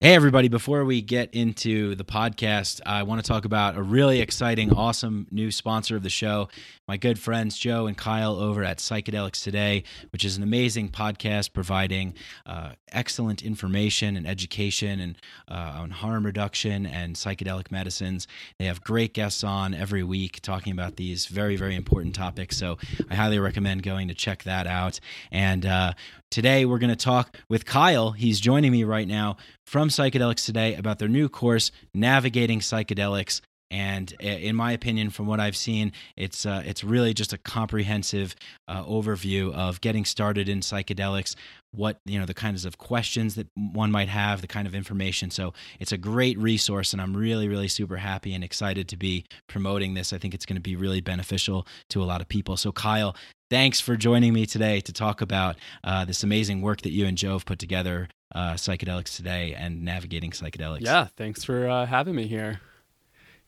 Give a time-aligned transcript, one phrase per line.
[0.00, 0.46] Hey, everybody.
[0.46, 5.26] Before we get into the podcast, I want to talk about a really exciting, awesome
[5.32, 6.48] new sponsor of the show,
[6.86, 9.82] my good friends Joe and Kyle over at Psychedelics Today,
[10.12, 12.14] which is an amazing podcast providing
[12.46, 15.16] uh, excellent information and education and
[15.48, 18.28] uh, on harm reduction and psychedelic medicines.
[18.60, 22.56] They have great guests on every week talking about these very, very important topics.
[22.56, 22.78] So
[23.10, 25.00] I highly recommend going to check that out.
[25.32, 25.94] And uh,
[26.30, 28.12] today we're going to talk with Kyle.
[28.12, 33.40] He's joining me right now from Psychedelics Today about their new course, Navigating Psychedelics.
[33.70, 37.38] And uh, in my opinion, from what I've seen, it's uh, it's really just a
[37.38, 38.34] comprehensive
[38.66, 41.34] uh, overview of getting started in psychedelics,
[41.72, 45.30] what you know, the kinds of questions that one might have, the kind of information.
[45.30, 49.26] So it's a great resource, and I'm really, really super happy and excited to be
[49.48, 50.12] promoting this.
[50.12, 52.56] I think it's going to be really beneficial to a lot of people.
[52.56, 53.14] So Kyle,
[53.50, 57.18] thanks for joining me today to talk about uh, this amazing work that you and
[57.18, 60.82] Joe have put together uh, psychedelics today and navigating psychedelics.
[60.82, 62.60] Yeah, thanks for uh, having me here.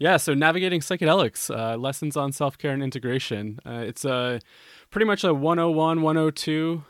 [0.01, 3.61] Yeah, so navigating psychedelics, uh, lessons on self care and integration.
[3.67, 4.41] Uh, it's a
[4.91, 6.83] pretty much a 101, 102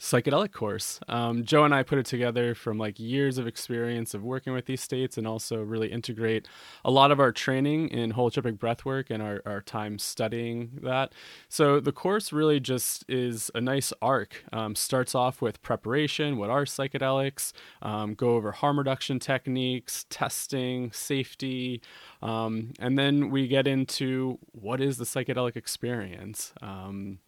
[0.00, 0.98] psychedelic course.
[1.08, 4.64] Um, Joe and I put it together from like years of experience of working with
[4.64, 6.48] these states and also really integrate
[6.86, 11.12] a lot of our training in holotropic breathwork and our, our time studying that.
[11.50, 14.42] So the course really just is a nice arc.
[14.54, 20.92] Um, starts off with preparation, what are psychedelics, um, go over harm reduction techniques, testing,
[20.92, 21.82] safety,
[22.22, 26.54] um, and then we get into what is the psychedelic experience.
[26.62, 27.18] Um,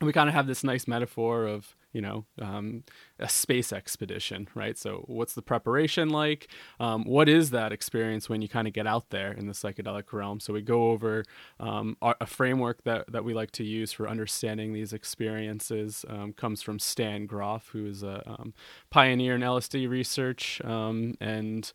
[0.00, 2.84] we kind of have this nice metaphor of you know um,
[3.18, 6.46] a space expedition right so what's the preparation like
[6.78, 10.12] um, what is that experience when you kind of get out there in the psychedelic
[10.12, 11.24] realm so we go over
[11.58, 16.60] um, a framework that, that we like to use for understanding these experiences um, comes
[16.60, 18.52] from stan grof who is a um,
[18.90, 21.72] pioneer in lsd research um, and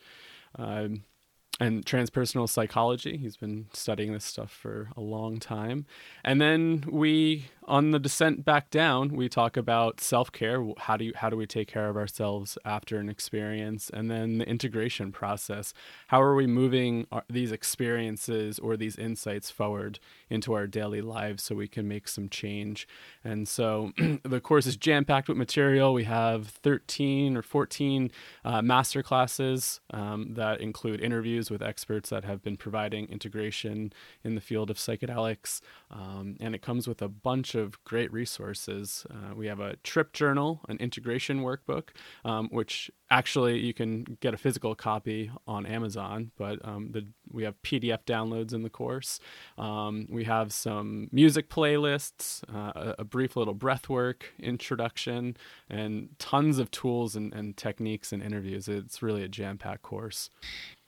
[1.61, 3.17] and transpersonal psychology.
[3.17, 5.85] He's been studying this stuff for a long time.
[6.23, 10.63] And then we on the descent back down, we talk about self care.
[10.77, 14.37] How do you how do we take care of ourselves after an experience, and then
[14.37, 15.73] the integration process.
[16.07, 19.99] How are we moving our, these experiences or these insights forward
[20.29, 22.87] into our daily lives so we can make some change?
[23.23, 23.91] And so
[24.23, 25.93] the course is jam packed with material.
[25.93, 28.11] We have 13 or 14
[28.45, 33.93] uh, master classes um, that include interviews with experts that have been providing integration
[34.23, 38.11] in the field of psychedelics, um, and it comes with a bunch bunch of great
[38.11, 39.05] resources.
[39.09, 41.89] Uh, we have a trip journal, an integration workbook,
[42.25, 47.43] um, which actually you can get a physical copy on Amazon, but um, the, we
[47.43, 49.19] have PDF downloads in the course.
[49.57, 55.35] Um, we have some music playlists, uh, a, a, brief little breathwork introduction,
[55.69, 58.67] and tons of tools and, and techniques and interviews.
[58.67, 60.29] It's really a jam packed course.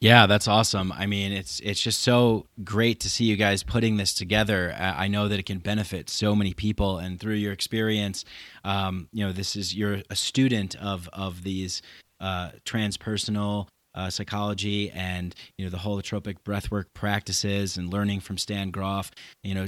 [0.03, 0.91] Yeah, that's awesome.
[0.91, 4.75] I mean, it's it's just so great to see you guys putting this together.
[4.77, 8.25] I know that it can benefit so many people, and through your experience,
[8.65, 11.81] um, you know, this is you're a student of of these
[12.19, 18.71] uh, transpersonal uh, psychology and you know the holotropic breathwork practices and learning from Stan
[18.71, 19.09] Grof.
[19.41, 19.67] You know,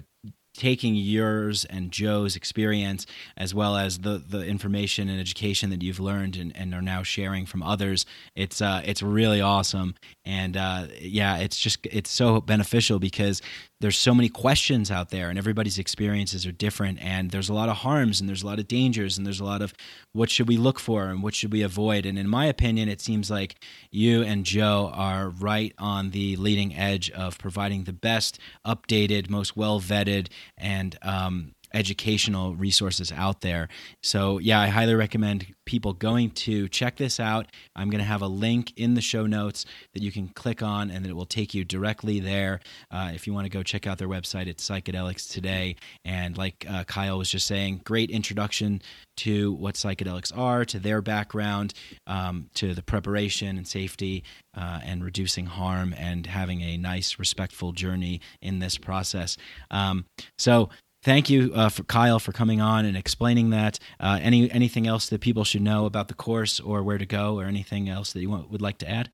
[0.55, 3.05] taking yours and Joe's experience
[3.37, 7.03] as well as the the information and education that you've learned and, and are now
[7.03, 8.05] sharing from others
[8.35, 9.95] it's uh it's really awesome.
[10.25, 13.41] And uh yeah it's just it's so beneficial because
[13.81, 17.67] there's so many questions out there and everybody's experiences are different and there's a lot
[17.67, 19.73] of harms and there's a lot of dangers and there's a lot of
[20.13, 22.05] what should we look for and what should we avoid.
[22.05, 23.55] And in my opinion it seems like
[23.91, 29.57] you and joe are right on the leading edge of providing the best updated most
[29.57, 30.27] well vetted
[30.57, 33.67] and um, educational resources out there.
[34.01, 37.47] So, yeah, I highly recommend people going to check this out.
[37.75, 40.89] I'm going to have a link in the show notes that you can click on
[40.89, 42.61] and it will take you directly there.
[42.89, 45.75] Uh, if you want to go check out their website, it's Psychedelics Today.
[46.05, 48.81] And like uh, Kyle was just saying, great introduction
[49.17, 51.73] to what psychedelics are, to their background,
[52.07, 54.23] um, to the preparation and safety,
[54.55, 59.37] uh, and reducing harm, and having a nice, respectful journey in this process.
[59.71, 60.05] Um,
[60.37, 60.69] so,
[61.05, 63.79] thank you uh, for Kyle for coming on and explaining that.
[63.99, 67.39] Uh, any anything else that people should know about the course or where to go
[67.39, 69.11] or anything else that you want, would like to add?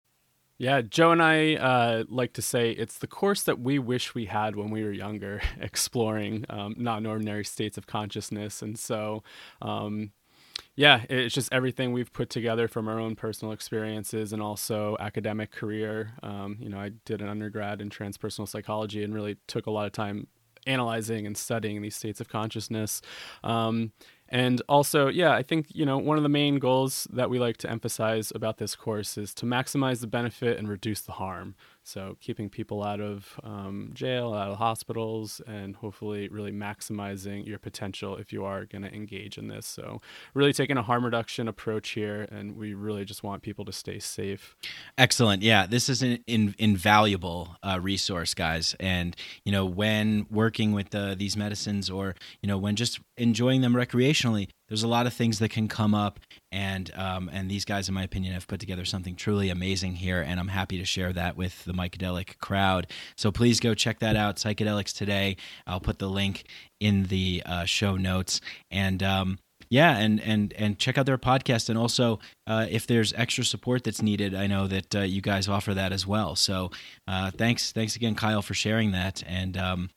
[0.57, 4.25] Yeah, Joe and I uh, like to say it's the course that we wish we
[4.25, 9.23] had when we were younger, exploring um, non-ordinary states of consciousness, and so.
[9.61, 10.13] Um,
[10.75, 15.51] yeah, it's just everything we've put together from our own personal experiences and also academic
[15.51, 16.13] career.
[16.23, 19.85] Um, you know, I did an undergrad in transpersonal psychology and really took a lot
[19.85, 20.27] of time
[20.67, 23.01] analyzing and studying these states of consciousness.
[23.43, 23.91] Um,
[24.33, 27.57] And also, yeah, I think, you know, one of the main goals that we like
[27.57, 31.53] to emphasize about this course is to maximize the benefit and reduce the harm.
[31.83, 37.57] So, keeping people out of um, jail, out of hospitals, and hopefully really maximizing your
[37.57, 39.65] potential if you are going to engage in this.
[39.65, 39.99] So,
[40.33, 43.99] really taking a harm reduction approach here, and we really just want people to stay
[43.99, 44.55] safe.
[44.97, 45.41] Excellent.
[45.41, 48.75] Yeah, this is an in, invaluable uh, resource, guys.
[48.79, 53.61] And, you know, when working with uh, these medicines or, you know, when just enjoying
[53.61, 56.17] them recreationally, there's a lot of things that can come up
[56.53, 60.21] and um, and these guys in my opinion have put together something truly amazing here
[60.21, 62.87] and i'm happy to share that with the mycadelic crowd.
[63.17, 65.35] So please go check that out psychedelics today.
[65.67, 66.45] I'll put the link
[66.79, 68.39] in the uh, show notes.
[68.69, 69.39] And um,
[69.69, 73.83] yeah and and and check out their podcast and also uh, if there's extra support
[73.83, 76.37] that's needed i know that uh, you guys offer that as well.
[76.37, 76.71] So
[77.09, 79.89] uh, thanks thanks again kyle for sharing that and um,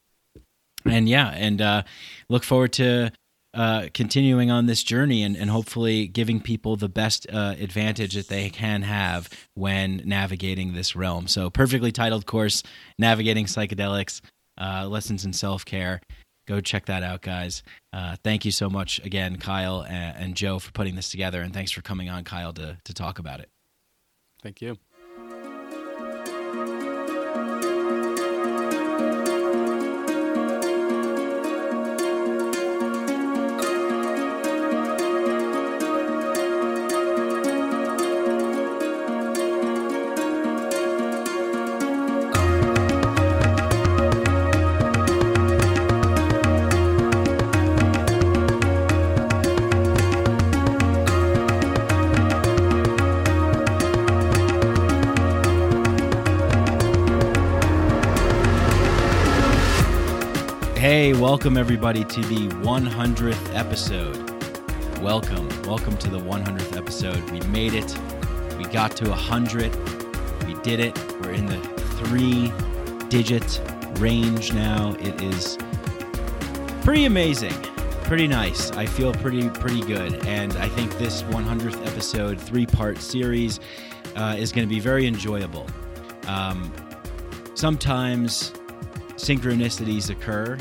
[0.85, 1.83] and yeah and uh,
[2.29, 3.13] look forward to
[3.55, 8.29] uh, continuing on this journey and, and hopefully giving people the best uh, advantage that
[8.29, 11.29] they can have when navigating this realm.
[11.29, 12.63] So, perfectly titled course,
[12.99, 14.21] Navigating Psychedelics,
[14.61, 16.01] uh, Lessons in Self Care.
[16.47, 17.63] Go check that out, guys.
[17.93, 21.41] Uh, thank you so much again, Kyle and, and Joe, for putting this together.
[21.41, 23.49] And thanks for coming on, Kyle, to, to talk about it.
[24.43, 24.77] Thank you.
[61.35, 64.17] Welcome everybody to the 100th episode.
[65.03, 67.29] Welcome, welcome to the 100th episode.
[67.31, 67.93] We made it.
[68.57, 69.75] We got to 100.
[70.47, 70.97] We did it.
[71.21, 71.59] We're in the
[72.05, 72.53] three
[73.09, 73.61] digit
[73.99, 74.95] range now.
[75.01, 75.59] It is
[76.83, 77.55] pretty amazing,
[78.05, 78.71] pretty nice.
[78.71, 80.25] I feel pretty, pretty good.
[80.27, 83.59] And I think this 100th episode, three part series,
[84.15, 85.67] uh, is going to be very enjoyable.
[86.29, 86.73] Um,
[87.57, 88.53] sometimes
[89.17, 90.59] synchronicities occur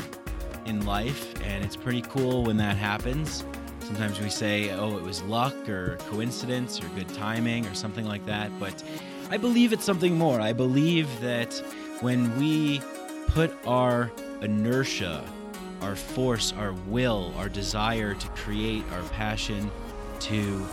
[0.66, 3.44] in life, and it's pretty cool when that happens.
[3.80, 8.24] Sometimes we say, oh, it was luck or coincidence or good timing or something like
[8.26, 8.82] that, but
[9.30, 10.40] I believe it's something more.
[10.40, 11.54] I believe that
[12.00, 12.80] when we
[13.28, 15.24] put our inertia,
[15.82, 19.70] our force, our will, our desire to create, our passion
[20.20, 20.66] to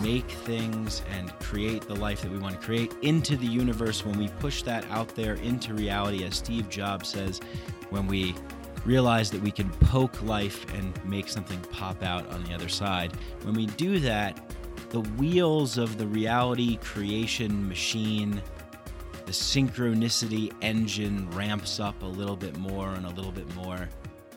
[0.00, 4.18] make things and create the life that we want to create into the universe, when
[4.18, 7.40] we push that out there into reality, as Steve Jobs says,
[7.90, 8.34] when we
[8.84, 13.12] realize that we can poke life and make something pop out on the other side,
[13.42, 14.40] when we do that,
[14.90, 18.42] the wheels of the reality creation machine,
[19.24, 23.88] the synchronicity engine ramps up a little bit more and a little bit more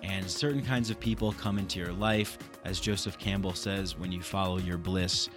[0.05, 2.37] and certain kinds of people come into your life.
[2.63, 5.29] As Joseph Campbell says, when you follow your bliss,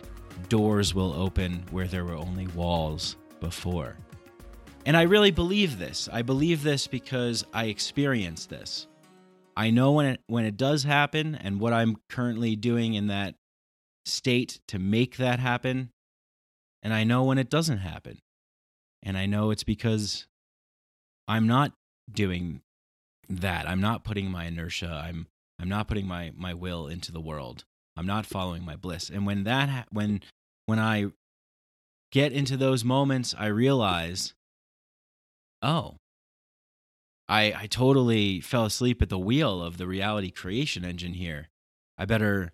[0.49, 3.97] doors will open where there were only walls before.
[4.85, 6.09] And I really believe this.
[6.13, 8.87] I believe this because I experienced this.
[9.59, 13.35] I know when it when it does happen and what I'm currently doing in that
[14.07, 15.91] state to make that happen.
[16.81, 18.21] And I know when it doesn't happen.
[19.03, 20.29] And I know it's because
[21.27, 21.73] I'm not
[22.09, 22.61] doing
[23.29, 23.69] that.
[23.69, 25.03] I'm not putting my inertia.
[25.05, 25.27] I'm
[25.59, 27.65] I'm not putting my my will into the world.
[27.97, 29.11] I'm not following my bliss.
[29.11, 30.21] And when that ha- when
[30.67, 31.07] when I
[32.13, 34.35] get into those moments, I realize,
[35.63, 35.97] oh,
[37.29, 41.49] I I totally fell asleep at the wheel of the reality creation engine here.
[41.97, 42.53] I better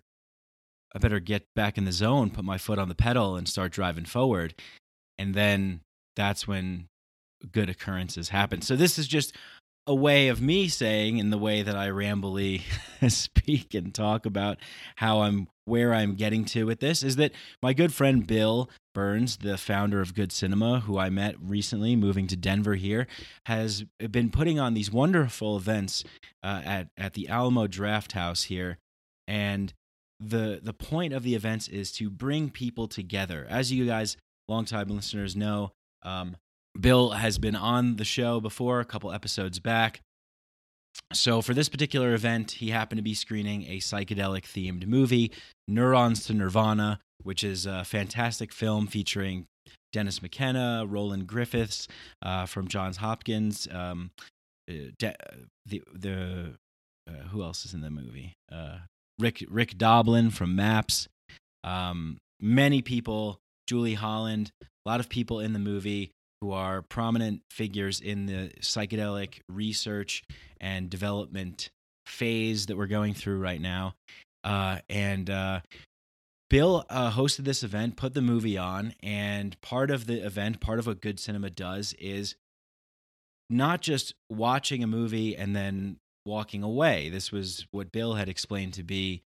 [0.93, 3.71] I better get back in the zone, put my foot on the pedal and start
[3.71, 4.55] driving forward.
[5.17, 5.81] And then
[6.15, 6.87] that's when
[7.51, 8.61] good occurrences happen.
[8.61, 9.35] So this is just
[9.87, 12.61] a way of me saying in the way that I rambly
[13.09, 14.57] speak and talk about
[14.97, 19.37] how I'm where I'm getting to with this is that my good friend Bill Burns,
[19.37, 23.07] the founder of Good Cinema, who I met recently moving to Denver here,
[23.47, 26.03] has been putting on these wonderful events
[26.43, 28.77] uh, at at the Alamo Drafthouse here,
[29.27, 29.73] and
[30.19, 33.45] the the point of the events is to bring people together.
[33.49, 35.71] As you guys, longtime listeners, know,
[36.03, 36.37] um,
[36.79, 40.01] Bill has been on the show before, a couple episodes back.
[41.13, 45.31] So, for this particular event, he happened to be screening a psychedelic themed movie,
[45.67, 49.45] Neurons to Nirvana, which is a fantastic film featuring
[49.91, 51.87] Dennis McKenna, Roland Griffiths
[52.21, 53.67] uh, from Johns Hopkins.
[53.71, 54.11] Um,
[54.69, 55.15] uh, de-
[55.65, 56.53] the the
[57.07, 58.33] uh, who else is in the movie?
[58.51, 58.79] Uh,
[59.19, 61.07] Rick Rick Doblin from Maps.
[61.63, 66.11] Um, many people, Julie Holland, a lot of people in the movie
[66.41, 70.23] who are prominent figures in the psychedelic research
[70.59, 71.69] and development
[72.05, 73.95] phase that we're going through right now.
[74.43, 75.61] Uh, and uh,
[76.49, 80.79] Bill uh, hosted this event, put the movie on, and part of the event, part
[80.79, 82.35] of what good cinema does is
[83.49, 87.09] not just watching a movie and then walking away.
[87.09, 89.21] This was what Bill had explained to be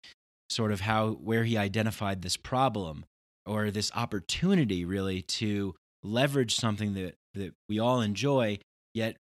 [0.51, 3.05] sort of how where he identified this problem
[3.47, 8.59] or this opportunity really to leverage something that that we all enjoy
[8.95, 9.17] yet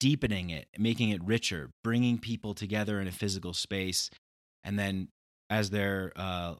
[0.00, 4.10] deepening it, making it richer, bringing people together in a physical space
[4.66, 5.08] and then
[5.48, 6.54] as their uh,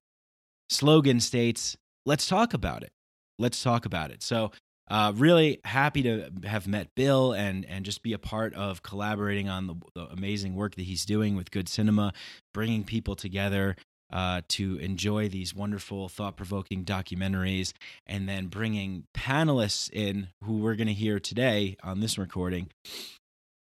[0.71, 2.93] slogan states, let's talk about it.
[3.39, 4.23] Let's talk about it.
[4.23, 4.53] So
[4.89, 9.49] uh, really happy to have met Bill and and just be a part of collaborating
[9.49, 12.13] on the, the amazing work that he's doing with Good Cinema,
[12.55, 13.77] bringing people together
[14.13, 17.73] uh, to enjoy these wonderful, thought provoking documentaries,
[18.07, 22.69] and then bringing panelists in who we're going to hear today on this recording.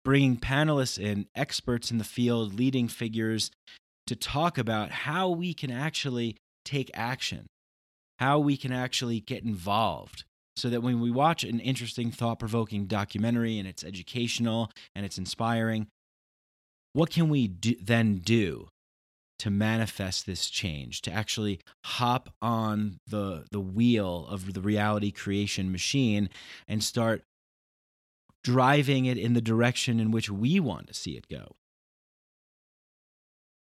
[0.03, 3.51] Bringing panelists in, experts in the field, leading figures
[4.07, 7.47] to talk about how we can actually take action,
[8.19, 10.23] how we can actually get involved
[10.57, 15.17] so that when we watch an interesting, thought provoking documentary and it's educational and it's
[15.17, 15.87] inspiring,
[16.93, 18.67] what can we do, then do
[19.39, 25.71] to manifest this change, to actually hop on the, the wheel of the reality creation
[25.71, 26.29] machine
[26.67, 27.23] and start
[28.43, 31.55] driving it in the direction in which we want to see it go?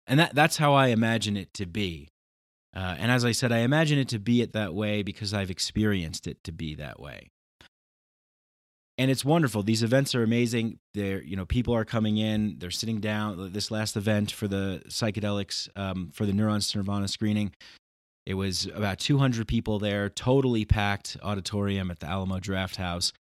[0.06, 2.08] And that, that's how I imagine it to be.
[2.74, 5.50] Uh, and as I said, I imagine it to be it that way because I've
[5.50, 7.30] experienced it to be that way.
[9.00, 9.62] And it's wonderful.
[9.62, 10.78] These events are amazing.
[10.92, 12.56] They're, you know, people are coming in.
[12.58, 13.50] They're sitting down.
[13.50, 17.54] This last event for the psychedelics um, for the Neurons to Nirvana screening,
[18.26, 23.12] it was about 200 people there, totally packed auditorium at the Alamo Drafthouse.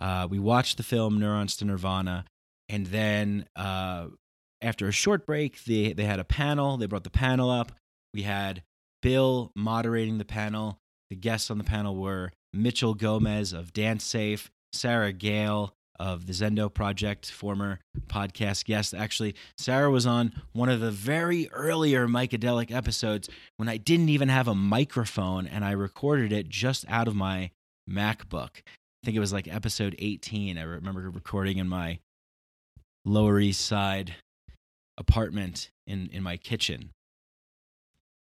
[0.00, 2.24] Uh, we watched the film Neurons to Nirvana,
[2.70, 4.06] and then uh,
[4.62, 6.78] after a short break, they they had a panel.
[6.78, 7.72] They brought the panel up.
[8.14, 8.62] We had
[9.02, 10.78] Bill moderating the panel.
[11.10, 16.72] The guests on the panel were Mitchell Gomez of DanceSafe, Sara Gael of the Zendo
[16.72, 18.94] Project, former podcast guest.
[18.94, 24.28] Actually, Sarah was on one of the very earlier Micadelic episodes when I didn't even
[24.28, 27.50] have a microphone and I recorded it just out of my
[27.88, 28.58] MacBook.
[28.58, 30.58] I think it was like episode 18.
[30.58, 31.98] I remember recording in my
[33.04, 34.16] Lower East Side
[34.98, 36.90] apartment in, in my kitchen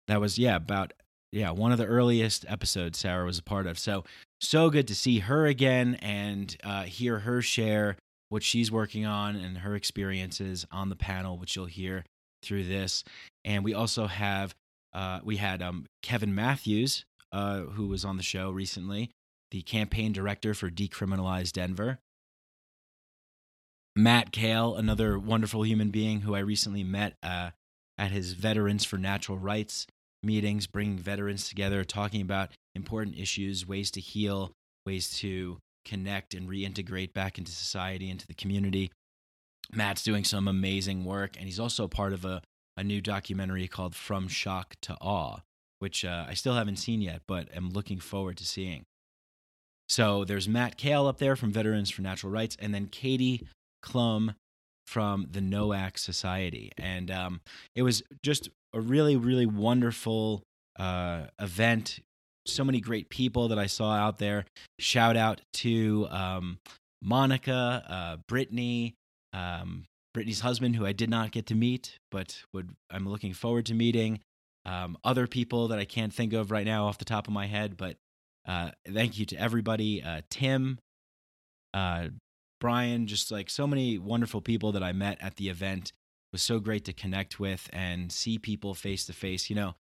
[0.07, 0.93] that was yeah about
[1.31, 3.77] yeah one of the earliest episodes Sarah was a part of.
[3.79, 4.03] So
[4.39, 7.97] so good to see her again and uh, hear her share
[8.29, 12.05] what she's working on and her experiences on the panel, which you'll hear
[12.43, 13.03] through this.
[13.45, 14.53] And we also have
[14.93, 19.11] uh, we had um, Kevin Matthews, uh, who was on the show recently,
[19.51, 21.99] the campaign director for Decriminalize Denver.
[23.95, 27.51] Matt Kahl, another wonderful human being who I recently met uh,
[27.97, 29.87] at his Veterans for Natural Rights
[30.23, 34.51] meetings, bringing veterans together, talking about important issues, ways to heal,
[34.85, 38.91] ways to connect and reintegrate back into society, into the community.
[39.73, 42.41] Matt's doing some amazing work, and he's also part of a,
[42.77, 45.39] a new documentary called From Shock to Awe,
[45.79, 48.83] which uh, I still haven't seen yet, but am looking forward to seeing.
[49.89, 53.47] So there's Matt Kahl up there from Veterans for Natural Rights, and then Katie
[53.83, 54.35] Klum
[54.85, 56.71] from the NOAC Society.
[56.77, 57.41] And um,
[57.75, 60.43] it was just a really, really wonderful
[60.79, 61.99] uh, event.
[62.45, 64.45] So many great people that I saw out there.
[64.79, 66.59] Shout out to um,
[67.01, 68.93] Monica, uh, Brittany,
[69.33, 73.65] um, Brittany's husband, who I did not get to meet, but would I'm looking forward
[73.65, 74.19] to meeting.
[74.65, 77.47] Um, other people that I can't think of right now off the top of my
[77.47, 77.97] head, but
[78.47, 80.03] uh, thank you to everybody.
[80.03, 80.77] Uh, Tim,
[81.73, 82.09] uh,
[82.59, 85.93] Brian, just like so many wonderful people that I met at the event
[86.31, 89.49] was so great to connect with and see people face to face.
[89.49, 89.75] You know,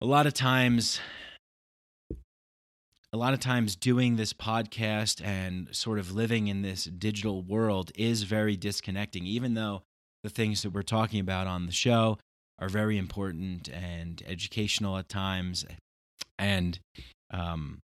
[0.00, 1.00] a lot of times,
[3.12, 7.92] a lot of times doing this podcast and sort of living in this digital world
[7.94, 9.82] is very disconnecting, even though
[10.22, 12.18] the things that we're talking about on the show
[12.58, 15.64] are very important and educational at times
[16.38, 16.78] and
[17.30, 17.80] um,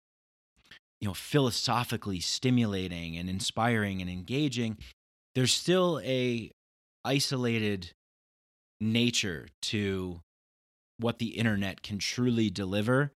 [1.00, 4.76] you know philosophically stimulating and inspiring and engaging
[5.34, 6.50] there's still a
[7.06, 7.92] isolated
[8.80, 10.20] nature to
[10.98, 13.12] what the internet can truly deliver.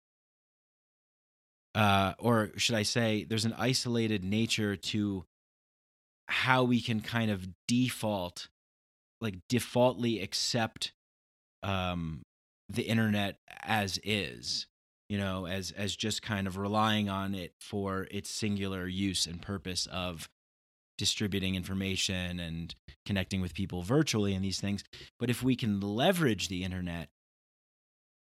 [1.75, 5.25] Uh, or should I say, there's an isolated nature to
[6.29, 8.49] how we can kind of default,
[9.21, 10.93] like defaultly accept
[11.63, 12.23] um,
[12.69, 14.67] the internet as is
[15.09, 19.43] you know as as just kind of relying on it for its singular use and
[19.43, 20.29] purpose of
[21.01, 22.75] distributing information and
[23.07, 24.85] connecting with people virtually and these things.
[25.19, 27.09] But if we can leverage the internet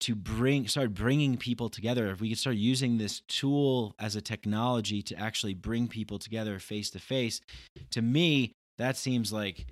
[0.01, 4.21] to bring start bringing people together if we could start using this tool as a
[4.21, 7.41] technology to actually bring people together face to face
[7.89, 9.65] to me that seems like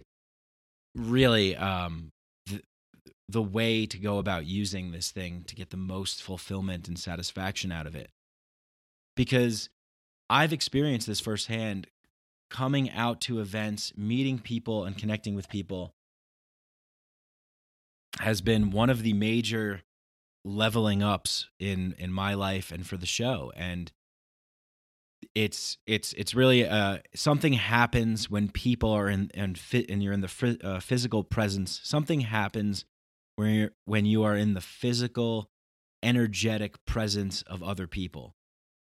[0.95, 2.09] really um,
[2.47, 2.62] the,
[3.29, 7.71] the way to go about using this thing to get the most fulfillment and satisfaction
[7.71, 8.09] out of it.
[9.15, 9.69] Because
[10.27, 11.85] i've experienced this firsthand
[12.49, 15.93] coming out to events meeting people and connecting with people
[18.19, 19.81] has been one of the major
[20.43, 23.51] leveling ups in in my life and for the show.
[23.55, 23.91] And
[25.33, 30.13] it's it's it's really uh something happens when people are in and fit and you're
[30.13, 31.81] in the uh, physical presence.
[31.83, 32.85] Something happens
[33.35, 35.49] when you're when you are in the physical
[36.03, 38.35] energetic presence of other people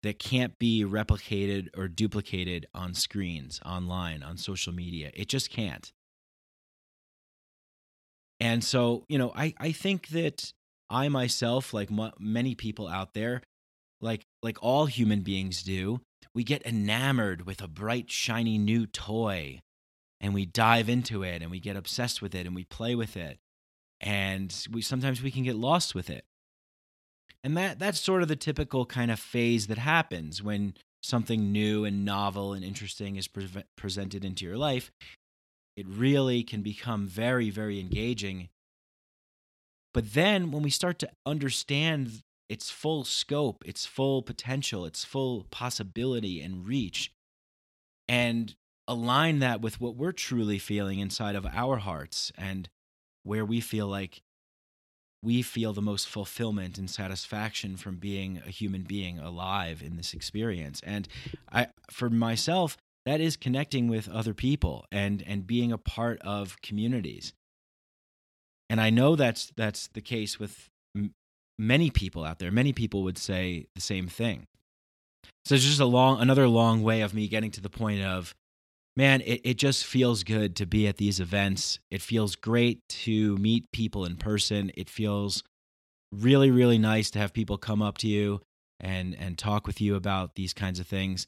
[0.03, 5.91] that can't be replicated or duplicated on screens online on social media it just can't
[8.39, 10.53] and so you know i i think that
[10.93, 13.41] I myself, like m- many people out there,
[13.99, 16.01] like like all human beings do,
[16.33, 19.59] we get enamored with a bright, shiny new toy,
[20.21, 23.17] and we dive into it, and we get obsessed with it, and we play with
[23.17, 23.39] it,
[23.99, 26.25] and we sometimes we can get lost with it.
[27.43, 31.83] And that that's sort of the typical kind of phase that happens when something new
[31.83, 34.91] and novel and interesting is pre- presented into your life.
[35.75, 38.49] It really can become very, very engaging
[39.93, 45.45] but then when we start to understand its full scope, its full potential, its full
[45.51, 47.13] possibility and reach,
[48.07, 48.55] and
[48.87, 52.69] align that with what we're truly feeling inside of our hearts and
[53.23, 54.21] where we feel like
[55.23, 60.13] we feel the most fulfillment and satisfaction from being a human being alive in this
[60.13, 61.07] experience and
[61.51, 66.61] i for myself that is connecting with other people and and being a part of
[66.61, 67.33] communities
[68.73, 71.13] and I know that's that's the case with m-
[71.59, 72.51] many people out there.
[72.51, 74.47] Many people would say the same thing.
[75.45, 78.33] So it's just a long, another long way of me getting to the point of,
[78.95, 81.79] man, it, it just feels good to be at these events.
[81.89, 84.71] It feels great to meet people in person.
[84.75, 85.43] It feels
[86.11, 88.41] really, really nice to have people come up to you
[88.79, 91.27] and and talk with you about these kinds of things.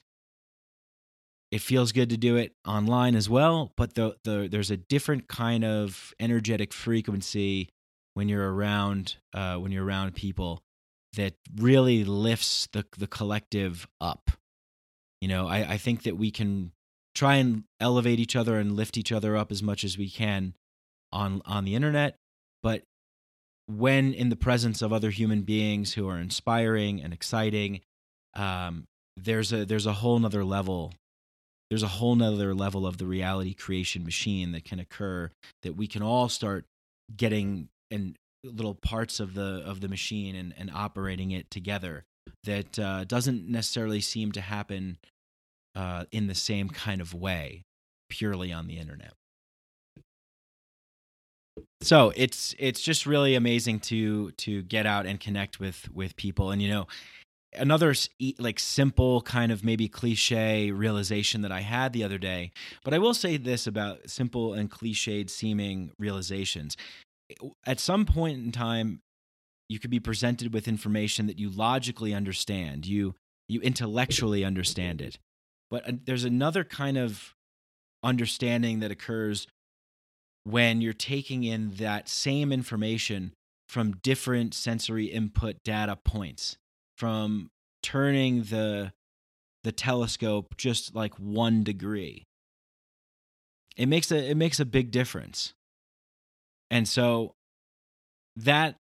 [1.52, 5.28] It feels good to do it online as well, but the, the there's a different
[5.28, 7.70] kind of energetic frequency
[8.14, 10.62] when you're around uh, when you're around people
[11.16, 14.32] that really lifts the the collective up.
[15.22, 16.72] You know, I, I think that we can
[17.16, 20.54] try and elevate each other and lift each other up as much as we can
[21.12, 22.18] on on the internet,
[22.62, 22.84] but
[23.68, 27.82] when in the presence of other human beings who are inspiring and exciting,
[28.36, 28.86] um,
[29.18, 30.94] there's a there's a whole nother level
[31.70, 35.32] there's a whole nother level of the reality creation machine that can occur
[35.64, 36.66] that we can all start
[37.16, 42.04] getting and little parts of the of the machine and, and operating it together
[42.44, 44.98] that uh, doesn't necessarily seem to happen
[45.76, 47.64] uh, in the same kind of way
[48.10, 49.14] purely on the internet
[51.82, 56.52] so it's it's just really amazing to to get out and connect with with people
[56.52, 56.88] and you know
[57.58, 57.94] another
[58.40, 62.52] like simple kind of maybe cliche realization that I had the other day.
[62.84, 66.78] But I will say this about simple and cliched seeming realizations.
[67.66, 69.02] At some point in time,
[69.68, 73.16] you could be presented with information that you logically understand, you
[73.48, 75.18] you intellectually understand it.
[75.70, 77.34] But uh, there's another kind of
[78.04, 79.48] understanding that occurs
[80.44, 83.34] when you're taking in that same information
[83.68, 86.58] from different sensory input data points
[86.98, 87.50] from
[87.82, 88.94] turning the
[89.64, 92.24] the telescope just like one degree.
[93.76, 95.54] It makes a it makes a big difference.
[96.70, 97.34] And so
[98.36, 98.76] that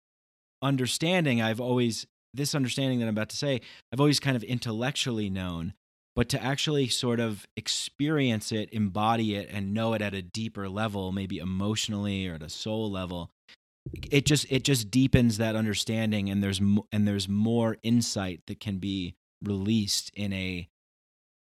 [0.62, 5.30] understanding I've always this understanding that I'm about to say, I've always kind of intellectually
[5.30, 5.74] known,
[6.16, 10.70] but to actually sort of experience it, embody it, and know it at a deeper
[10.70, 13.32] level, maybe emotionally or at a soul level,
[14.12, 18.78] it just it just deepens that understanding and there's and there's more insight that can
[18.78, 20.70] be released in a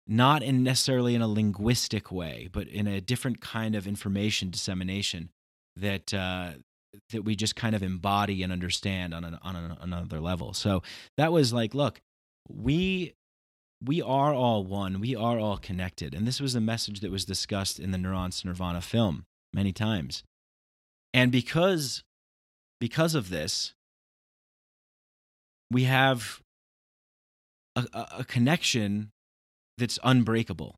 [0.08, 5.30] not in necessarily in a linguistic way but in a different kind of information dissemination
[5.76, 6.52] that uh,
[7.12, 10.54] that we just kind of embody and understand on an, on an, another level.
[10.54, 10.84] So
[11.18, 12.02] that was like look
[12.50, 13.14] we
[13.84, 17.26] we are all one we are all connected and this was a message that was
[17.26, 20.24] discussed in the neurons nirvana film many times
[21.14, 22.04] and because
[22.82, 23.74] because of this,
[25.70, 26.42] we have
[27.76, 27.86] a,
[28.18, 29.12] a, connection
[29.78, 30.76] that's unbreakable.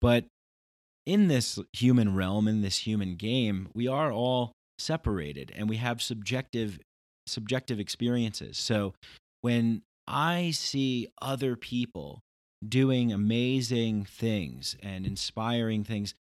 [0.00, 0.26] But
[1.06, 6.02] in this human realm, in this human game, we are all separated and we have
[6.02, 6.78] subjective
[7.28, 8.58] subjective experiences.
[8.58, 8.94] So
[9.40, 12.22] when I see other people
[12.66, 16.14] doing amazing things and inspiring things,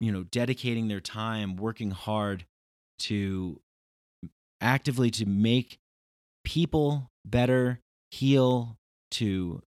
[0.00, 2.44] you know, dedicating their time, working hard
[3.00, 3.60] to
[4.60, 5.78] actively to make
[6.44, 8.76] people better, heal,
[9.12, 9.62] to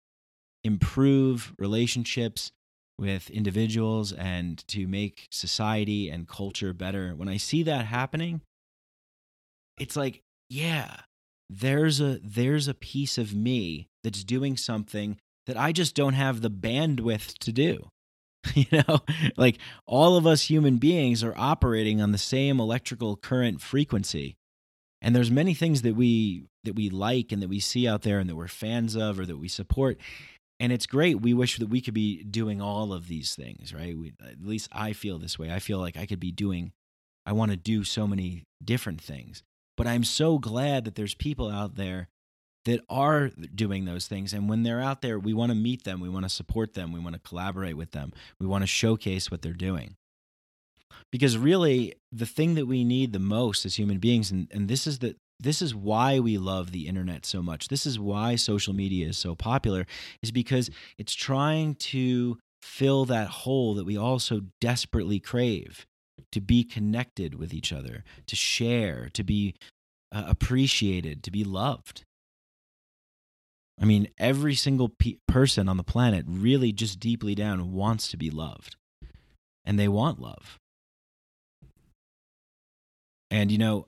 [0.64, 2.52] improve relationships
[3.00, 7.14] with individuals and to make society and culture better.
[7.16, 8.42] When I see that happening,
[9.80, 10.98] it's like, yeah,
[11.52, 16.42] there's a there's a piece of me that's doing something that I just don't have
[16.42, 17.90] the bandwidth to do.
[18.56, 19.00] you know,
[19.36, 24.36] like all of us human beings are operating on the same electrical current frequency.
[25.02, 28.20] And there's many things that we that we like and that we see out there
[28.20, 29.98] and that we're fans of or that we support.
[30.60, 31.22] And it's great.
[31.22, 33.98] We wish that we could be doing all of these things, right?
[33.98, 35.52] We, at least I feel this way.
[35.52, 36.72] I feel like I could be doing
[37.26, 39.44] I want to do so many different things.
[39.78, 42.10] But I'm so glad that there's people out there
[42.66, 44.34] that are doing those things.
[44.34, 46.92] And when they're out there, we want to meet them, we want to support them,
[46.92, 49.96] we want to collaborate with them, we want to showcase what they're doing.
[51.12, 54.86] Because really, the thing that we need the most as human beings, and, and this
[54.86, 57.68] is the this is why we love the internet so much.
[57.68, 59.88] This is why social media is so popular,
[60.22, 65.88] is because it's trying to fill that hole that we all so desperately crave
[66.32, 69.56] to be connected with each other, to share, to be
[70.12, 72.04] uh, appreciated, to be loved.
[73.80, 78.18] I mean, every single pe- person on the planet really just deeply down wants to
[78.18, 78.76] be loved.
[79.66, 80.60] And they want love.
[83.30, 83.88] And, you know,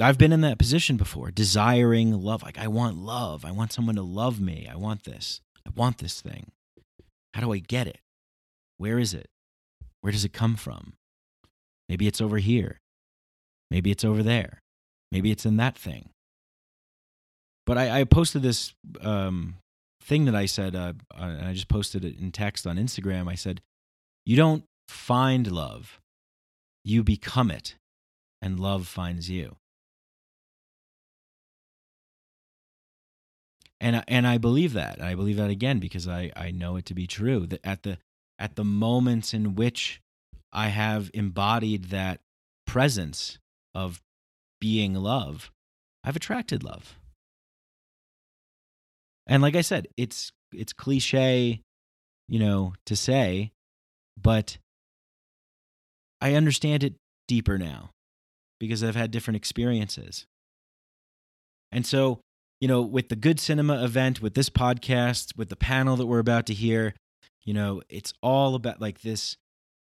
[0.00, 2.42] I've been in that position before, desiring love.
[2.42, 3.44] Like, I want love.
[3.44, 4.68] I want someone to love me.
[4.70, 5.40] I want this.
[5.66, 6.50] I want this thing.
[7.32, 8.00] How do I get it?
[8.78, 9.28] Where is it?
[10.04, 10.92] Where does it come from?
[11.88, 12.78] Maybe it's over here.
[13.70, 14.60] Maybe it's over there.
[15.10, 16.10] Maybe it's in that thing.
[17.64, 19.54] But I, I posted this um,
[20.02, 23.30] thing that I said, uh, and I just posted it in text on Instagram.
[23.30, 23.62] I said,
[24.26, 25.98] You don't find love,
[26.84, 27.76] you become it,
[28.42, 29.56] and love finds you.
[33.80, 35.00] And, and I believe that.
[35.00, 37.96] I believe that again because I, I know it to be true that at the
[38.38, 40.00] at the moments in which
[40.52, 42.20] I have embodied that
[42.66, 43.38] presence
[43.74, 44.00] of
[44.60, 45.50] being love,
[46.02, 46.96] I've attracted love.
[49.26, 51.60] And like I said, it's it's cliche,
[52.28, 53.52] you know, to say,
[54.20, 54.58] but
[56.20, 56.94] I understand it
[57.26, 57.90] deeper now
[58.60, 60.26] because I've had different experiences.
[61.72, 62.20] And so,
[62.60, 66.20] you know, with the Good Cinema event, with this podcast, with the panel that we're
[66.20, 66.94] about to hear,
[67.44, 69.36] you know, it's all about like this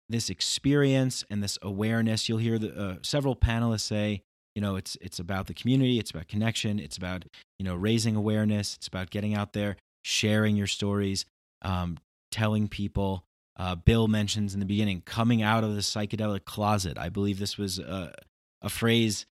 [0.08, 2.28] this experience and this awareness.
[2.28, 4.24] You'll hear the, uh, several panelists say,
[4.60, 7.24] you know it's it's about the community it's about connection it's about
[7.58, 11.26] you know raising awareness it's about getting out there sharing your stories
[11.62, 11.98] um,
[12.32, 13.24] telling people
[13.58, 17.58] uh, bill mentions in the beginning coming out of the psychedelic closet i believe this
[17.58, 18.14] was a,
[18.62, 19.26] a phrase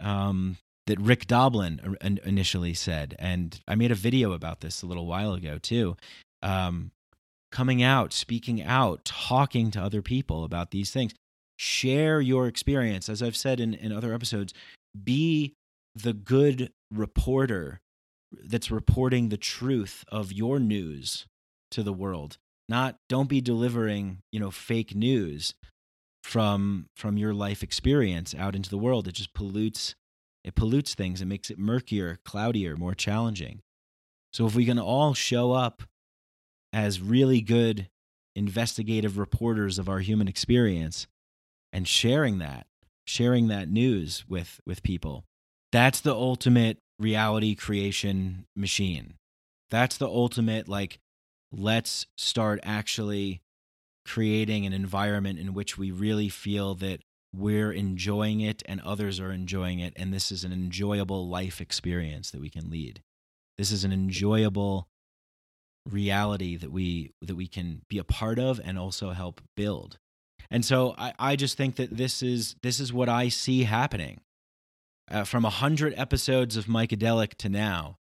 [0.00, 5.06] um, that rick doblin initially said and i made a video about this a little
[5.06, 5.96] while ago too
[6.42, 6.90] um,
[7.54, 11.14] coming out speaking out talking to other people about these things.
[11.56, 13.08] Share your experience.
[13.08, 14.52] As i've said in, in other episodes
[15.02, 15.54] be
[15.94, 17.80] the good reporter
[18.44, 21.26] that's reporting the truth of your news
[21.70, 22.38] to the world.
[22.68, 25.54] Not don't be delivering you know fake news
[26.24, 29.06] from from your life experience out into the world.
[29.06, 29.94] It just pollutes
[30.42, 31.22] it pollutes things.
[31.22, 33.60] It makes it murkier cloudier more challenging.
[34.32, 35.84] So if we can all show up
[36.74, 37.88] as really good
[38.34, 41.06] investigative reporters of our human experience
[41.72, 42.66] and sharing that
[43.06, 45.24] sharing that news with with people.
[45.72, 49.14] That's the ultimate reality creation machine.
[49.70, 50.98] That's the ultimate like
[51.52, 53.40] let's start actually
[54.04, 57.00] creating an environment in which we really feel that
[57.34, 62.30] we're enjoying it and others are enjoying it and this is an enjoyable life experience
[62.30, 63.02] that we can lead.
[63.58, 64.88] This is an enjoyable
[65.90, 69.98] reality that we that we can be a part of and also help build
[70.50, 74.20] and so I, I just think that this is this is what I see happening.
[75.10, 77.96] Uh, from a hundred episodes of Micadelic to now,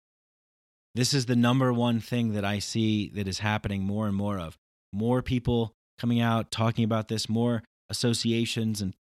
[0.94, 4.38] this is the number one thing that I see that is happening more and more
[4.38, 4.56] of.
[4.92, 8.94] More people coming out talking about this, more associations and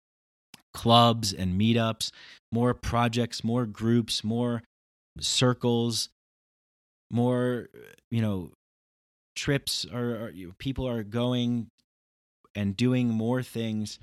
[0.74, 2.12] clubs and meetups,
[2.52, 4.62] more projects, more groups, more
[5.18, 6.10] circles,
[7.10, 7.68] more,
[8.10, 8.50] you know,
[9.38, 11.68] trips or, people are going
[12.54, 13.98] and doing more things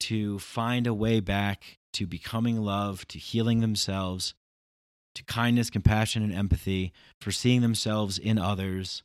[0.00, 4.34] to find a way back to becoming love, to healing themselves,
[5.14, 9.02] to kindness, compassion, and empathy, for seeing themselves in others,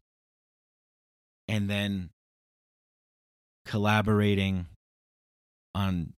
[1.48, 2.10] and then
[3.66, 4.68] collaborating
[5.76, 6.14] on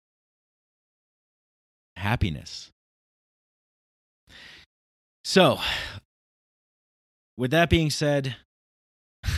[1.96, 2.70] happiness.
[5.24, 5.60] So,
[7.38, 8.36] with that being said,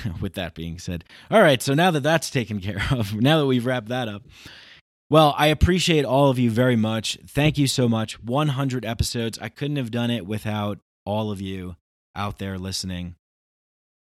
[0.22, 3.46] with that being said, all right, so now that that's taken care of, now that
[3.46, 4.24] we've wrapped that up,
[5.10, 7.18] well, I appreciate all of you very much.
[7.26, 8.22] Thank you so much.
[8.22, 9.40] 100 episodes.
[9.42, 11.76] I couldn't have done it without all of you
[12.16, 13.16] out there listening.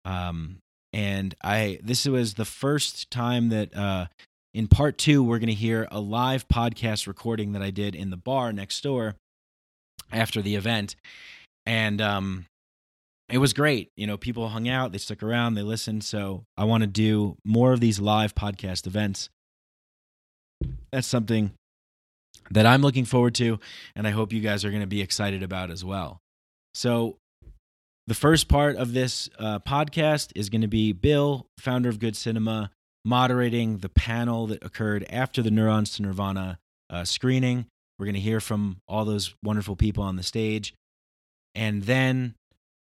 [0.05, 0.59] Um,
[0.93, 4.07] and I this was the first time that uh,
[4.53, 8.09] in part two we're going to hear a live podcast recording that I did in
[8.09, 9.15] the bar next door
[10.11, 10.95] after the event,
[11.65, 12.45] and um,
[13.29, 13.89] it was great.
[13.95, 16.03] You know, people hung out, they stuck around, they listened.
[16.03, 19.29] So I want to do more of these live podcast events
[20.91, 21.51] that's something
[22.51, 23.59] that I'm looking forward to,
[23.95, 26.19] and I hope you guys are going to be excited about as well.
[26.73, 27.17] So,
[28.07, 32.15] the first part of this uh, podcast is going to be Bill, founder of Good
[32.15, 32.71] Cinema,
[33.05, 36.57] moderating the panel that occurred after the Neurons to Nirvana
[36.89, 37.67] uh, screening.
[37.99, 40.73] We're going to hear from all those wonderful people on the stage.
[41.53, 42.33] And then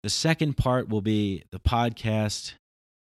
[0.07, 2.53] the second part will be the podcast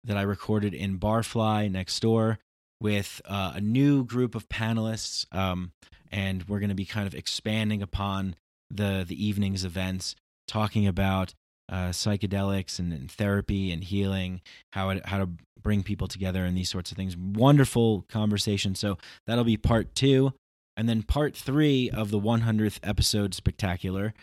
[0.04, 2.38] that I recorded in Barfly next door
[2.80, 5.72] with uh, a new group of panelists, um,
[6.10, 8.34] and we're going to be kind of expanding upon
[8.70, 10.16] the the evening's events,
[10.48, 11.34] talking about
[11.68, 14.40] uh, psychedelics and, and, therapy and healing,
[14.72, 15.28] how it, how to
[15.62, 17.14] bring people together and these sorts of things.
[17.14, 18.74] Wonderful conversation.
[18.74, 20.32] So that'll be part two,
[20.78, 24.14] and then part three of the 100th episode spectacular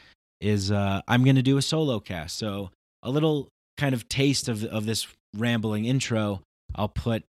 [0.44, 2.38] is uh, I'm going to do a solo cast.
[2.38, 2.70] So
[3.02, 6.42] a little kind of taste of of this rambling intro.
[6.76, 7.24] I'll put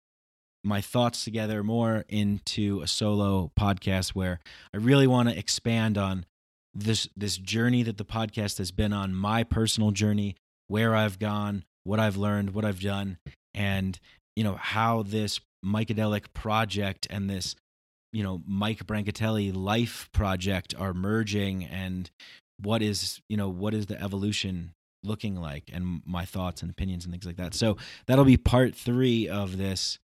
[0.64, 4.40] my thoughts together more into a solo podcast where
[4.72, 6.24] I really want to expand on
[6.74, 10.36] this this journey that the podcast has been on, my personal journey,
[10.68, 13.18] where I've gone, what I've learned, what I've done,
[13.54, 13.98] and
[14.36, 17.54] you know how this Micadelic project and this
[18.12, 22.10] you know Mike Brancatelli life project are merging and
[22.62, 24.72] what is you know what is the evolution
[25.04, 27.54] looking like and my thoughts and opinions and things like that.
[27.54, 29.98] So that'll be part 3 of this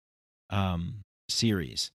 [0.50, 1.90] um, series.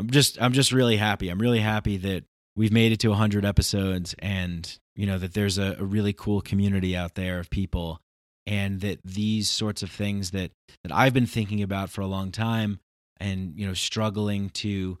[0.00, 1.28] I'm just I'm just really happy.
[1.28, 2.24] I'm really happy that
[2.56, 6.40] we've made it to 100 episodes and you know that there's a, a really cool
[6.40, 8.00] community out there of people
[8.46, 10.50] and that these sorts of things that
[10.82, 12.80] that I've been thinking about for a long time
[13.18, 14.98] and you know struggling to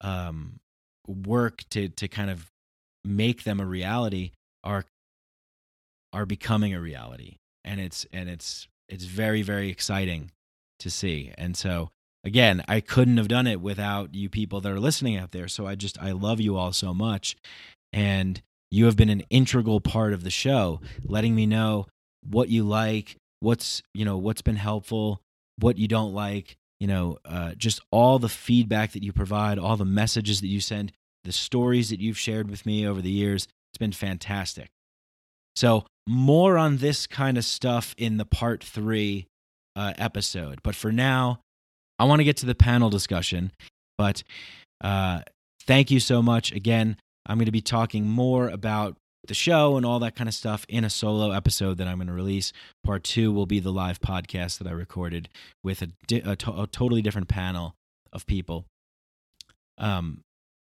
[0.00, 0.60] um,
[1.06, 2.46] work to to kind of
[3.04, 4.84] make them a reality are
[6.12, 10.30] are becoming a reality and it's and it's it's very very exciting
[10.80, 11.32] to see.
[11.36, 11.90] And so
[12.24, 15.48] again, I couldn't have done it without you people that are listening out there.
[15.48, 17.36] So I just I love you all so much
[17.92, 21.86] and you have been an integral part of the show, letting me know
[22.28, 25.20] what you like, what's, you know, what's been helpful,
[25.60, 29.76] what you don't like, you know, uh, just all the feedback that you provide, all
[29.76, 30.92] the messages that you send,
[31.24, 33.48] the stories that you've shared with me over the years.
[33.72, 34.68] It's been fantastic.
[35.56, 39.26] So, more on this kind of stuff in the part three
[39.76, 40.60] uh, episode.
[40.62, 41.40] But for now,
[41.98, 43.52] I want to get to the panel discussion.
[43.96, 44.22] But
[44.82, 45.20] uh,
[45.62, 46.52] thank you so much.
[46.52, 50.34] Again, I'm going to be talking more about the show and all that kind of
[50.34, 52.52] stuff in a solo episode that I'm going to release.
[52.84, 55.28] Part two will be the live podcast that I recorded
[55.62, 57.74] with a, di- a, to- a totally different panel
[58.12, 58.66] of people.
[59.78, 60.20] Um,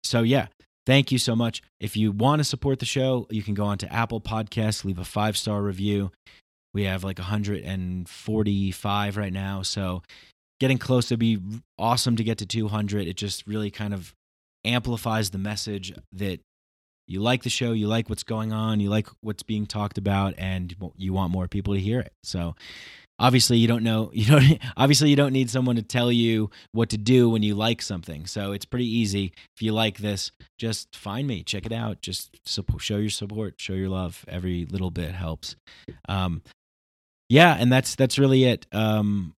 [0.03, 0.47] so yeah,
[0.85, 1.61] thank you so much.
[1.79, 4.99] If you want to support the show, you can go on to Apple Podcasts, leave
[4.99, 6.11] a five star review.
[6.73, 9.61] We have like 145 right now.
[9.63, 10.03] So
[10.59, 11.39] getting close to be
[11.77, 13.07] awesome to get to 200.
[13.07, 14.13] It just really kind of
[14.63, 16.39] amplifies the message that
[17.07, 20.33] you like the show, you like what's going on, you like what's being talked about,
[20.37, 22.11] and you want more people to hear it.
[22.23, 22.55] So
[23.19, 26.89] obviously you don't know you don't obviously you don't need someone to tell you what
[26.89, 28.25] to do when you like something.
[28.25, 29.33] So it's pretty easy.
[29.55, 32.01] If you like this just find me check it out.
[32.01, 34.25] Just support, show your support show your love.
[34.27, 35.55] Every little bit helps.
[36.09, 36.41] Um,
[37.29, 38.65] yeah, and that's that's really it.
[38.71, 39.33] Um,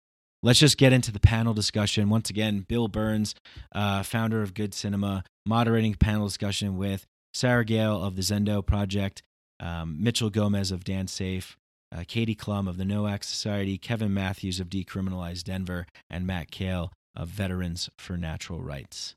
[0.43, 2.09] let's just get into the panel discussion.
[2.09, 3.33] Once again, Bill Burns,
[3.73, 9.23] uh, founder of Good Cinema, moderating panel discussion with Sara Gael of the Zendo Project,
[9.59, 11.55] um, Mitchell Gomez of DanceSafe,
[11.95, 16.91] uh, Katie Klum of the NOAC Society, Kevin Matthews of Decriminalize Denver, and Matt Kahl
[17.15, 19.15] of Veterans for Natural Rights.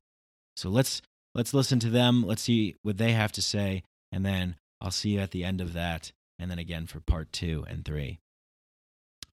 [0.56, 1.02] So let's
[1.34, 2.24] let's listen to them.
[2.24, 5.60] Let's see what they have to say, and then I'll see you at the end
[5.60, 8.18] of that, and then again for part two and three.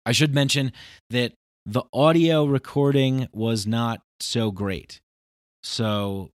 [0.05, 0.73] I should mention
[1.11, 1.33] that
[1.65, 5.01] the audio recording was not so great.
[5.65, 6.31] So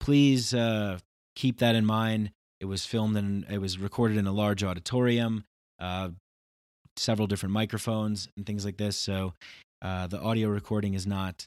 [0.00, 0.98] please uh,
[1.34, 2.30] keep that in mind.
[2.60, 5.44] It was filmed and it was recorded in a large auditorium,
[5.78, 6.10] uh,
[6.96, 8.96] several different microphones and things like this.
[8.96, 9.34] So
[9.82, 11.46] uh, the audio recording is not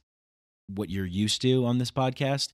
[0.68, 2.50] what you're used to on this podcast.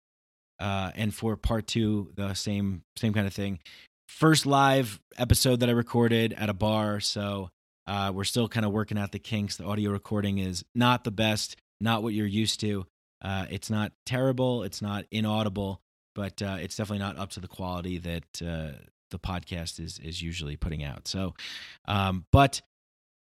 [0.59, 3.59] Uh, and for part two, the same same kind of thing.
[4.07, 7.49] First live episode that I recorded at a bar, so
[7.85, 9.57] uh, we're still kind of working out the kinks.
[9.57, 12.85] The audio recording is not the best, not what you're used to.
[13.21, 15.81] Uh, it's not terrible, it's not inaudible,
[16.15, 18.77] but uh, it's definitely not up to the quality that uh,
[19.11, 21.07] the podcast is is usually putting out.
[21.07, 21.33] So,
[21.85, 22.61] um, but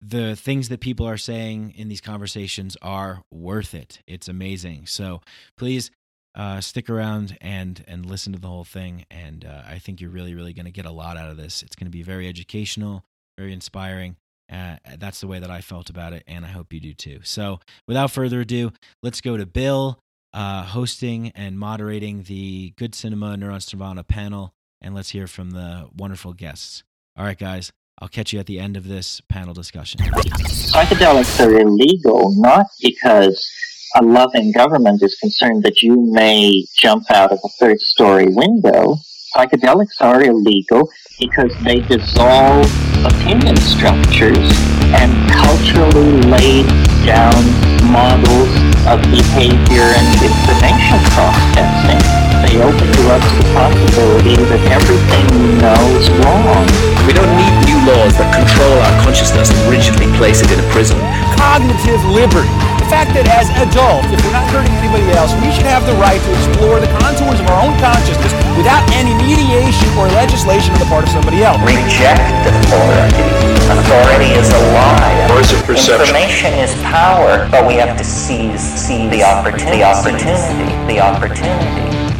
[0.01, 4.01] the things that people are saying in these conversations are worth it.
[4.07, 4.87] It's amazing.
[4.87, 5.21] So
[5.57, 5.91] please
[6.33, 9.05] uh, stick around and and listen to the whole thing.
[9.11, 11.61] And uh, I think you're really really going to get a lot out of this.
[11.63, 13.03] It's going to be very educational,
[13.37, 14.15] very inspiring,
[14.51, 17.19] uh, that's the way that I felt about it, and I hope you do too.
[17.23, 19.99] So, without further ado, let's go to Bill
[20.33, 25.89] uh, hosting and moderating the Good Cinema Neurons Nirvana panel, and let's hear from the
[25.95, 26.83] wonderful guests.
[27.17, 29.99] All right, guys, I'll catch you at the end of this panel discussion.
[30.01, 33.49] Psychedelics are illegal not because
[33.95, 38.95] a loving government is concerned that you may jump out of a third story window.
[39.35, 40.89] Psychedelics are illegal
[41.19, 42.65] because they dissolve
[43.05, 44.51] opinion structures
[44.93, 46.67] and culturally laid
[47.05, 47.43] down
[47.91, 48.49] models
[48.87, 52.20] of behavior and information processing.
[52.51, 56.67] They open you up to the possibility that everything you know is wrong.
[57.07, 60.67] We don't need new laws that control our consciousness and rigidly place it in a
[60.75, 60.99] prison.
[61.39, 62.51] Cognitive liberty
[62.83, 65.95] The fact that as adults, if we're not hurting anybody else, we should have the
[65.95, 70.83] right to explore the contours of our own consciousness without any mediation or legislation on
[70.83, 71.55] the part of somebody else.
[71.63, 72.19] Reject
[72.51, 73.31] authority.
[73.79, 75.31] Authority is a lie.
[75.31, 76.03] Or is it perception?
[76.03, 79.79] Information is power, but we have to seize, seize the opportunity.
[79.79, 80.75] The opportunity.
[80.91, 82.10] The opportunity.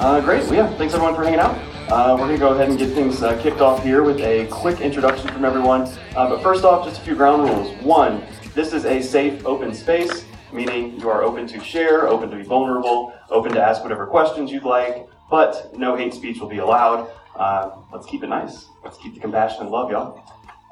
[0.00, 0.44] Uh, great.
[0.44, 1.58] Well, yeah, thanks everyone for hanging out.
[1.90, 4.46] Uh, we're going to go ahead and get things uh, kicked off here with a
[4.46, 5.88] quick introduction from everyone.
[6.14, 7.76] Uh, but first off, just a few ground rules.
[7.82, 8.22] One,
[8.54, 12.44] this is a safe, open space, meaning you are open to share, open to be
[12.44, 17.10] vulnerable, open to ask whatever questions you'd like, but no hate speech will be allowed.
[17.34, 18.66] Uh, let's keep it nice.
[18.84, 20.22] Let's keep the compassion and love, y'all.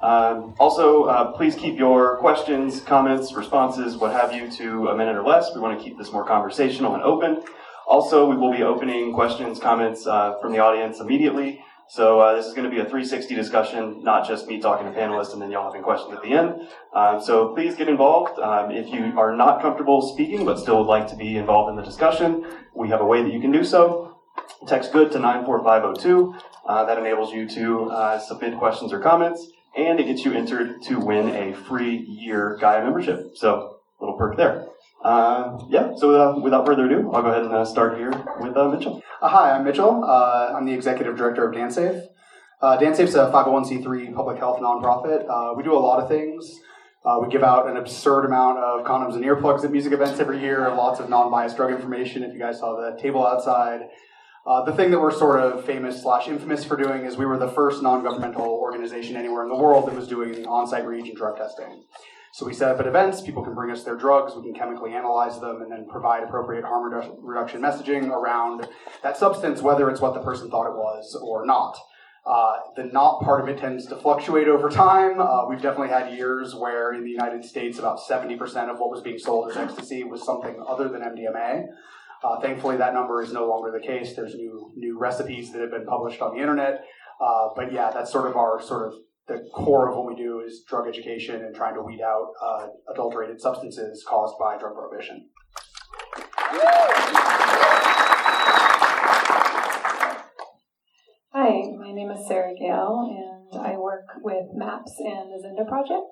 [0.02, 5.16] Um, also, uh, please keep your questions, comments, responses, what have you, to a minute
[5.16, 5.52] or less.
[5.52, 7.42] We want to keep this more conversational and open.
[7.86, 11.62] Also, we will be opening questions, comments uh, from the audience immediately.
[11.88, 14.98] So uh, this is going to be a 360 discussion, not just me talking to
[14.98, 16.68] panelists and then y'all having questions at the end.
[16.92, 18.40] Um, so please get involved.
[18.40, 21.76] Um, if you are not comfortable speaking but still would like to be involved in
[21.76, 22.44] the discussion,
[22.74, 24.18] we have a way that you can do so.
[24.66, 26.34] Text GOOD to 94502.
[26.66, 29.46] Uh, that enables you to uh, submit questions or comments,
[29.76, 33.36] and it gets you entered to win a free year Gaia membership.
[33.36, 34.66] So, little perk there.
[35.04, 38.56] Uh, yeah, so uh, without further ado, I'll go ahead and uh, start here with
[38.56, 39.02] uh, Mitchell.
[39.20, 40.04] Uh, hi, I'm Mitchell.
[40.04, 42.02] Uh, I'm the executive director of DanceSafe.
[42.62, 45.56] Uh, DanceSafe's a 501c3 public health nonprofit.
[45.56, 46.60] we do a lot of things.
[47.20, 50.68] we give out an absurd amount of condoms and earplugs at music events every year,
[50.70, 52.22] lots of non-biased drug information.
[52.22, 53.82] If you guys saw the table outside,
[54.64, 57.50] the thing that we're sort of famous slash infamous for doing is we were the
[57.50, 61.84] first non-governmental organization anywhere in the world that was doing on-site reagent drug testing.
[62.36, 64.92] So we set up at events, people can bring us their drugs, we can chemically
[64.92, 68.68] analyze them, and then provide appropriate harm redu- reduction messaging around
[69.02, 71.78] that substance, whether it's what the person thought it was or not.
[72.26, 75.18] Uh, the not part of it tends to fluctuate over time.
[75.18, 79.00] Uh, we've definitely had years where in the United States, about 70% of what was
[79.00, 81.64] being sold as ecstasy was something other than MDMA.
[82.22, 84.14] Uh, thankfully, that number is no longer the case.
[84.14, 86.84] There's new new recipes that have been published on the internet.
[87.18, 88.98] Uh, but yeah, that's sort of our sort of
[89.28, 92.68] the core of what we do is drug education and trying to weed out uh,
[92.92, 95.28] adulterated substances caused by drug prohibition.
[101.32, 106.06] Hi, my name is Sara Gael, and I work with MAPS and the Zendo Project.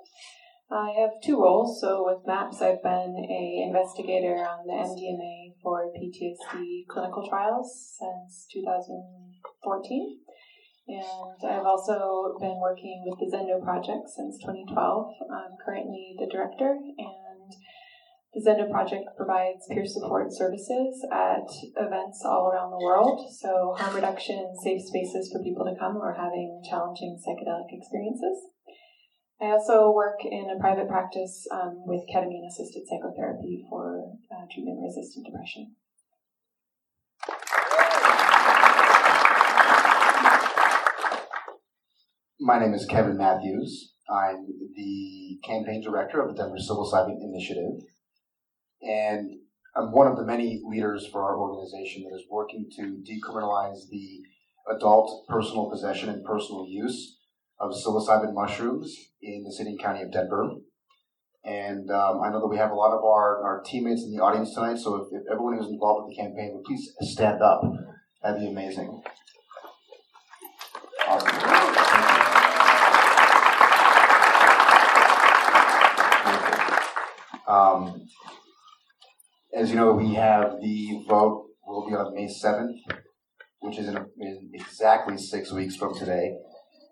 [0.70, 1.80] I have two roles.
[1.80, 8.46] So with MAPS, I've been a investigator on the MDMA for PTSD clinical trials since
[8.52, 10.18] 2014.
[10.86, 15.14] And I've also been working with the Zendo project since 2012.
[15.32, 17.48] I'm currently the director, and
[18.34, 21.48] The Zendo Project provides peer support services at
[21.80, 26.02] events all around the world, so harm reduction, safe spaces for people to come who
[26.02, 28.52] are having challenging psychedelic experiences.
[29.40, 34.80] I also work in a private practice um, with ketamine assisted psychotherapy for uh, treatment
[34.82, 35.74] resistant depression.
[42.46, 43.94] My name is Kevin Matthews.
[44.06, 44.44] I'm
[44.76, 47.80] the campaign director of the Denver Psilocybin Initiative.
[48.82, 49.30] And
[49.74, 54.20] I'm one of the many leaders for our organization that is working to decriminalize the
[54.70, 57.16] adult personal possession and personal use
[57.58, 60.50] of psilocybin mushrooms in the city and county of Denver.
[61.46, 64.22] And um, I know that we have a lot of our, our teammates in the
[64.22, 67.62] audience tonight, so if, if everyone who's involved with the campaign would please stand up,
[68.22, 69.02] that'd be amazing.
[77.54, 78.08] Um,
[79.56, 82.74] as you know, we have the vote will be on May 7th,
[83.60, 86.34] which is in, in, exactly six weeks from today.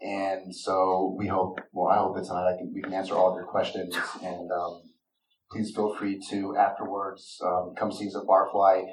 [0.00, 3.30] And so we hope, well, I hope that tonight I can, we can answer all
[3.30, 3.94] of your questions.
[4.22, 4.82] And um,
[5.50, 8.84] please feel free to afterwards um, come see us at Barfly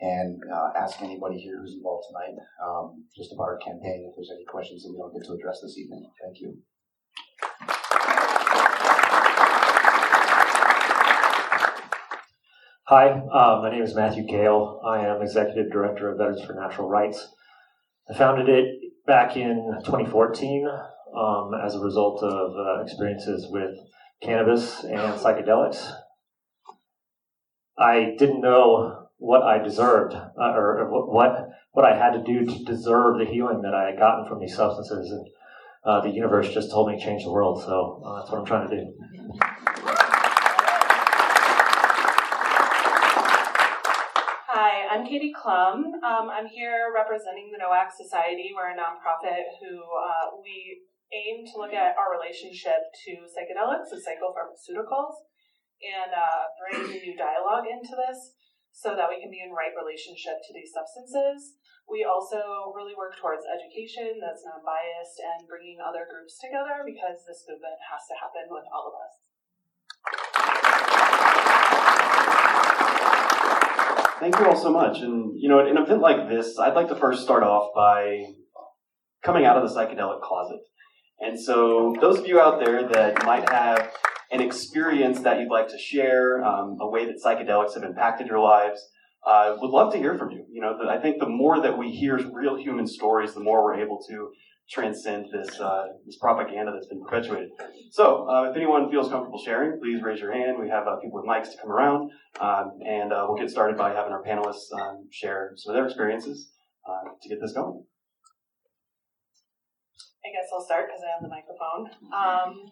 [0.00, 4.30] and uh, ask anybody here who's involved tonight um, just about our campaign if there's
[4.32, 6.08] any questions that we don't get to address this evening.
[6.22, 6.58] Thank you.
[12.88, 14.80] Hi, uh, my name is Matthew Kahl.
[14.82, 17.28] I am Executive Director of Veterans for Natural Rights.
[18.08, 18.64] I founded it
[19.06, 20.66] back in 2014
[21.14, 23.76] um, as a result of uh, experiences with
[24.22, 25.92] cannabis and psychedelics.
[27.76, 32.46] I didn't know what I deserved uh, or, or what what I had to do
[32.46, 35.26] to deserve the healing that I had gotten from these substances, and
[35.84, 37.62] uh, the universe just told me to change the world.
[37.62, 39.77] So uh, that's what I'm trying to do.
[44.98, 45.94] I'm Katie Klum.
[46.02, 48.50] Um, I'm here representing the NOAC Society.
[48.50, 50.82] We're a nonprofit who uh, we
[51.14, 55.22] aim to look at our relationship to psychedelics and psychopharmaceuticals
[55.86, 58.34] and uh, bring new dialogue into this
[58.74, 61.54] so that we can be in right relationship to these substances.
[61.86, 67.22] We also really work towards education that's non biased and bringing other groups together because
[67.22, 70.37] this movement has to happen with all of us.
[74.20, 74.98] Thank you all so much.
[74.98, 78.24] And, you know, in an event like this, I'd like to first start off by
[79.22, 80.58] coming out of the psychedelic closet.
[81.20, 83.92] And so, those of you out there that might have
[84.32, 88.40] an experience that you'd like to share, um, a way that psychedelics have impacted your
[88.40, 88.80] lives,
[89.24, 90.44] uh, would love to hear from you.
[90.50, 93.80] You know, I think the more that we hear real human stories, the more we're
[93.80, 94.30] able to
[94.70, 97.50] transcend this uh, this propaganda that's been perpetuated.
[97.90, 100.58] So, uh, if anyone feels comfortable sharing, please raise your hand.
[100.60, 102.10] We have uh, people with mics to come around,
[102.40, 105.86] um, and uh, we'll get started by having our panelists um, share some of their
[105.86, 106.52] experiences
[106.88, 107.82] uh, to get this going.
[110.24, 111.88] I guess I'll start because I have the microphone.
[112.12, 112.68] Um,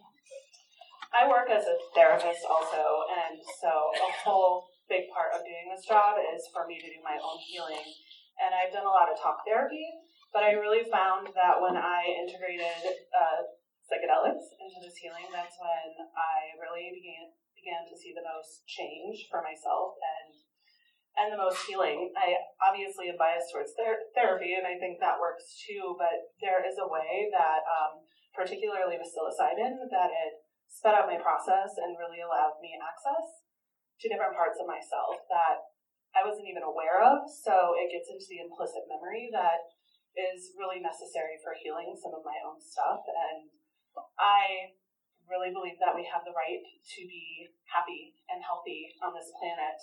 [1.16, 5.88] I work as a therapist also, and so a whole big part of doing this
[5.88, 7.80] job is for me to do my own healing.
[8.36, 9.88] And I've done a lot of talk therapy,
[10.32, 12.82] but I really found that when I integrated
[13.14, 13.40] uh,
[13.86, 19.26] psychedelics into this healing, that's when I really began began to see the most change
[19.26, 20.30] for myself and
[21.16, 22.12] and the most healing.
[22.12, 25.96] I obviously am biased towards ther- therapy, and I think that works too.
[25.96, 28.04] But there is a way that, um,
[28.36, 30.32] particularly with psilocybin, that it
[30.68, 33.48] sped up my process and really allowed me access
[34.04, 35.72] to different parts of myself that
[36.12, 37.24] I wasn't even aware of.
[37.28, 39.64] So it gets into the implicit memory that
[40.16, 43.04] is really necessary for healing some of my own stuff.
[43.04, 43.52] And
[44.16, 44.72] I
[45.28, 49.76] really believe that we have the right to be happy and healthy on this planet.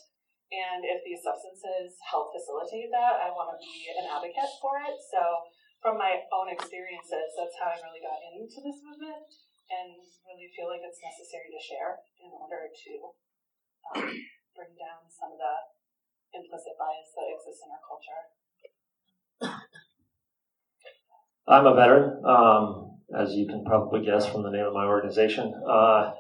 [0.50, 4.98] And if these substances help facilitate that, I want to be an advocate for it.
[5.02, 5.22] So,
[5.82, 9.28] from my own experiences, that's how I really got into this movement
[9.68, 12.94] and really feel like it's necessary to share in order to
[13.92, 14.08] um,
[14.56, 15.56] bring down some of the
[16.40, 18.24] implicit bias that exists in our culture.
[21.48, 25.54] I'm a veteran, um, as you can probably guess from the name of my organization.
[25.68, 26.12] Uh,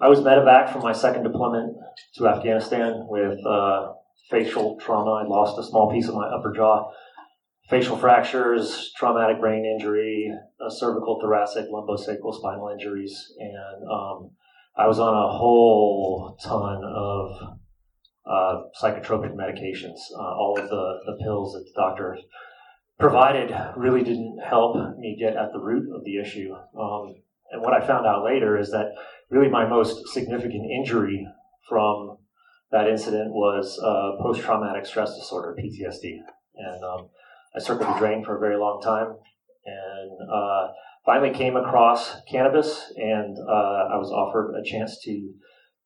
[0.00, 1.76] I was medevac from my second deployment
[2.14, 3.92] to Afghanistan with uh,
[4.30, 5.12] facial trauma.
[5.12, 6.90] I lost a small piece of my upper jaw,
[7.68, 10.32] facial fractures, traumatic brain injury,
[10.68, 14.30] cervical, thoracic, lumbosacral spinal injuries, and um,
[14.76, 17.58] I was on a whole ton of
[18.24, 22.16] uh, psychotropic medications, uh, all of the, the pills that the doctor
[23.00, 26.54] provided really didn't help me get at the root of the issue.
[26.78, 27.14] Um,
[27.50, 28.92] and what I found out later is that
[29.30, 31.26] really my most significant injury
[31.68, 32.18] from
[32.70, 36.18] that incident was uh, post traumatic stress disorder, PTSD.
[36.56, 37.08] And um,
[37.56, 39.16] I circled the drain for a very long time
[39.64, 40.68] and uh,
[41.04, 45.32] finally came across cannabis and uh, I was offered a chance to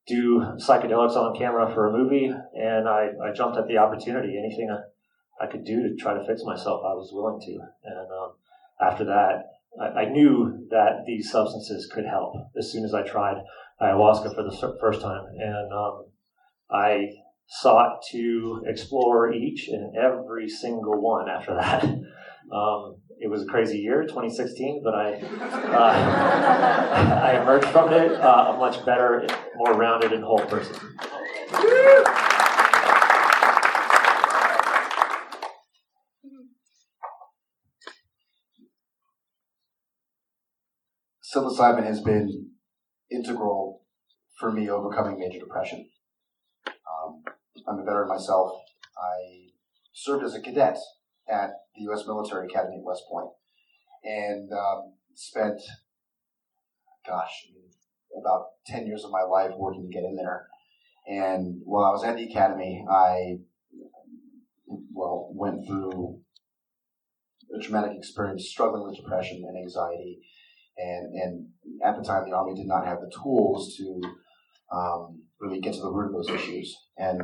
[0.07, 4.37] do psychedelics on camera for a movie and I, I jumped at the opportunity.
[4.37, 4.69] Anything
[5.41, 7.59] I, could do to try to fix myself, I was willing to.
[7.83, 8.33] And um,
[8.81, 9.45] after that,
[9.81, 13.37] I, I, knew that these substances could help as soon as I tried
[13.81, 15.25] ayahuasca for the first time.
[15.37, 16.05] And um,
[16.71, 17.09] I
[17.47, 21.85] sought to explore each and every single one after that.
[22.51, 28.53] Um, it was a crazy year, 2016, but I uh, I emerged from it uh,
[28.53, 29.25] a much better,
[29.55, 30.75] more rounded, and whole person.
[41.35, 42.51] Psilocybin has been
[43.11, 43.81] integral
[44.39, 45.89] for me overcoming major depression.
[46.65, 47.23] Um,
[47.67, 48.51] I'm a veteran myself.
[48.97, 49.49] I
[49.91, 50.77] served as a cadet
[51.27, 52.03] at the U.S.
[52.07, 53.31] Military Academy at West Point
[54.05, 55.59] and um, spent,
[57.05, 57.47] gosh,
[58.17, 60.47] about 10 years of my life working to get in there.
[61.05, 63.39] And while I was at the academy, I,
[64.93, 66.21] well, went through
[67.53, 70.21] a traumatic experience struggling with depression and anxiety.
[70.77, 71.47] And, and
[71.85, 74.01] at the time, the Army did not have the tools to
[74.73, 76.75] um, really get to the root of those issues.
[76.97, 77.21] And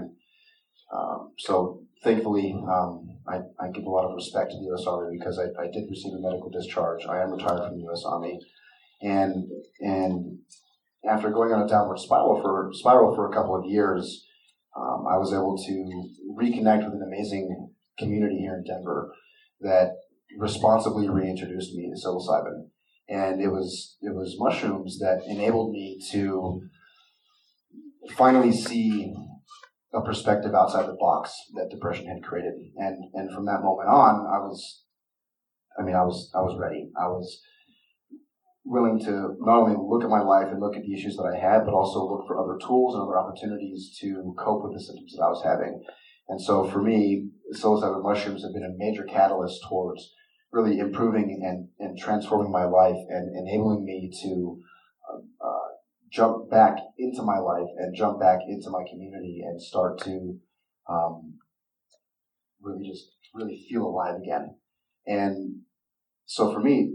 [0.94, 4.86] um, so thankfully, um, I, I, give a lot of respect to the U.S.
[4.86, 7.06] Army because I, I, did receive a medical discharge.
[7.06, 8.04] I am retired from the U.S.
[8.06, 8.40] Army,
[9.02, 9.48] and
[9.80, 10.40] and
[11.10, 14.26] after going on a downward spiral for spiral for a couple of years,
[14.76, 19.14] um, I was able to reconnect with an amazing community here in Denver
[19.62, 19.92] that
[20.38, 22.68] responsibly reintroduced me to psilocybin,
[23.12, 26.62] and it was it was mushrooms that enabled me to
[28.16, 29.14] finally see
[29.94, 32.54] a perspective outside the box that depression had created.
[32.78, 34.84] And and from that moment on, I was,
[35.78, 36.90] I mean, I was I was ready.
[36.98, 37.42] I was
[38.64, 41.38] willing to not only look at my life and look at the issues that I
[41.38, 45.14] had, but also look for other tools and other opportunities to cope with the symptoms
[45.18, 45.84] that I was having.
[46.30, 50.14] And so for me, psilocybin mushrooms have been a major catalyst towards
[50.52, 54.60] really improving and, and transforming my life and enabling me to
[55.10, 55.68] uh, uh,
[56.12, 60.38] jump back into my life and jump back into my community and start to
[60.90, 61.36] um,
[62.62, 64.56] really just really feel alive again.
[65.06, 65.62] And
[66.26, 66.94] so for me,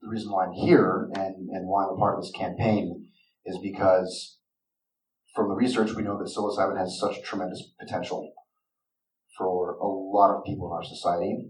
[0.00, 3.06] the reason why I'm here and, and why I'm a part of this campaign
[3.46, 4.38] is because
[5.34, 8.32] from the research we know that psilocybin has such tremendous potential
[9.38, 11.48] for a lot of people in our society.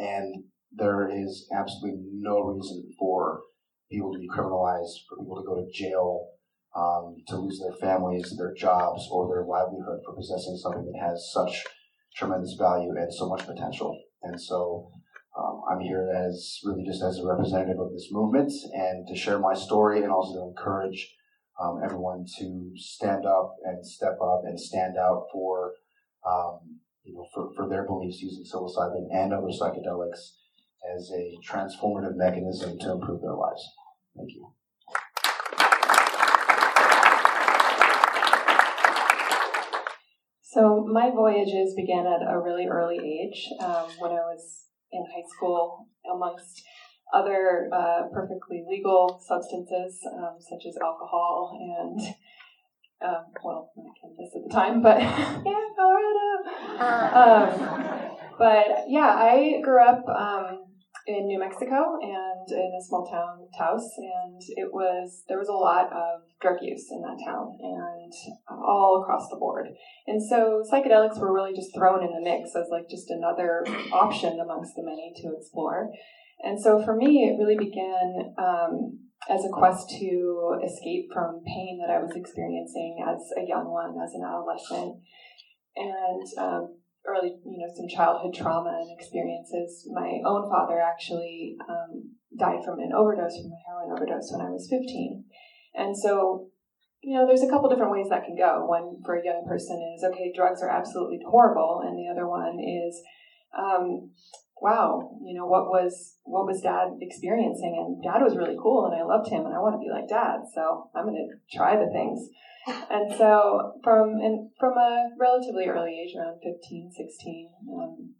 [0.00, 3.42] And there is absolutely no reason for
[3.90, 6.28] people to be criminalized, for people to go to jail,
[6.74, 11.30] um, to lose their families, their jobs, or their livelihood for possessing something that has
[11.32, 11.64] such
[12.16, 13.96] tremendous value and so much potential.
[14.22, 14.90] And so
[15.38, 19.38] um, I'm here as really just as a representative of this movement and to share
[19.38, 21.14] my story and also to encourage
[21.60, 25.72] um, everyone to stand up and step up and stand out for
[26.26, 30.36] um, you know for, for their beliefs using psilocybin and other psychedelics
[30.94, 33.62] as a transformative mechanism to improve their lives.
[34.16, 34.52] Thank you.
[40.42, 45.28] So my voyages began at a really early age um, when I was in high
[45.36, 46.64] school, amongst
[47.14, 52.14] other uh, perfectly legal substances um, such as alcohol and
[53.02, 56.30] um, well, not Kansas at the time, but yeah, Colorado.
[56.80, 57.90] Um,
[58.38, 60.64] but yeah, I grew up um,
[61.06, 65.52] in New Mexico and in a small town, Taos, and it was there was a
[65.52, 68.12] lot of drug use in that town and
[68.48, 69.68] all across the board.
[70.06, 74.38] And so psychedelics were really just thrown in the mix as like just another option
[74.40, 75.90] amongst the many to explore.
[76.42, 78.98] And so for me, it really began um,
[79.30, 83.94] as a quest to escape from pain that I was experiencing as a young one,
[84.02, 84.98] as an adolescent.
[85.76, 89.88] And um, early, you know, some childhood trauma and experiences.
[89.92, 94.50] My own father actually um, died from an overdose, from a heroin overdose, when I
[94.50, 95.24] was 15.
[95.74, 96.50] And so,
[97.00, 98.66] you know, there's a couple different ways that can go.
[98.66, 102.58] One for a young person is, okay, drugs are absolutely horrible, and the other one
[102.60, 103.00] is,
[103.56, 104.10] um,
[104.60, 107.74] wow, you know, what was what was dad experiencing?
[107.78, 110.08] And dad was really cool, and I loved him, and I want to be like
[110.08, 112.28] dad, so I'm going to try the things
[112.90, 118.14] and so from and from a relatively early age, around 15, 16, um,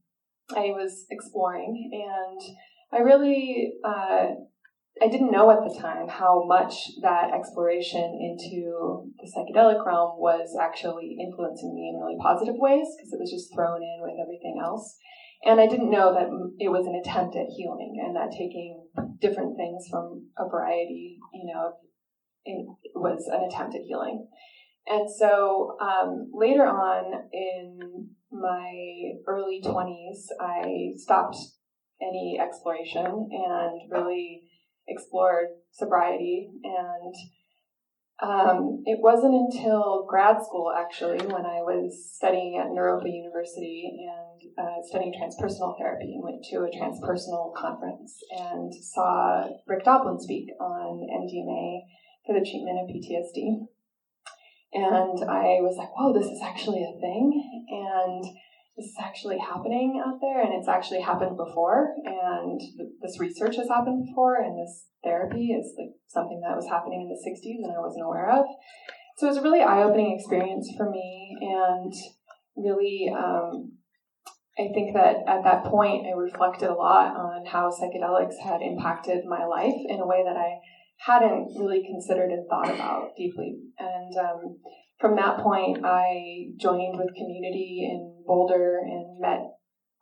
[0.57, 2.41] I was exploring, and
[2.93, 4.33] I really uh,
[5.03, 10.57] I didn't know at the time how much that exploration into the psychedelic realm was
[10.61, 14.61] actually influencing me in really positive ways because it was just thrown in with everything
[14.64, 14.97] else.
[15.45, 16.28] And I didn't know that
[16.59, 18.86] it was an attempt at healing and that taking
[19.20, 21.72] different things from a variety, you know,
[22.45, 24.26] it was an attempt at healing.
[24.86, 28.72] And so um, later on in my
[29.26, 31.36] early 20s, I stopped
[32.03, 34.43] any exploration and really
[34.88, 36.51] explored sobriety.
[36.64, 37.14] And
[38.22, 44.50] um, it wasn't until grad school, actually, when I was studying at Naropa University and
[44.58, 50.48] uh, studying transpersonal therapy and went to a transpersonal conference and saw Rick Doblin speak
[50.60, 51.80] on MDMA
[52.26, 53.66] for the treatment of PTSD.
[54.72, 57.66] And I was like, whoa, this is actually a thing.
[57.68, 58.24] And
[58.81, 61.93] this is actually happening out there, and it's actually happened before.
[62.07, 62.61] And
[63.03, 67.09] this research has happened before, and this therapy is like something that was happening in
[67.12, 68.45] the 60s and I wasn't aware of.
[69.16, 71.37] So it was a really eye opening experience for me.
[71.41, 71.93] And
[72.57, 73.76] really, um,
[74.59, 79.24] I think that at that point, I reflected a lot on how psychedelics had impacted
[79.26, 80.57] my life in a way that I
[81.05, 83.57] hadn't really considered and thought about deeply.
[83.78, 84.59] And um,
[85.01, 89.40] from that point, I joined with community in Boulder and met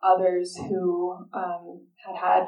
[0.03, 2.45] others who um, had had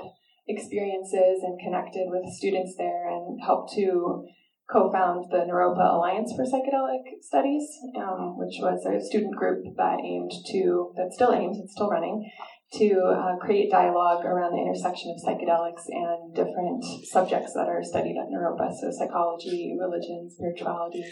[0.48, 4.26] experiences and connected with students there and helped to
[4.70, 10.32] co-found the Naropa Alliance for Psychedelic Studies, um, which was a student group that aimed
[10.52, 12.30] to, that still aims, it's still running,
[12.74, 18.16] to uh, create dialogue around the intersection of psychedelics and different subjects that are studied
[18.16, 21.04] at Naropa, so psychology, religion, spirituality,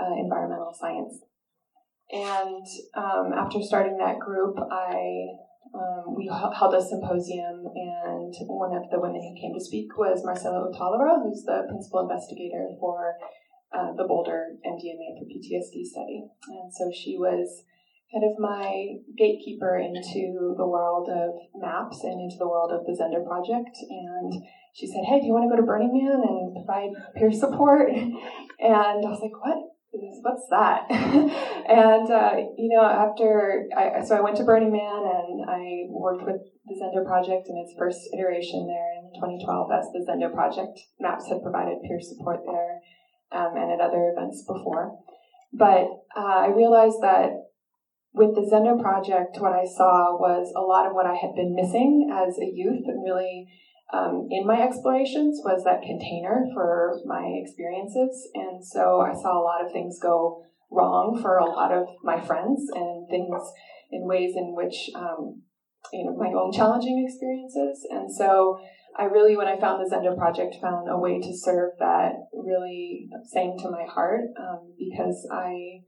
[0.00, 1.20] uh, environmental science.
[2.12, 2.66] And
[2.96, 5.40] um, after starting that group, I
[5.72, 10.20] um, we held a symposium, and one of the women who came to speak was
[10.22, 13.16] Marcela Ot'alora, who's the principal investigator for
[13.72, 16.28] uh, the Boulder MDMA for PTSD study.
[16.48, 17.64] And so she was
[18.12, 22.92] kind of my gatekeeper into the world of MAPS and into the world of the
[22.92, 23.72] Zendo project.
[23.88, 27.32] And she said, Hey, do you want to go to Burning Man and provide peer
[27.32, 27.88] support?
[28.62, 29.71] And I was like, What?
[29.92, 30.86] What's that?
[30.90, 36.24] and, uh, you know, after, I, so I went to Burning Man and I worked
[36.24, 40.80] with the Zendo project in its first iteration there in 2012 as the Zendo project.
[40.98, 42.80] MAPS had provided peer support there
[43.36, 44.96] um, and at other events before.
[45.52, 47.36] But uh, I realized that
[48.14, 51.54] with the Zendo project, what I saw was a lot of what I had been
[51.54, 53.46] missing as a youth and really
[53.92, 58.30] um, in my explorations was that container for my experiences.
[58.34, 62.18] And so I saw a lot of things go wrong for a lot of my
[62.18, 63.36] friends and things
[63.90, 65.42] in ways in which, um,
[65.92, 67.86] you know, my own challenging experiences.
[67.90, 68.58] And so
[68.98, 73.08] I really, when I found the Zendo project, found a way to serve that really
[73.30, 75.84] sang to my heart um, because I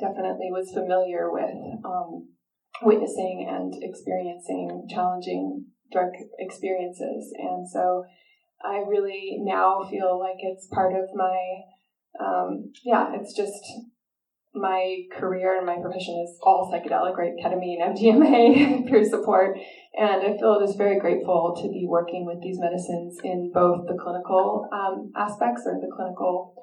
[0.00, 1.52] definitely was familiar with
[1.84, 2.28] um,
[2.82, 7.32] witnessing and experiencing challenging drug experiences.
[7.38, 8.04] And so
[8.64, 11.38] I really now feel like it's part of my,
[12.20, 13.62] um, yeah, it's just
[14.54, 17.32] my career and my profession is all psychedelic, right?
[17.42, 19.56] Ketamine, MDMA, peer support.
[19.98, 23.96] And I feel just very grateful to be working with these medicines in both the
[24.02, 26.54] clinical um, aspects or the clinical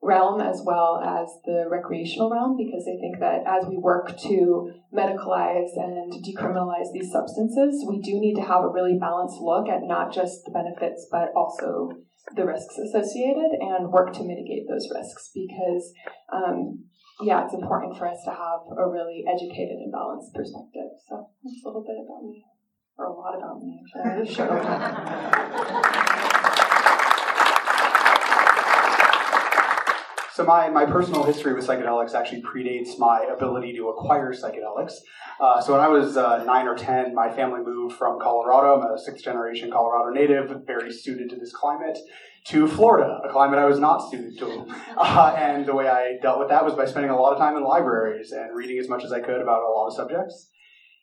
[0.00, 4.70] realm as well as the recreational realm because I think that as we work to
[4.94, 9.82] medicalize and decriminalize these substances, we do need to have a really balanced look at
[9.82, 11.90] not just the benefits but also
[12.36, 15.92] the risks associated and work to mitigate those risks because
[16.32, 16.84] um,
[17.20, 20.90] yeah, it's important for us to have a really educated and balanced perspective.
[21.08, 22.44] So that's a little bit about me,
[22.96, 23.82] or a lot about me.
[30.38, 34.92] So my, my personal history with psychedelics actually predates my ability to acquire psychedelics.
[35.40, 38.80] Uh, so when I was uh, nine or ten, my family moved from Colorado.
[38.80, 41.98] I'm a sixth generation Colorado native, very suited to this climate,
[42.50, 44.64] to Florida, a climate I was not suited to.
[44.96, 47.56] Uh, and the way I dealt with that was by spending a lot of time
[47.56, 50.50] in libraries and reading as much as I could about a lot of subjects.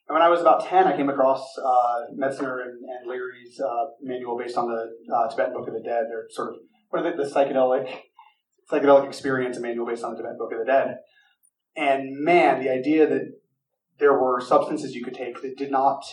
[0.07, 3.87] And when I was about 10, I came across uh, Metzner and, and Leary's uh,
[4.01, 6.05] manual based on the uh, Tibetan Book of the Dead.
[6.07, 6.55] They're sort of,
[6.89, 7.89] what are the psychedelic
[8.71, 10.97] psychedelic experience, a manual based on the Tibetan Book of the Dead.
[11.75, 13.33] And man, the idea that
[13.99, 16.03] there were substances you could take that did not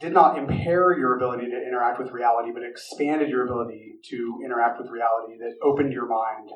[0.00, 4.80] did not impair your ability to interact with reality, but expanded your ability to interact
[4.80, 6.50] with reality, that opened your mind,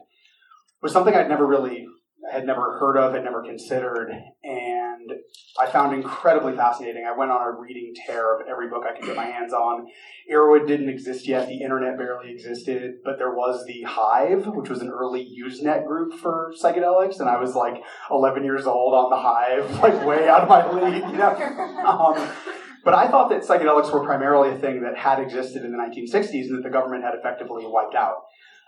[0.80, 1.86] was something I'd never really
[2.30, 4.10] had never heard of, had never considered,
[4.44, 5.10] and
[5.58, 7.04] I found incredibly fascinating.
[7.04, 9.88] I went on a reading tear of every book I could get my hands on.
[10.30, 14.80] Erowid didn't exist yet, the internet barely existed, but there was the Hive, which was
[14.80, 19.16] an early Usenet group for psychedelics, and I was like 11 years old on the
[19.16, 21.68] Hive, like way out of my league, you know.
[21.82, 22.28] Um,
[22.84, 26.46] but I thought that psychedelics were primarily a thing that had existed in the 1960s
[26.46, 28.16] and that the government had effectively wiped out.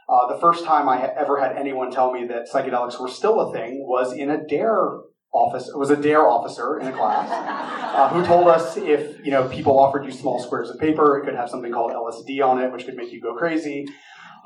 [0.09, 3.53] Uh, the first time I ever had anyone tell me that psychedelics were still a
[3.53, 5.01] thing was in a DARE
[5.33, 5.69] office.
[5.69, 7.29] It was a DARE officer in a class
[7.97, 11.25] uh, who told us if you know people offered you small squares of paper, it
[11.25, 13.87] could have something called LSD on it, which could make you go crazy.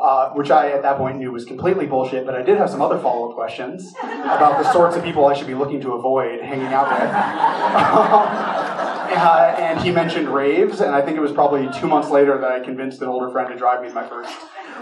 [0.00, 2.80] Uh, which I at that point knew was completely bullshit, but I did have some
[2.80, 6.40] other follow up questions about the sorts of people I should be looking to avoid
[6.40, 8.74] hanging out with.
[9.10, 12.52] Uh, and he mentioned raves, and I think it was probably two months later that
[12.52, 14.32] I convinced an older friend to drive me to my first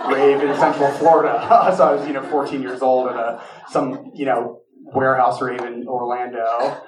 [0.09, 1.45] rave in Central Florida.
[1.77, 4.63] so I was, you know, 14 years old at a some, you know,
[4.95, 6.83] warehouse rave in Orlando.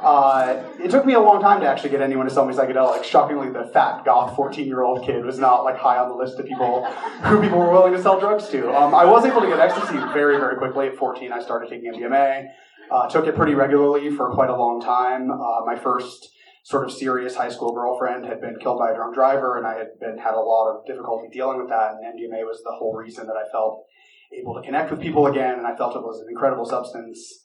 [0.00, 3.04] Uh, it took me a long time to actually get anyone to sell me psychedelics.
[3.04, 6.38] Shockingly, the fat goth 14 year old kid was not like high on the list
[6.38, 6.84] of people
[7.22, 8.74] who people were willing to sell drugs to.
[8.74, 10.88] Um, I was able to get ecstasy very, very quickly.
[10.88, 12.48] At 14, I started taking MDMA.
[12.90, 15.30] Uh, took it pretty regularly for quite a long time.
[15.30, 16.33] Uh, my first
[16.64, 19.76] sort of serious high school girlfriend had been killed by a drunk driver, and I
[19.76, 21.92] had been had a lot of difficulty dealing with that.
[21.92, 23.84] And MDMA was the whole reason that I felt
[24.32, 27.44] able to connect with people again, and I felt it was an incredible substance.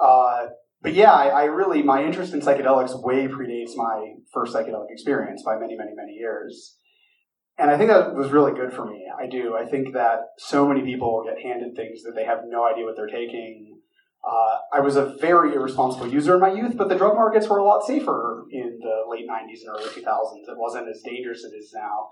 [0.00, 0.46] Uh,
[0.80, 5.42] but yeah, I, I, really my interest in psychedelics way predates my first psychedelic experience
[5.42, 6.76] by many, many, many years.
[7.58, 9.06] And I think that was really good for me.
[9.18, 9.56] I do.
[9.56, 12.94] I think that so many people get handed things that they have no idea what
[12.94, 13.75] they're taking
[14.26, 17.58] uh, I was a very irresponsible user in my youth, but the drug markets were
[17.58, 20.50] a lot safer in the late 90s and early 2000s.
[20.50, 22.08] It wasn't as dangerous as it is now.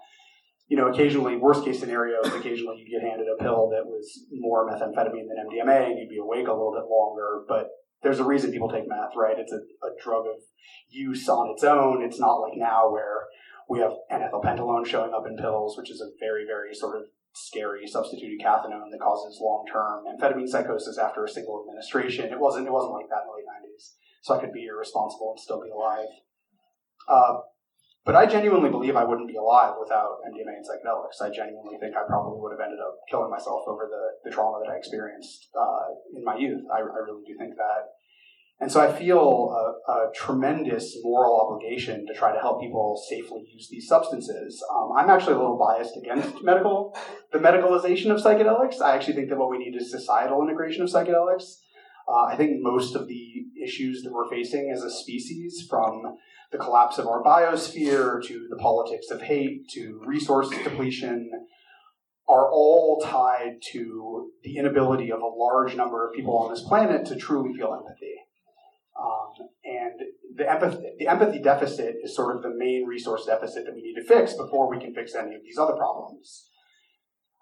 [0.69, 4.65] You know, occasionally, worst case scenarios, occasionally you'd get handed a pill that was more
[4.65, 7.45] methamphetamine than MDMA and you'd be awake a little bit longer.
[7.49, 7.67] But
[8.03, 9.37] there's a reason people take meth, right?
[9.37, 10.41] It's a, a drug of
[10.89, 12.03] use on its own.
[12.03, 13.27] It's not like now where
[13.69, 17.05] we have N-ethylpentylone showing up in pills, which is a very, very sort of
[17.35, 22.33] scary substituted cathinone that causes long-term amphetamine psychosis after a single administration.
[22.33, 22.67] It wasn't.
[22.67, 23.99] It wasn't like that in the late '90s.
[24.23, 26.09] So I could be irresponsible and still be alive.
[27.09, 27.45] Uh,
[28.05, 31.25] but I genuinely believe I wouldn't be alive without MDMA and psychedelics.
[31.25, 34.61] I genuinely think I probably would have ended up killing myself over the, the trauma
[34.65, 36.63] that I experienced uh, in my youth.
[36.73, 37.97] I, I really do think that.
[38.61, 43.45] And so I feel a, a, tremendous moral obligation to try to help people safely
[43.53, 44.63] use these substances.
[44.73, 46.97] Um, I'm actually a little biased against medical,
[47.33, 48.81] the medicalization of psychedelics.
[48.81, 51.57] I actually think that what we need is societal integration of psychedelics.
[52.09, 56.17] Uh, I think most of the issues that we're facing as a species, from
[56.53, 61.31] the collapse of our biosphere to the politics of hate to resource depletion,
[62.29, 67.07] are all tied to the inability of a large number of people on this planet
[67.07, 68.15] to truly feel empathy.
[68.99, 70.01] Um, and
[70.37, 73.95] the empathy, the empathy deficit is sort of the main resource deficit that we need
[73.95, 76.51] to fix before we can fix any of these other problems.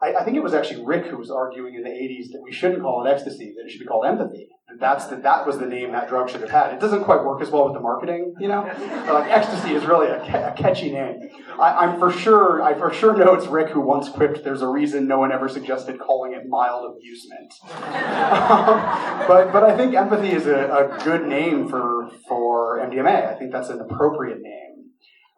[0.02, 2.50] I, I, think it was actually Rick who was arguing in the 80s that we
[2.50, 4.48] shouldn't call it ecstasy, that it should be called empathy.
[4.68, 6.74] That that's the, that was the name that drug should have had.
[6.74, 8.62] It doesn't quite work as well with the marketing, you know?
[9.12, 11.20] Like ecstasy is really a, a catchy name.
[11.60, 14.68] I, am for sure, I for sure know it's Rick who once quipped, "There's a
[14.68, 17.70] reason no one ever suggested calling it mild amusement." um,
[19.28, 23.34] but but I think empathy is a, a good name for for MDMA.
[23.34, 24.72] I think that's an appropriate name.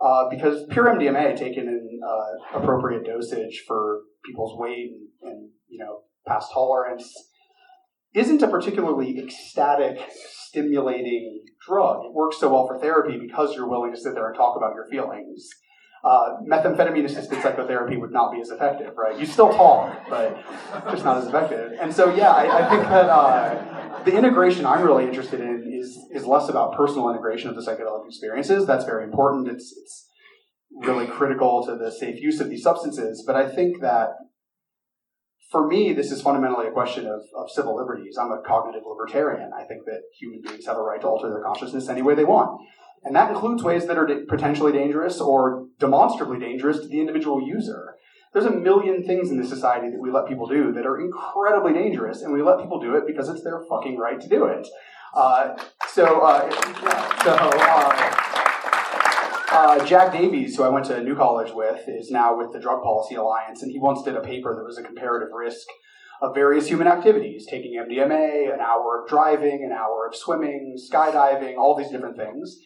[0.01, 5.79] Uh, because pure MDMA taken in uh, appropriate dosage for people's weight and, and, you
[5.79, 7.13] know past tolerance
[8.15, 12.05] isn't a particularly ecstatic, stimulating drug.
[12.05, 14.75] It works so well for therapy because you're willing to sit there and talk about
[14.75, 15.49] your feelings.
[16.05, 19.19] Uh, methamphetamine assisted psychotherapy would not be as effective, right?
[19.19, 20.37] You still talk, but
[20.91, 21.73] just not as effective.
[21.81, 25.99] And so, yeah, I, I think that uh, the integration I'm really interested in is
[26.13, 28.67] is less about personal integration of the psychedelic experiences.
[28.67, 29.49] That's very important.
[29.49, 30.11] It's it's
[30.75, 33.23] really critical to the safe use of these substances.
[33.27, 34.11] But I think that
[35.51, 38.17] for me, this is fundamentally a question of, of civil liberties.
[38.21, 39.53] I'm a cognitive libertarian.
[39.57, 42.25] I think that human beings have a right to alter their consciousness any way they
[42.25, 42.61] want.
[43.05, 47.95] And that includes ways that are potentially dangerous or demonstrably dangerous to the individual user.
[48.33, 51.73] There's a million things in this society that we let people do that are incredibly
[51.73, 54.67] dangerous, and we let people do it because it's their fucking right to do it.
[55.15, 55.55] Uh,
[55.87, 56.51] so, uh,
[57.23, 58.24] so uh,
[59.55, 62.83] uh, Jag Davies, who I went to New College with, is now with the Drug
[62.83, 65.67] Policy Alliance, and he once did a paper that was a comparative risk
[66.21, 71.57] of various human activities, taking MDMA, an hour of driving, an hour of swimming, skydiving,
[71.57, 72.59] all these different things.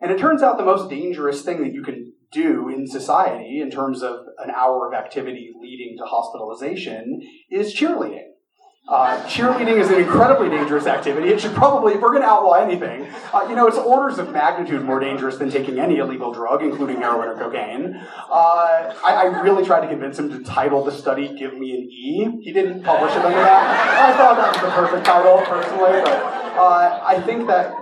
[0.00, 3.70] And it turns out the most dangerous thing that you can do in society in
[3.70, 7.20] terms of an hour of activity leading to hospitalization
[7.50, 8.29] is cheerleading.
[8.90, 11.28] Uh, cheerleading is an incredibly dangerous activity.
[11.28, 14.32] It should probably, if we're going to outlaw anything, uh, you know, it's orders of
[14.32, 17.94] magnitude more dangerous than taking any illegal drug, including heroin or cocaine.
[17.94, 21.82] Uh, I, I, really tried to convince him to title the study "Give Me an
[21.88, 24.10] E." He didn't publish it under that.
[24.10, 26.18] I thought that was the perfect title, personally, but
[26.58, 27.72] uh, I think that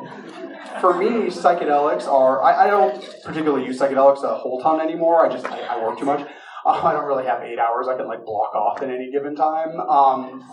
[0.82, 2.42] for me, psychedelics are.
[2.42, 5.24] I, I, don't particularly use psychedelics a whole ton anymore.
[5.24, 6.28] I just I, I work too much.
[6.68, 9.34] Uh, I don't really have eight hours I can like block off in any given
[9.34, 9.80] time.
[9.80, 10.44] Um,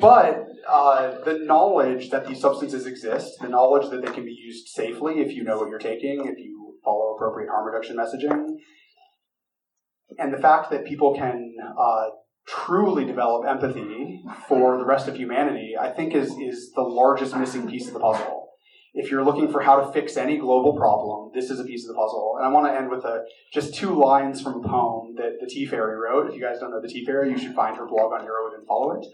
[0.00, 4.68] but uh, the knowledge that these substances exist, the knowledge that they can be used
[4.68, 8.56] safely if you know what you're taking, if you follow appropriate harm reduction messaging,
[10.18, 12.06] and the fact that people can uh,
[12.46, 17.68] truly develop empathy for the rest of humanity, I think is is the largest missing
[17.68, 18.37] piece of the puzzle
[18.94, 21.88] if you're looking for how to fix any global problem, this is a piece of
[21.88, 22.36] the puzzle.
[22.38, 25.46] And I want to end with a, just two lines from a poem that the
[25.46, 26.28] Tea Fairy wrote.
[26.28, 28.58] If you guys don't know the Tea Fairy, you should find her blog on Erowid
[28.58, 29.06] and follow it.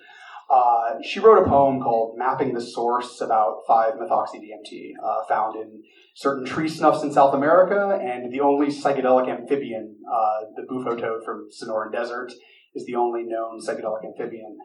[0.50, 5.82] Uh, she wrote a poem called Mapping the Source about 5-methoxy-DMT, uh, found in
[6.14, 11.24] certain tree snuffs in South America, and the only psychedelic amphibian, uh, the bufo toad
[11.24, 12.30] from Sonoran Desert,
[12.74, 14.58] is the only known psychedelic amphibian.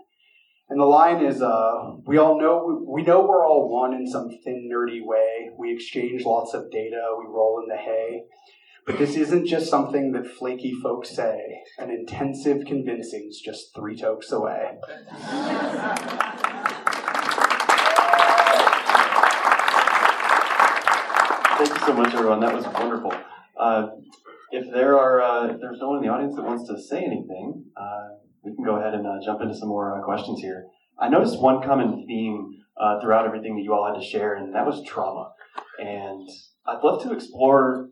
[0.69, 4.29] And the line is, uh, we all know we know we're all one in some
[4.43, 5.49] thin, nerdy way.
[5.57, 7.15] We exchange lots of data.
[7.17, 8.25] We roll in the hay.
[8.85, 11.61] But this isn't just something that flaky folks say.
[11.79, 14.77] An intensive convincing's just three tokes away.
[21.57, 22.39] Thank you so much, everyone.
[22.39, 23.13] That was wonderful.
[23.59, 23.87] Uh,
[24.51, 27.03] if there are, uh, if there's no one in the audience that wants to say
[27.03, 28.09] anything, uh,
[28.43, 30.65] we can go ahead and uh, jump into some more uh, questions here.
[30.99, 34.53] I noticed one common theme uh, throughout everything that you all had to share, and
[34.55, 35.31] that was trauma.
[35.79, 36.27] And
[36.65, 37.89] I'd love to explore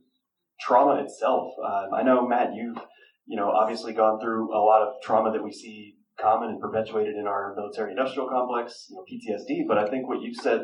[0.60, 1.54] trauma itself.
[1.64, 2.78] Uh, I know, Matt, you've
[3.26, 7.16] you know obviously gone through a lot of trauma that we see common and perpetuated
[7.16, 9.68] in our military-industrial complex, you know, PTSD.
[9.68, 10.62] But I think what you've said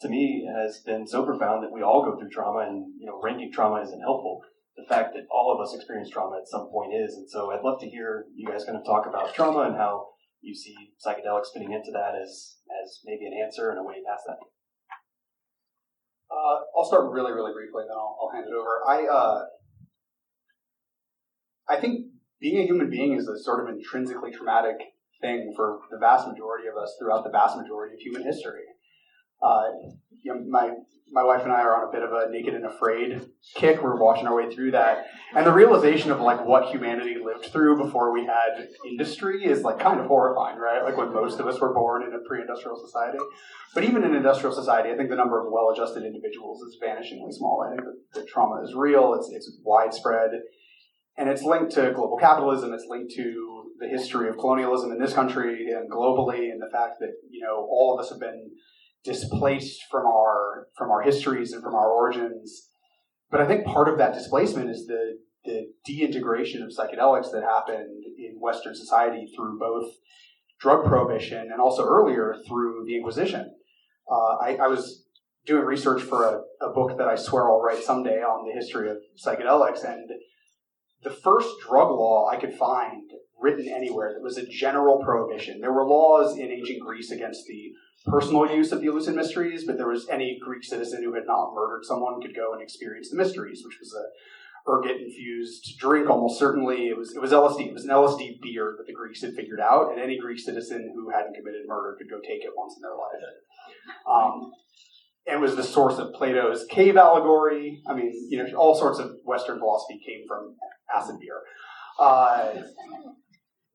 [0.00, 3.20] to me has been so profound that we all go through trauma, and you know,
[3.22, 4.42] ranking trauma isn't helpful
[4.76, 7.14] the fact that all of us experience trauma at some point is.
[7.14, 10.08] And so I'd love to hear you guys kind of talk about trauma and how
[10.40, 14.24] you see psychedelics fitting into that as as maybe an answer and a way past
[14.26, 14.38] that.
[16.30, 18.82] Uh, I'll start really, really briefly, then I'll, I'll hand it over.
[18.86, 19.44] I uh,
[21.68, 22.10] I think
[22.40, 24.76] being a human being is a sort of intrinsically traumatic
[25.22, 28.64] thing for the vast majority of us throughout the vast majority of human history.
[29.42, 29.64] Uh,
[30.22, 30.70] you know, my
[31.12, 33.20] my wife and I are on a bit of a naked and afraid
[33.54, 33.82] kick.
[33.82, 35.06] We're watching our way through that,
[35.36, 39.78] and the realization of like what humanity lived through before we had industry is like
[39.78, 40.82] kind of horrifying, right?
[40.82, 43.18] Like when most of us were born in a pre-industrial society.
[43.74, 47.64] But even in industrial society, I think the number of well-adjusted individuals is vanishingly small.
[47.66, 49.14] I think that, that trauma is real.
[49.14, 50.30] It's it's widespread,
[51.16, 52.72] and it's linked to global capitalism.
[52.72, 56.98] It's linked to the history of colonialism in this country and globally, and the fact
[57.00, 58.50] that you know all of us have been
[59.04, 62.68] displaced from our from our histories and from our origins.
[63.30, 68.04] But I think part of that displacement is the the deintegration of psychedelics that happened
[68.18, 69.92] in Western society through both
[70.58, 73.54] drug prohibition and also earlier through the Inquisition.
[74.10, 75.04] Uh, I, I, was
[75.46, 78.90] doing research for a, a, book that I swear I'll write someday on the history
[78.90, 80.08] of psychedelics, and
[81.02, 83.10] the first drug law I could find
[83.44, 85.60] written anywhere that was a general prohibition.
[85.60, 87.72] There were laws in ancient Greece against the
[88.06, 91.52] personal use of the Eleusinian Mysteries, but there was any Greek citizen who had not
[91.54, 94.04] murdered someone could go and experience the mysteries, which was a
[94.66, 97.68] ergot infused drink almost certainly it was it was LSD.
[97.68, 100.90] It was an LSD beer that the Greeks had figured out, and any Greek citizen
[100.94, 103.20] who hadn't committed murder could go take it once in their life.
[104.08, 104.52] Um,
[105.26, 107.82] and was the source of Plato's cave allegory.
[107.86, 110.56] I mean, you know, all sorts of Western philosophy came from
[110.94, 111.40] acid beer.
[111.98, 112.62] Uh,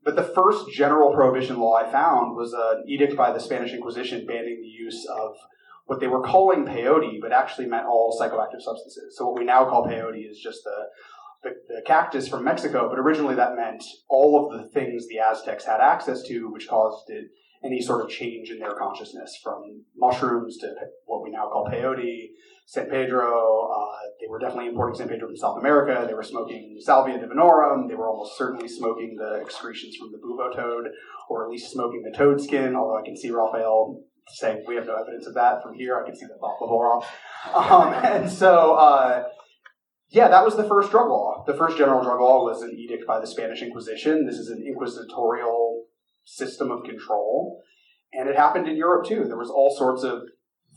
[0.03, 4.25] but the first general prohibition law I found was an edict by the Spanish Inquisition
[4.25, 5.35] banning the use of
[5.85, 9.17] what they were calling peyote, but actually meant all psychoactive substances.
[9.17, 10.85] So what we now call peyote is just the,
[11.43, 15.65] the, the cactus from Mexico, but originally that meant all of the things the Aztecs
[15.65, 17.25] had access to, which caused it
[17.63, 20.73] any sort of change in their consciousness, from mushrooms to
[21.05, 22.27] what we now call peyote,
[22.69, 23.67] San Pedro.
[23.67, 26.05] Uh, they were definitely importing San Pedro from South America.
[26.07, 27.89] They were smoking Salvia divinorum.
[27.89, 30.85] They were almost certainly smoking the excretions from the bufo toad,
[31.29, 32.75] or at least smoking the toad skin.
[32.75, 35.99] Although I can see Raphael saying we have no evidence of that from here.
[35.99, 37.03] I can see the thought bubble.
[37.55, 39.23] Um, and so, uh,
[40.09, 41.43] yeah, that was the first drug law.
[41.47, 44.27] The first general drug law was an edict by the Spanish Inquisition.
[44.27, 45.85] This is an inquisitorial
[46.23, 47.63] system of control.
[48.13, 49.25] And it happened in Europe too.
[49.25, 50.21] There was all sorts of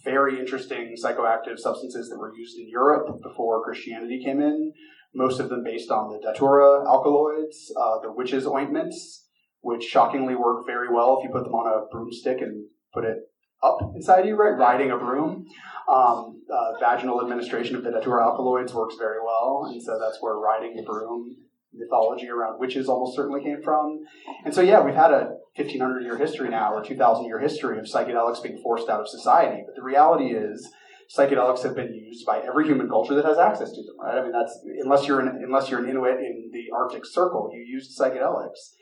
[0.05, 4.73] very interesting psychoactive substances that were used in Europe before Christianity came in,
[5.15, 9.29] most of them based on the datura alkaloids, uh, the witches' ointments,
[9.61, 13.17] which shockingly work very well if you put them on a broomstick and put it
[13.63, 14.59] up inside you, right?
[14.59, 15.47] Riding a broom.
[15.89, 20.35] Um, uh, vaginal administration of the datura alkaloids works very well, and so that's where
[20.35, 21.37] riding the broom
[21.75, 24.01] mythology around witches almost certainly came from.
[24.45, 27.85] And so, yeah, we've had a 1500 year history now, or 2000 year history of
[27.85, 29.63] psychedelics being forced out of society.
[29.67, 30.71] But the reality is,
[31.17, 34.19] psychedelics have been used by every human culture that has access to them, right?
[34.19, 37.61] I mean, that's unless you're an, unless you're an Inuit in the Arctic Circle, you
[37.61, 38.75] used psychedelics.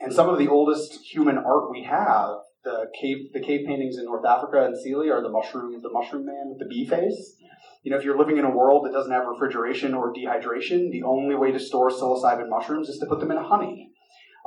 [0.00, 4.04] And some of the oldest human art we have, the cave the cave paintings in
[4.04, 7.36] North Africa and Sealy are the mushroom the mushroom man with the bee face.
[7.82, 11.02] You know, if you're living in a world that doesn't have refrigeration or dehydration, the
[11.04, 13.90] only way to store psilocybin mushrooms is to put them in honey.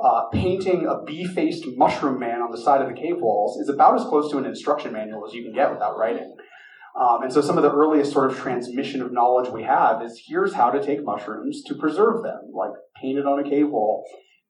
[0.02, 3.94] Uh, painting a bee-faced mushroom man on the side of the cave walls is about
[3.94, 6.34] as close to an instruction manual as you can get without writing.
[7.00, 10.24] Um, and so some of the earliest sort of transmission of knowledge we have is
[10.26, 14.04] here's how to take mushrooms to preserve them, like painted on a cave wall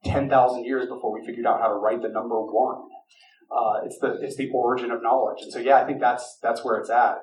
[0.05, 2.79] 10,000 years before we figured out how to write the number one.
[3.55, 6.65] Uh, it's the it's the origin of knowledge, and so yeah, I think that's that's
[6.65, 7.19] where it's at.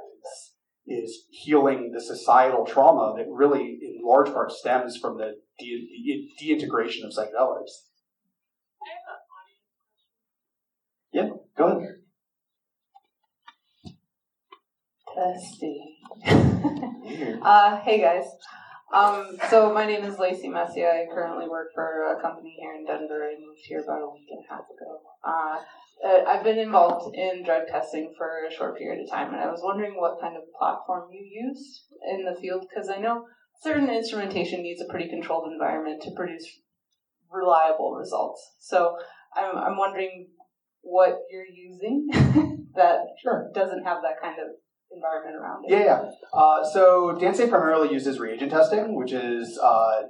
[0.89, 5.87] It's, is healing the societal trauma that really, in large part, stems from the de-
[6.05, 7.85] de- deintegration of psychedelics.
[11.11, 11.95] Yeah, go ahead.
[15.15, 15.97] Testy.
[17.41, 18.25] uh, hey guys.
[18.93, 20.89] Um, so my name is Lacey Messia.
[20.89, 23.23] I currently work for a company here in Denver.
[23.23, 25.01] I moved here about a week and a half ago.
[25.23, 25.59] Uh,
[26.05, 29.51] uh, I've been involved in drug testing for a short period of time, and I
[29.51, 33.25] was wondering what kind of platform you use in the field because I know
[33.61, 36.45] certain instrumentation needs a pretty controlled environment to produce
[37.31, 38.55] reliable results.
[38.59, 38.95] So
[39.35, 40.27] I'm, I'm wondering
[40.81, 42.07] what you're using
[42.75, 43.51] that sure.
[43.53, 44.55] doesn't have that kind of
[44.91, 45.71] environment around it.
[45.71, 46.09] Yeah, yeah.
[46.33, 50.03] Uh, so DanceSafe primarily uses reagent testing, which is uh,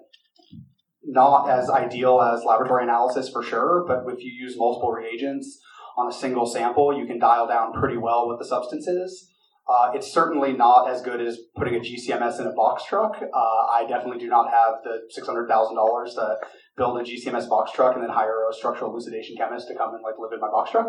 [1.03, 5.59] not as ideal as laboratory analysis for sure, but if you use multiple reagents
[6.00, 9.30] on a single sample, you can dial down pretty well what the substance is.
[9.70, 13.22] Uh, it's certainly not as good as putting a GCMS in a box truck.
[13.22, 13.38] Uh,
[13.72, 16.38] I definitely do not have the $600,000 to
[16.76, 20.02] build a GCMS box truck and then hire a structural elucidation chemist to come and
[20.02, 20.88] like live in my box truck.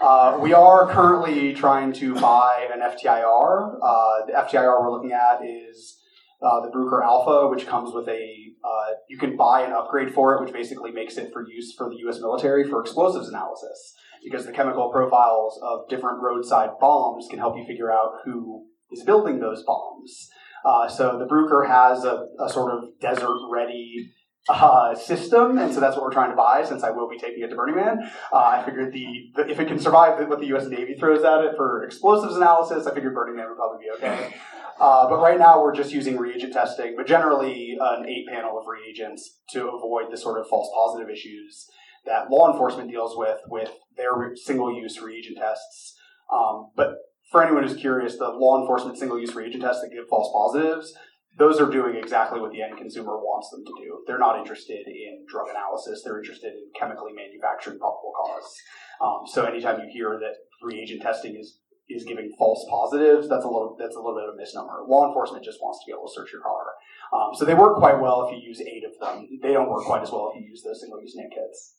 [0.00, 3.74] Uh, we are currently trying to buy an FTIR.
[3.82, 5.98] Uh, the FTIR we're looking at is
[6.40, 8.34] uh, the Bruker Alpha, which comes with a,
[8.64, 11.90] uh, you can buy an upgrade for it, which basically makes it for use for
[11.90, 12.18] the U.S.
[12.20, 13.94] military for explosives analysis
[14.24, 19.02] because the chemical profiles of different roadside bombs can help you figure out who is
[19.04, 20.28] building those bombs.
[20.64, 24.10] Uh, so the Bruker has a, a sort of desert ready
[24.48, 26.64] uh, system, and so that's what we're trying to buy.
[26.64, 27.98] Since I will be taking it to Burning Man,
[28.32, 30.66] uh, I figured the, the, if it can survive what the U.S.
[30.66, 34.34] Navy throws at it for explosives analysis, I figured Burning Man would probably be okay.
[34.80, 38.64] Uh, but right now we're just using reagent testing, but generally an eight panel of
[38.66, 41.68] reagents to avoid the sort of false positive issues
[42.06, 45.94] that law enforcement deals with with their single use reagent tests.
[46.32, 46.94] Um, but
[47.30, 50.94] for anyone who's curious, the law enforcement single use reagent tests that give false positives,
[51.38, 54.04] those are doing exactly what the end consumer wants them to do.
[54.06, 58.54] They're not interested in drug analysis, they're interested in chemically manufacturing probable cause.
[59.00, 61.58] Um, so anytime you hear that reagent testing is
[61.90, 64.84] is giving false positives, that's a little that's a little bit of a misnomer.
[64.86, 66.64] Law enforcement just wants to be able to search your car.
[67.12, 69.28] Um, so they work quite well if you use eight of them.
[69.42, 71.76] They don't work quite as well if you use those single use NIK kits.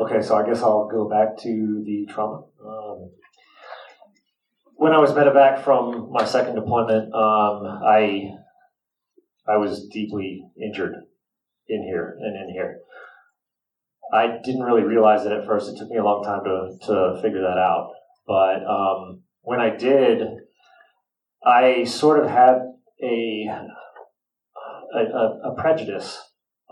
[0.00, 2.44] Okay, so I guess I'll go back to the trauma.
[2.64, 3.10] Um,
[4.76, 8.30] when I was medevac from my second deployment, um, I
[9.46, 10.94] I was deeply injured
[11.68, 12.78] in here and in here.
[14.10, 15.68] I didn't really realize it at first.
[15.68, 17.90] It took me a long time to to figure that out.
[18.26, 20.22] But um, when I did,
[21.44, 22.56] I sort of had
[23.02, 23.50] a
[24.94, 26.18] a, a prejudice.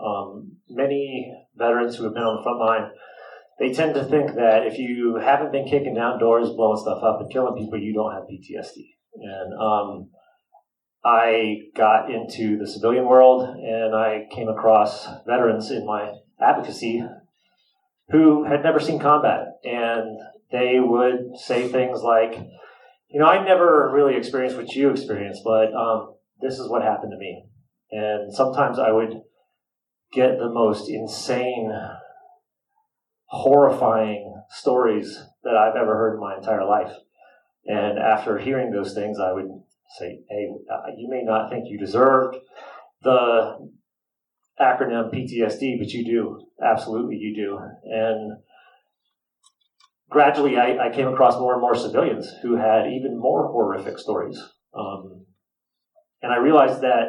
[0.03, 2.91] Um, many veterans who have been on the front line
[3.59, 7.19] they tend to think that if you haven't been kicking down doors, blowing stuff up,
[7.19, 8.95] and killing people, you don't have PTSD.
[9.15, 10.09] And um,
[11.03, 17.03] I got into the civilian world, and I came across veterans in my advocacy
[18.11, 20.17] who had never seen combat, and
[20.51, 22.35] they would say things like,
[23.09, 27.11] "You know, I never really experienced what you experienced, but um, this is what happened
[27.11, 27.43] to me."
[27.91, 29.21] And sometimes I would
[30.13, 31.71] get the most insane
[33.29, 36.91] horrifying stories that I've ever heard in my entire life.
[37.65, 39.49] And after hearing those things, I would
[39.99, 42.37] say, hey, uh, you may not think you deserved
[43.03, 43.69] the
[44.59, 46.47] acronym PTSD, but you do.
[46.63, 47.59] Absolutely, you do.
[47.85, 48.39] And
[50.09, 54.41] gradually, I, I came across more and more civilians who had even more horrific stories.
[54.73, 55.25] Um,
[56.21, 57.07] and I realized that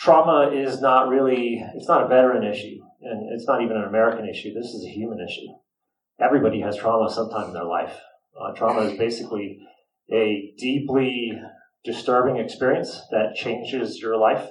[0.00, 4.28] trauma is not really, it's not a veteran issue, and it's not even an American
[4.28, 4.54] issue.
[4.54, 5.46] This is a human issue.
[6.18, 7.94] Everybody has trauma sometime in their life.
[8.38, 9.58] Uh, trauma is basically
[10.10, 11.32] a deeply
[11.84, 14.48] disturbing experience that changes your life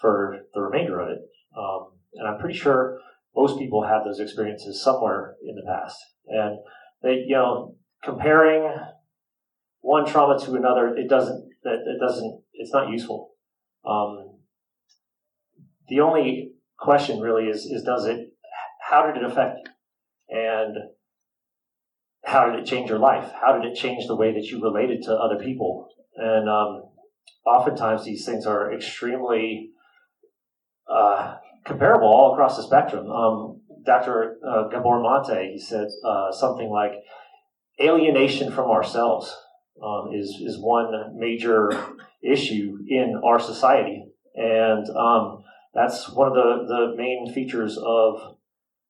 [0.00, 1.18] for the remainder of it.
[1.56, 2.98] Um, and I'm pretty sure
[3.36, 5.98] most people have those experiences somewhere in the past.
[6.26, 6.58] And
[7.02, 8.74] they, you know, comparing
[9.80, 13.30] one trauma to another, it doesn't, it doesn't, it's not useful.
[13.86, 14.37] Um,
[15.88, 18.32] the only question really is, is does it,
[18.88, 20.36] how did it affect you?
[20.36, 20.76] And
[22.24, 23.30] how did it change your life?
[23.40, 25.88] How did it change the way that you related to other people?
[26.16, 26.82] And um,
[27.46, 29.70] oftentimes these things are extremely
[30.90, 33.10] uh, comparable all across the spectrum.
[33.10, 34.36] Um, Dr.
[34.46, 36.92] Uh, Gabor Mate, he said uh, something like
[37.80, 39.34] alienation from ourselves
[39.82, 41.70] um, is, is one major
[42.22, 44.04] issue in our society.
[44.34, 45.44] And um,
[45.78, 48.36] that's one of the, the main features of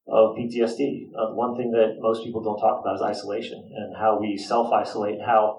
[0.07, 1.09] of PTSD.
[1.15, 4.73] Uh, one thing that most people don't talk about is isolation and how we self
[4.73, 5.59] isolate, how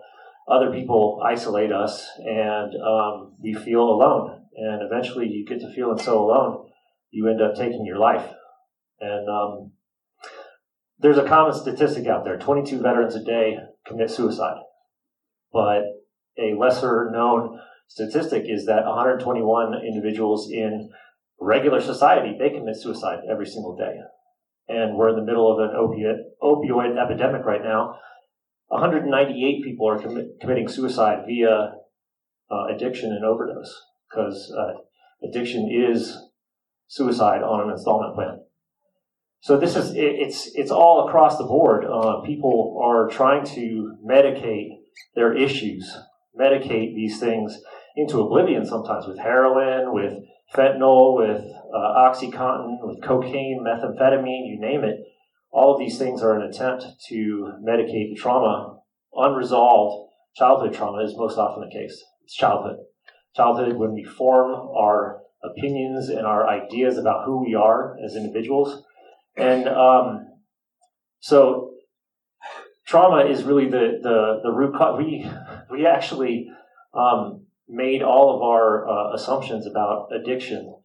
[0.50, 4.42] other people isolate us, and um, we feel alone.
[4.56, 6.70] And eventually, you get to feeling so alone,
[7.12, 8.28] you end up taking your life.
[9.00, 9.72] And um,
[10.98, 14.58] there's a common statistic out there 22 veterans a day commit suicide.
[15.54, 15.84] But
[16.38, 20.90] a lesser known statistic is that 121 individuals in
[21.42, 23.96] regular society they commit suicide every single day
[24.70, 27.98] and we're in the middle of an opiate, opioid epidemic right now.
[28.68, 30.00] 198 people are
[30.40, 31.74] committing suicide via
[32.52, 33.76] uh, addiction and overdose
[34.08, 34.74] because uh,
[35.28, 36.16] addiction is
[36.88, 38.42] suicide on an installment plan.
[39.42, 41.86] So this is it, it's it's all across the board.
[41.86, 44.70] Uh, people are trying to medicate
[45.16, 45.98] their issues,
[46.40, 47.60] medicate these things
[47.96, 50.14] into oblivion sometimes with heroin, with
[50.54, 51.44] fentanyl, with
[51.74, 54.98] uh, OxyContin, with cocaine, methamphetamine, you name it.
[55.52, 58.80] All of these things are an attempt to medicate the trauma.
[59.14, 62.04] Unresolved childhood trauma is most often the case.
[62.24, 62.78] It's childhood.
[63.36, 68.84] Childhood, when we form our opinions and our ideas about who we are as individuals.
[69.38, 70.28] And um,
[71.20, 71.72] so
[72.86, 74.98] trauma is really the, the, the root cause.
[74.98, 75.30] We,
[75.72, 76.50] we actually
[76.94, 80.76] um, made all of our uh, assumptions about addiction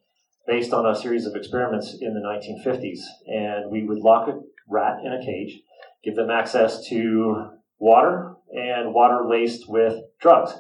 [0.47, 3.01] based on a series of experiments in the 1950s.
[3.27, 5.61] And we would lock a rat in a cage,
[6.05, 10.53] give them access to water and water laced with drugs.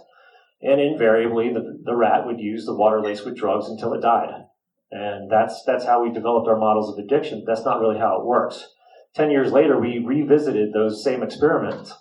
[0.62, 4.30] And invariably, the, the rat would use the water laced with drugs until it died.
[4.90, 7.44] And that's, that's how we developed our models of addiction.
[7.46, 8.66] That's not really how it works.
[9.14, 11.92] Ten years later, we revisited those same experiments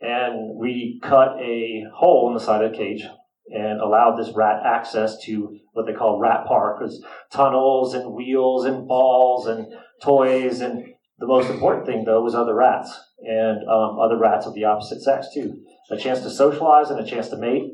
[0.00, 3.06] and we cut a hole in the side of the cage
[3.48, 8.64] and allowed this rat access to what they call rat park, was tunnels and wheels
[8.64, 9.66] and balls and
[10.02, 10.60] toys.
[10.60, 10.84] And
[11.18, 15.02] the most important thing, though, was other rats and um, other rats of the opposite
[15.02, 15.62] sex, too.
[15.90, 17.70] A chance to socialize and a chance to mate.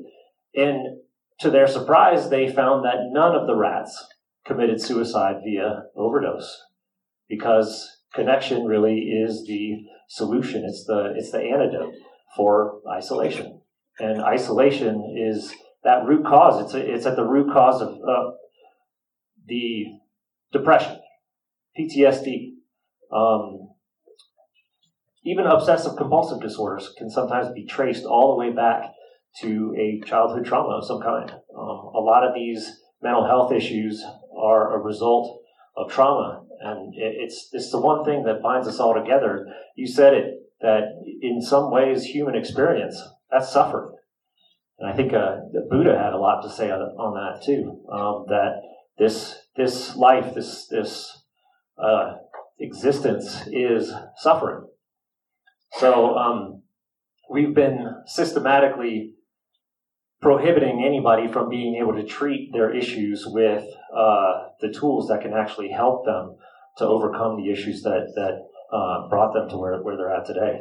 [0.54, 0.98] And
[1.40, 4.06] to their surprise, they found that none of the rats
[4.44, 6.62] committed suicide via overdose
[7.28, 9.76] because connection really is the
[10.08, 10.64] solution.
[10.64, 11.94] It's the, it's the antidote
[12.34, 13.57] for isolation.
[14.00, 15.52] And isolation is
[15.84, 16.64] that root cause.
[16.64, 18.30] It's, a, it's at the root cause of uh,
[19.46, 19.86] the
[20.52, 21.00] depression,
[21.78, 22.54] PTSD.
[23.12, 23.70] Um,
[25.24, 28.92] even obsessive compulsive disorders can sometimes be traced all the way back
[29.40, 31.30] to a childhood trauma of some kind.
[31.30, 34.04] Um, a lot of these mental health issues
[34.36, 35.40] are a result
[35.76, 39.46] of trauma, and it, it's it's the one thing that binds us all together.
[39.76, 40.82] You said it that
[41.20, 43.94] in some ways, human experience that's suffering.
[44.78, 45.38] And I think uh,
[45.70, 47.84] Buddha had a lot to say on, on that too.
[47.90, 48.62] Um, that
[48.98, 51.24] this this life, this this
[51.82, 52.14] uh,
[52.58, 54.66] existence is suffering.
[55.72, 56.62] So um,
[57.28, 59.14] we've been systematically
[60.20, 63.64] prohibiting anybody from being able to treat their issues with
[63.94, 66.36] uh, the tools that can actually help them
[66.78, 70.60] to overcome the issues that that uh, brought them to where, where they're at today.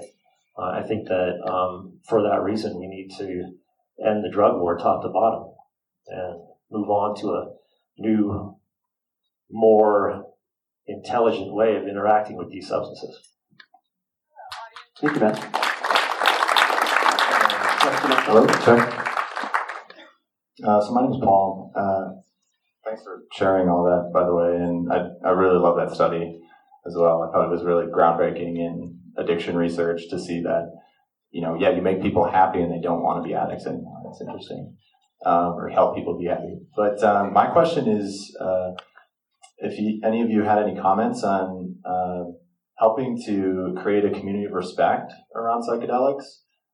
[0.57, 3.53] Uh, I think that um, for that reason, we need to
[4.05, 5.53] end the drug war top to bottom
[6.07, 7.53] and move on to a
[7.99, 8.55] new,
[9.51, 10.23] more
[10.87, 13.19] intelligent way of interacting with these substances.
[14.99, 15.37] Thank you, Matt.
[18.25, 18.77] Hello, sir.
[20.65, 21.71] Uh, so my name is Paul.
[21.75, 22.21] Uh,
[22.83, 26.41] thanks for sharing all that, by the way, and I, I really love that study
[26.87, 27.21] as well.
[27.21, 28.86] I thought it was really groundbreaking in
[29.17, 30.71] addiction research to see that,
[31.31, 34.01] you know, yeah, you make people happy and they don't want to be addicts anymore.
[34.05, 34.75] That's interesting.
[35.25, 36.59] um, or help people be happy.
[36.75, 38.71] But um, my question is, uh,
[39.59, 42.25] if you, any of you had any comments on uh,
[42.77, 46.23] helping to create a community of respect around psychedelics.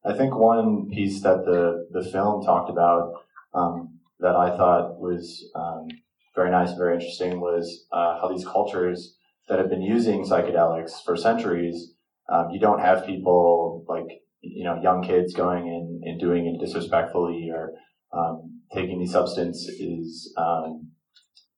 [0.05, 3.13] I think one piece that the, the film talked about
[3.53, 5.87] um, that I thought was um,
[6.35, 9.15] very nice, very interesting was uh, how these cultures
[9.47, 11.92] that have been using psychedelics for centuries,
[12.31, 14.07] um, you don't have people like
[14.41, 17.71] you know young kids going in and doing it disrespectfully or
[18.13, 20.91] um, taking these substances um,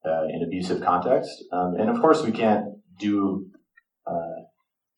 [0.06, 1.44] uh, in abusive context.
[1.52, 2.66] Um, and of course, we can't
[3.00, 3.48] do
[4.08, 4.44] uh,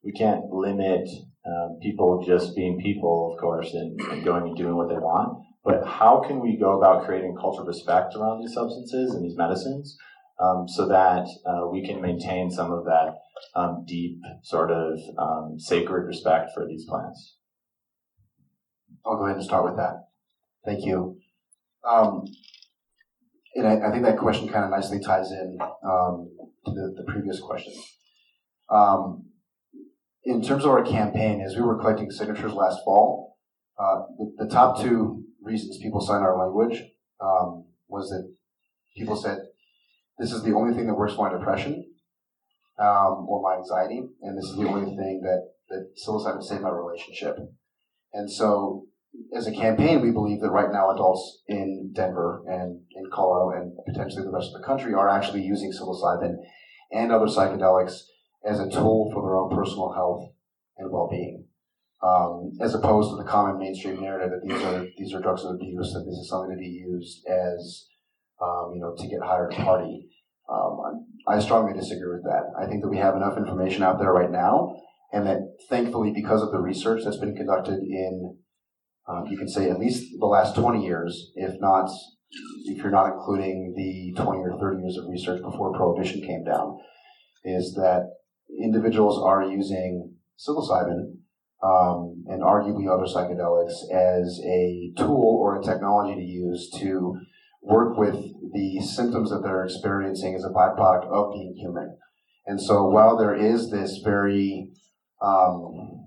[0.03, 1.09] we can't limit
[1.45, 5.43] um, people just being people, of course, and, and, going and doing what they want.
[5.63, 9.37] But how can we go about creating culture of respect around these substances and these
[9.37, 9.97] medicines
[10.39, 13.15] um, so that uh, we can maintain some of that
[13.55, 17.37] um, deep, sort of um, sacred respect for these plants?
[19.05, 20.07] I'll go ahead and start with that.
[20.65, 21.17] Thank you.
[21.87, 22.25] Um,
[23.55, 26.29] and I, I, think that question kind of nicely ties in um,
[26.65, 27.73] to the, the, previous question.
[28.69, 29.25] Um,
[30.25, 33.37] in terms of our campaign, as we were collecting signatures last fall,
[33.79, 36.83] uh, the, the, top two reasons people signed our language
[37.87, 38.31] was that
[38.95, 39.39] people said,
[40.17, 41.85] "This is the only thing that works for my depression
[42.79, 46.69] um, or my anxiety, and this is the only thing that that psilocybin saved my
[46.69, 47.37] relationship."
[48.13, 48.87] And so,
[49.35, 53.77] as a campaign, we believe that right now adults in Denver and in Colorado and
[53.85, 56.37] potentially the rest of the country are actually using psilocybin
[56.91, 58.01] and other psychedelics
[58.45, 60.31] as a tool for their own personal health
[60.77, 61.45] and well-being,
[62.01, 65.55] um, as opposed to the common mainstream narrative that these are these are drugs of
[65.55, 67.87] abuse, that this is something to be used as
[68.41, 70.07] um, you know to get higher to party.
[70.49, 72.43] Um, I strongly disagree with that.
[72.57, 74.75] I think that we have enough information out there right now,
[75.11, 75.39] and that
[75.69, 78.37] thankfully, because of the research that's been conducted in,
[79.07, 81.89] um, you can say at least the last 20 years, if not,
[82.65, 86.77] if you're not including the 20 or 30 years of research before prohibition came down,
[87.43, 88.03] is that
[88.61, 91.17] individuals are using psilocybin
[91.63, 97.19] um, and arguably other psychedelics as a tool or a technology to use to
[97.67, 98.15] work with
[98.53, 101.97] the symptoms that they're experiencing as a byproduct of being human.
[102.45, 104.71] And so while there is this very,
[105.21, 106.05] um,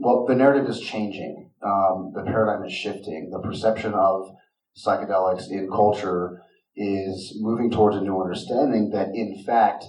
[0.00, 4.28] well, the narrative is changing, um, the paradigm is shifting, the perception of
[4.76, 6.42] psychedelics in culture
[6.76, 9.84] is moving towards a new understanding that in fact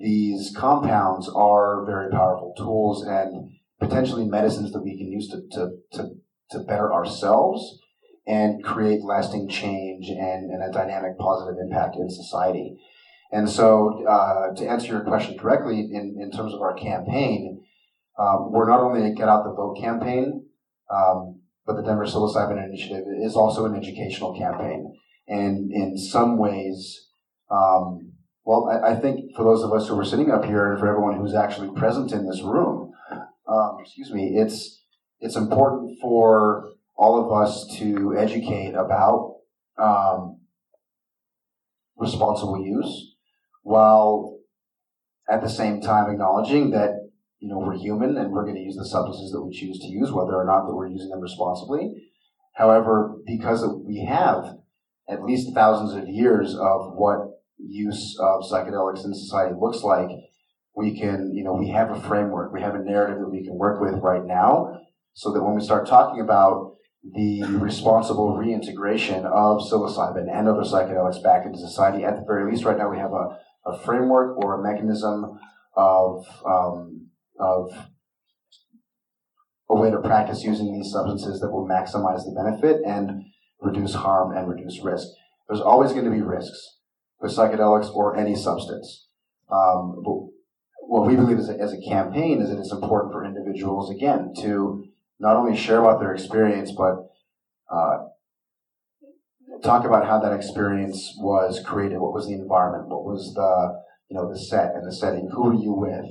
[0.00, 5.70] these compounds are very powerful tools and potentially medicines that we can use to, to,
[5.92, 6.08] to,
[6.50, 7.78] to better ourselves
[8.26, 12.76] and create lasting change and, and a dynamic positive impact in society.
[13.32, 17.64] And so, uh, to answer your question directly, in, in terms of our campaign,
[18.18, 20.46] um, we're not only a Get Out the Vote campaign,
[20.90, 24.92] um, but the Denver Psilocybin Initiative is also an educational campaign.
[25.28, 27.08] And in some ways,
[27.50, 28.12] um,
[28.44, 30.88] well, I, I, think for those of us who are sitting up here and for
[30.88, 32.92] everyone who's actually present in this room,
[33.48, 34.82] um, excuse me, it's
[35.20, 39.36] it's important for all of us to educate about
[39.78, 40.40] um,
[41.96, 43.14] responsible use,
[43.62, 44.38] while
[45.30, 46.90] at the same time acknowledging that
[47.38, 49.88] you know we're human and we're going to use the substances that we choose to
[49.88, 51.92] use, whether or not that we're using them responsibly.
[52.54, 54.56] However, because we have
[55.08, 57.18] at least thousands of years of what
[57.58, 60.08] use of psychedelics in society looks like,
[60.74, 63.54] we can, you know, we have a framework, we have a narrative that we can
[63.54, 64.80] work with right now,
[65.14, 66.76] so that when we start talking about
[67.14, 72.64] the responsible reintegration of psilocybin and other psychedelics back into society, at the very least,
[72.64, 75.38] right now we have a, a framework or a mechanism
[75.76, 77.08] of um,
[77.38, 77.70] of
[79.68, 83.24] a way to practice using these substances that will maximize the benefit and
[83.60, 85.08] reduce harm and reduce risk.
[85.48, 86.78] There's always going to be risks
[87.20, 89.08] with psychedelics or any substance.
[89.50, 90.02] Um,
[90.88, 94.32] what we believe as a, as a campaign is that it's important for individuals, again,
[94.38, 94.84] to
[95.18, 97.08] not only share about their experience, but
[97.70, 97.98] uh,
[99.62, 101.98] talk about how that experience was created.
[101.98, 102.88] What was the environment?
[102.88, 105.28] What was the you know the set and the setting?
[105.32, 106.06] Who are you with?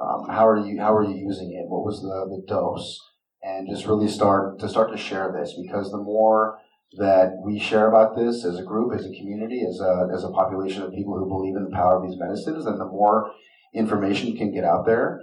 [0.00, 1.68] Um, how are you how are you using it?
[1.68, 2.98] What was the the dose?
[3.42, 6.58] And just really start to start to share this because the more
[6.96, 10.30] that we share about this as a group, as a community, as a, as a
[10.30, 13.32] population of people who believe in the power of these medicines, and the more
[13.74, 15.20] information can get out there.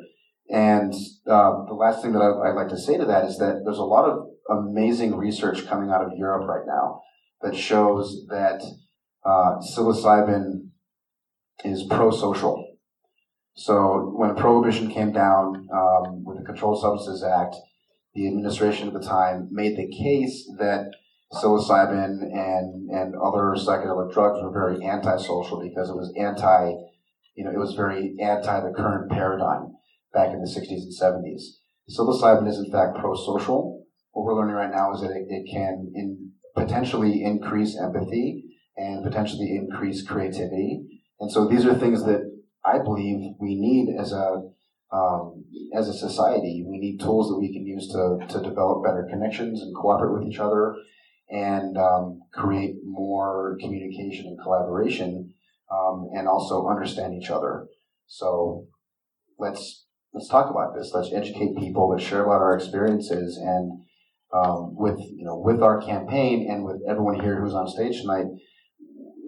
[0.52, 0.94] And
[1.28, 3.78] um, the last thing that I, would like to say to that is that there's
[3.78, 7.02] a lot of amazing research coming out of Europe right now
[7.42, 8.62] that shows that
[9.26, 10.68] uh, psilocybin
[11.64, 12.68] is pro-social.
[13.56, 17.56] So when prohibition came down um, with the Controlled Substances Act,
[18.14, 20.92] the administration at the time made the case that
[21.32, 26.74] psilocybin and and other psychedelic drugs were very antisocial because it was anti,
[27.36, 29.72] you know, it was very anti the current paradigm
[30.14, 31.42] back in the 60s and 70s.
[31.90, 33.86] Psilocybin is in fact pro-social.
[34.12, 38.46] What we're learning right now is that it, it can in, potentially increase empathy
[38.78, 40.82] and potentially increase creativity.
[41.20, 42.22] And so these are things that
[42.66, 44.50] I believe we need as a
[44.92, 46.66] um, as a society.
[46.68, 50.28] We need tools that we can use to to develop better connections and cooperate with
[50.28, 50.76] each other
[51.30, 55.34] and um, create more communication and collaboration
[55.72, 57.68] um, and also understand each other.
[58.08, 58.68] So
[59.40, 59.81] let's
[60.14, 60.92] let's talk about this.
[60.94, 61.90] Let's educate people.
[61.90, 63.84] Let's share about our experiences and
[64.34, 68.26] um, with you know with our campaign and with everyone here who's on stage tonight.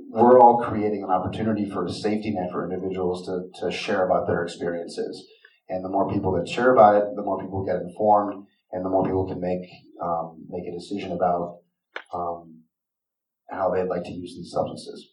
[0.09, 4.27] We're all creating an opportunity for a safety net for individuals to, to share about
[4.27, 5.25] their experiences.
[5.69, 8.89] And the more people that share about it, the more people get informed, and the
[8.89, 9.67] more people can make
[10.01, 11.61] um, make a decision about
[12.13, 12.61] um,
[13.49, 15.09] how they'd like to use these substances.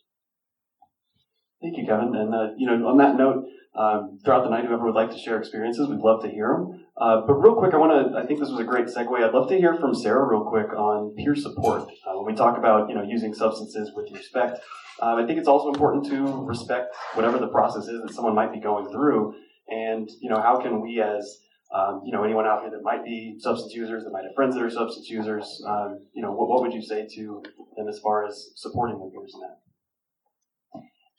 [1.62, 2.14] Thank you, Kevin.
[2.14, 3.44] And uh, you know, on that note,
[3.74, 6.84] um, throughout the night, whoever would like to share experiences, we'd love to hear them.
[7.00, 8.18] Uh, but real quick, I want to.
[8.18, 9.22] I think this was a great segue.
[9.22, 11.82] I'd love to hear from Sara real quick on peer support.
[11.82, 14.58] Uh, when we talk about you know using substances with respect,
[15.00, 18.52] um, I think it's also important to respect whatever the process is that someone might
[18.52, 19.34] be going through,
[19.68, 21.38] and you know how can we as
[21.72, 24.56] um, you know anyone out here that might be substance users, that might have friends
[24.56, 27.42] that are substance users, um, you know what, what would you say to
[27.76, 29.58] them as far as supporting their peers in that?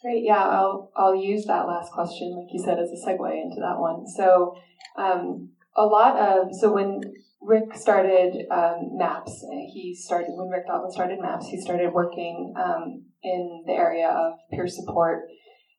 [0.02, 0.24] Great.
[0.26, 3.78] Yeah, I'll I'll use that last question, like you said, as a segue into that
[3.78, 4.08] one.
[4.08, 4.56] So,
[4.98, 7.02] um, a lot of so when
[7.40, 11.48] Rick started um, MAPS, he started when Rick Doblin started MAPS.
[11.50, 15.28] He started working um, in the area of peer support.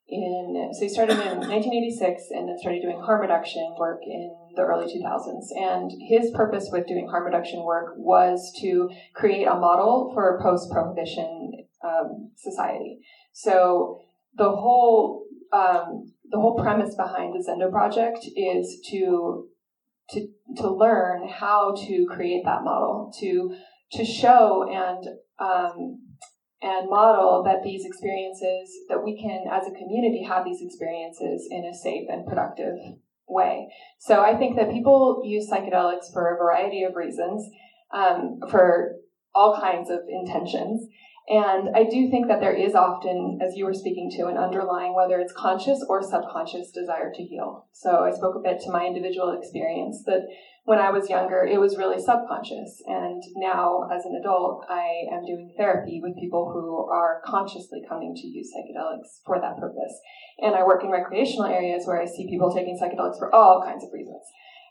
[0.07, 4.61] In so he started in 1986 and then started doing harm reduction work in the
[4.61, 5.47] early 2000s.
[5.55, 10.41] And his purpose with doing harm reduction work was to create a model for a
[10.41, 12.99] post prohibition um, society.
[13.31, 14.01] So
[14.35, 19.47] the whole um, the whole premise behind the Zendo project is to
[20.09, 20.27] to
[20.57, 23.55] to learn how to create that model to
[23.93, 25.07] to show and
[25.39, 25.99] um,
[26.61, 31.65] and model that these experiences that we can as a community have these experiences in
[31.65, 32.75] a safe and productive
[33.27, 33.67] way.
[33.99, 37.47] So i think that people use psychedelics for a variety of reasons
[37.93, 38.95] um, for
[39.33, 40.87] all kinds of intentions
[41.29, 44.93] and I do think that there is often, as you were speaking to, an underlying,
[44.93, 47.67] whether it's conscious or subconscious desire to heal.
[47.71, 50.27] So I spoke a bit to my individual experience that
[50.65, 52.83] when I was younger, it was really subconscious.
[52.87, 58.13] And now, as an adult, I am doing therapy with people who are consciously coming
[58.15, 59.95] to use psychedelics for that purpose.
[60.39, 63.83] And I work in recreational areas where I see people taking psychedelics for all kinds
[63.85, 64.23] of reasons.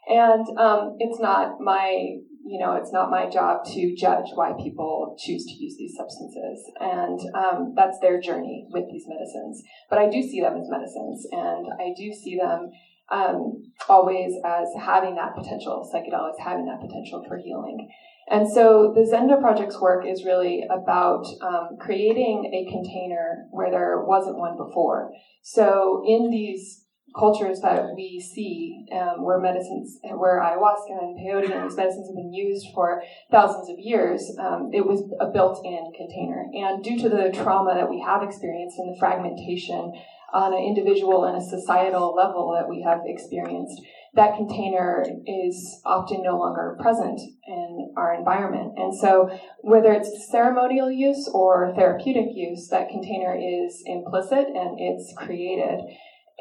[0.08, 5.16] And um, it's not my you know, it's not my job to judge why people
[5.18, 6.70] choose to use these substances.
[6.80, 9.62] And um, that's their journey with these medicines.
[9.88, 12.70] But I do see them as medicines, and I do see them
[13.10, 17.88] um, always as having that potential, psychedelics having that potential for healing.
[18.28, 24.04] And so the Zendo Project's work is really about um, creating a container where there
[24.04, 25.10] wasn't one before.
[25.42, 26.81] So in these
[27.16, 32.16] cultures that we see um, where medicines, where ayahuasca and peyote and these medicines have
[32.16, 36.46] been used for thousands of years, um, it was a built-in container.
[36.52, 39.92] And due to the trauma that we have experienced and the fragmentation
[40.32, 43.80] on an individual and a societal level that we have experienced,
[44.14, 48.72] that container is often no longer present in our environment.
[48.76, 49.28] And so,
[49.60, 55.80] whether it's ceremonial use or therapeutic use, that container is implicit and it's created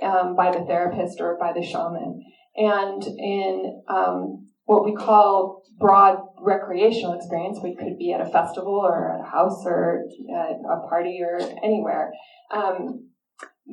[0.01, 2.23] um, by the therapist or by the shaman.
[2.55, 8.73] And in um, what we call broad recreational experience, which could be at a festival
[8.73, 10.03] or at a house or
[10.35, 12.11] at a party or anywhere,
[12.53, 13.09] um,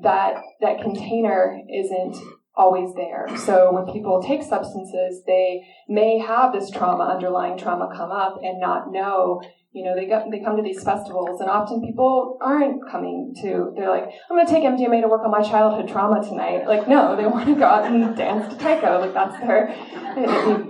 [0.02, 2.16] that that container isn't
[2.54, 3.28] always there.
[3.44, 8.60] So when people take substances, they may have this trauma, underlying trauma come up and
[8.60, 9.40] not know
[9.72, 13.72] you know, they go, they come to these festivals, and often people aren't coming to.
[13.76, 16.66] They're like, I'm going to take MDMA to work on my childhood trauma tonight.
[16.66, 19.00] Like, no, they want to go out and dance to taiko.
[19.00, 19.68] Like that's their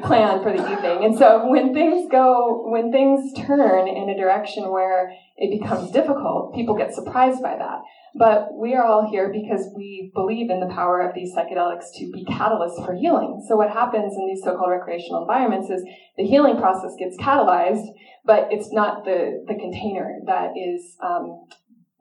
[0.03, 1.05] plan for the evening.
[1.05, 6.55] And so when things go, when things turn in a direction where it becomes difficult,
[6.55, 7.79] people get surprised by that.
[8.15, 12.11] But we are all here because we believe in the power of these psychedelics to
[12.11, 13.45] be catalysts for healing.
[13.47, 15.85] So what happens in these so-called recreational environments is
[16.17, 17.87] the healing process gets catalyzed,
[18.29, 21.47] but it's not the, the container that is, um,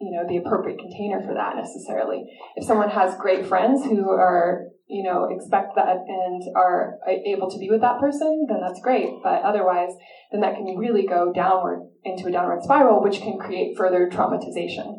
[0.02, 2.26] you know, the appropriate container for that necessarily.
[2.58, 7.58] If someone has great friends who are, you know, expect that and are able to
[7.58, 9.08] be with that person, then that's great.
[9.24, 9.92] But otherwise,
[10.34, 14.98] then that can really go downward into a downward spiral, which can create further traumatization.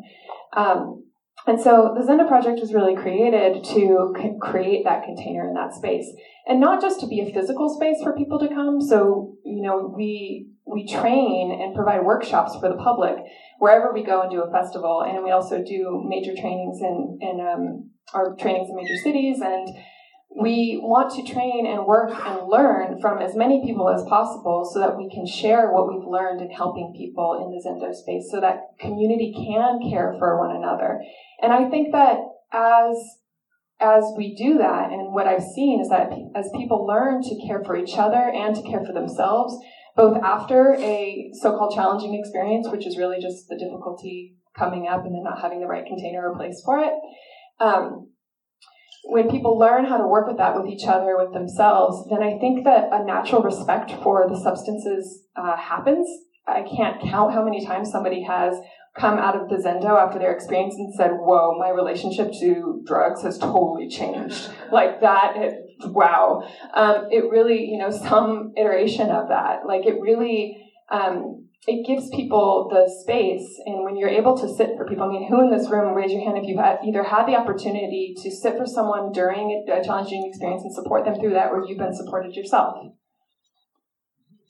[0.57, 1.05] Um,
[1.45, 6.05] and so the Zendo project was really created to create that container in that space,
[6.47, 8.81] and not just to be a physical space for people to come.
[8.81, 13.15] So you know, we we train and provide workshops for the public
[13.59, 17.39] wherever we go and do a festival, and we also do major trainings in in
[17.39, 19.69] um, our trainings in major cities and
[20.29, 24.79] we want to train and work and learn from as many people as possible so
[24.79, 28.39] that we can share what we've learned in helping people in the Zendo space so
[28.39, 31.01] that community can care for one another.
[31.41, 32.17] And I think that
[32.53, 32.95] as
[33.81, 37.63] as we do that, and what I've seen is that as people learn to care
[37.63, 39.57] for each other and to care for themselves,
[39.95, 45.13] both after a so-called challenging experience, which is really just the difficulty coming up and
[45.13, 46.93] then not having the right container or place for it,
[47.59, 48.09] um,
[49.05, 52.37] when people learn how to work with that with each other, with themselves, then I
[52.39, 56.07] think that a natural respect for the substances uh, happens.
[56.47, 58.55] I can't count how many times somebody has
[58.99, 63.23] come out of the Zendo after their experience and said, Whoa, my relationship to drugs
[63.23, 64.49] has totally changed.
[64.71, 65.53] like that, it,
[65.85, 66.41] wow.
[66.73, 69.65] Um, it really, you know, some iteration of that.
[69.65, 70.57] Like it really,
[70.91, 75.09] um, it gives people the space and when you're able to sit for people i
[75.09, 78.15] mean who in this room raise your hand if you've had, either had the opportunity
[78.15, 81.77] to sit for someone during a challenging experience and support them through that or you've
[81.77, 82.75] been supported yourself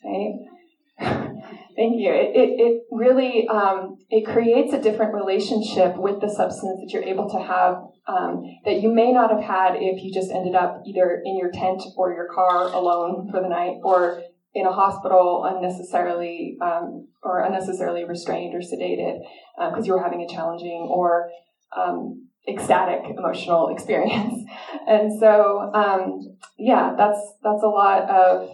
[0.05, 1.25] okay
[1.75, 6.79] thank you it, it, it really um, it creates a different relationship with the substance
[6.79, 7.77] that you're able to have
[8.07, 11.51] um, that you may not have had if you just ended up either in your
[11.51, 14.21] tent or your car alone for the night or
[14.53, 19.19] in a hospital unnecessarily um, or unnecessarily restrained or sedated
[19.57, 21.29] because uh, you were having a challenging or
[21.75, 24.43] um, ecstatic emotional experience.
[24.87, 28.49] and so, um, yeah, that's that's a lot of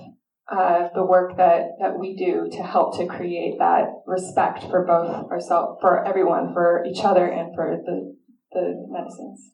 [0.52, 5.32] uh, the work that that we do to help to create that respect for both
[5.32, 8.16] ourselves, for everyone, for each other, and for the
[8.52, 9.52] the medicines.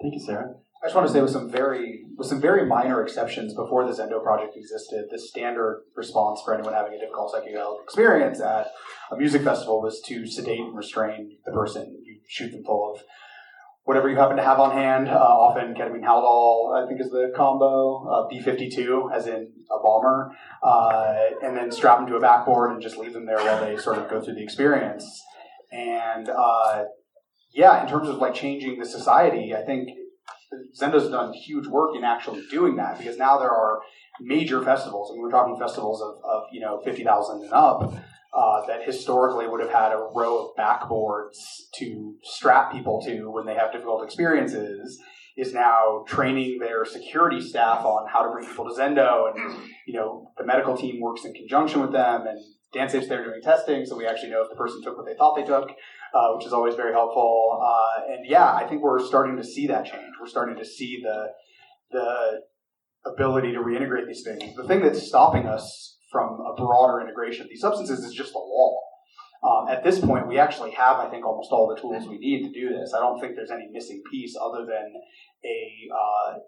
[0.00, 0.54] Thank you, Sara.
[0.82, 3.92] I just want to say with some very with some very minor exceptions before the
[3.92, 8.68] Zendo project existed, the standard response for anyone having a difficult psychedelic experience at
[9.10, 11.96] a music festival was to sedate and restrain the person.
[12.04, 13.02] You shoot them full of
[13.86, 15.08] whatever you happen to have on hand.
[15.08, 18.04] Uh, often ketamine Haldol, I think, is the combo.
[18.06, 20.32] Uh, B52, as in a bomber,
[20.62, 23.76] uh, and then strap them to a backboard and just leave them there while they
[23.76, 25.22] sort of go through the experience.
[25.72, 26.84] And uh,
[27.54, 29.88] yeah, in terms of like changing the society, I think
[30.78, 33.78] Zendo's done huge work in actually doing that because now there are
[34.20, 35.12] major festivals.
[35.12, 37.92] Mean, we're talking festivals of, of you know fifty thousand and up
[38.34, 41.36] uh, that historically would have had a row of backboards
[41.78, 45.00] to strap people to when they have difficult experiences.
[45.38, 49.54] Is now training their security staff on how to bring people to Zendo, and
[49.86, 52.38] you know the medical team works in conjunction with them, and
[52.74, 55.36] DanceSafe's there doing testing, so we actually know if the person took what they thought
[55.36, 55.72] they took
[56.16, 57.60] uh, which is always very helpful.
[57.62, 60.12] Uh, and yeah, I think we're starting to see that change.
[60.20, 61.26] We're starting to see the
[61.90, 62.40] the
[63.04, 64.56] ability to reintegrate these things.
[64.56, 68.38] The thing that's stopping us from a broader integration of these substances is just the
[68.38, 68.80] law.
[69.44, 72.42] Um, at this point, we actually have, I think, almost all the tools we need
[72.44, 72.94] to do this.
[72.96, 74.94] I don't think there's any missing piece other than
[75.44, 75.58] a
[75.94, 76.38] uh,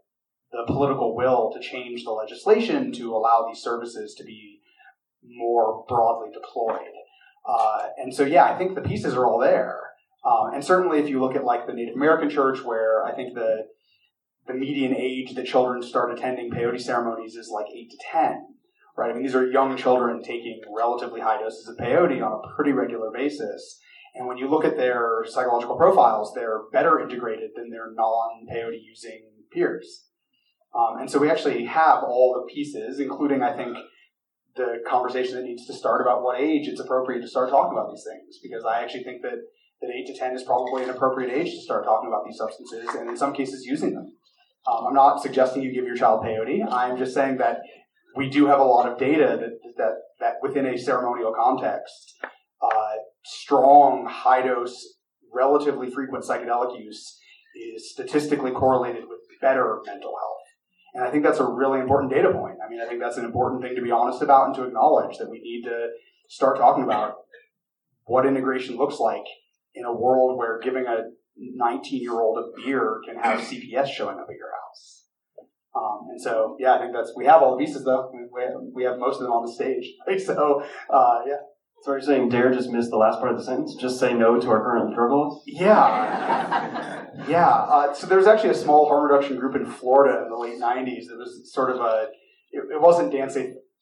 [0.52, 4.60] the political will to change the legislation to allow these services to be
[5.22, 6.96] more broadly deployed.
[7.46, 9.78] Uh, and so, yeah, I think the pieces are all there.
[10.24, 13.34] Um, and certainly, if you look at like the Native American church, where I think
[13.34, 13.66] the
[14.46, 18.47] the median age that children start attending peyote ceremonies is like eight to ten,
[18.98, 19.10] right?
[19.10, 22.72] I mean, these are young children taking relatively high doses of peyote on a pretty
[22.72, 23.80] regular basis.
[24.14, 29.22] And when you look at their psychological profiles, they're better integrated than their non-peyote using
[29.52, 30.06] peers.
[30.74, 33.76] Um, and so we actually have all the pieces, including, I think,
[34.56, 37.90] the conversation that needs to start about what age it's appropriate to start talking about
[37.90, 38.38] these things.
[38.42, 39.38] Because I actually think that,
[39.80, 42.88] that 8 to 10 is probably an appropriate age to start talking about these substances
[42.96, 44.12] and in some cases using them.
[44.66, 46.66] Um, I'm not suggesting you give your child peyote.
[46.70, 47.60] I'm just saying that
[48.18, 52.16] we do have a lot of data that, that, that within a ceremonial context,
[52.60, 54.96] uh, strong, high dose,
[55.32, 57.16] relatively frequent psychedelic use
[57.54, 60.46] is statistically correlated with better mental health.
[60.94, 62.56] And I think that's a really important data point.
[62.64, 65.16] I mean, I think that's an important thing to be honest about and to acknowledge
[65.18, 65.86] that we need to
[66.28, 67.14] start talking about
[68.06, 69.26] what integration looks like
[69.76, 74.18] in a world where giving a 19 year old a beer can have CPS showing
[74.18, 75.04] up at your house.
[75.74, 78.10] Um, and so, yeah, I think that's, we have all the pieces though.
[78.12, 79.86] We have, we have most of them on the stage.
[80.26, 81.36] so, uh, yeah.
[81.82, 83.76] So are you saying Dare just missed the last part of the sentence?
[83.76, 85.42] Just say no to our current laws?
[85.46, 87.06] Yeah.
[87.28, 87.48] yeah.
[87.48, 90.60] Uh, so there was actually a small harm reduction group in Florida in the late
[90.60, 92.08] 90s that was sort of a,
[92.50, 93.36] it, it wasn't Dance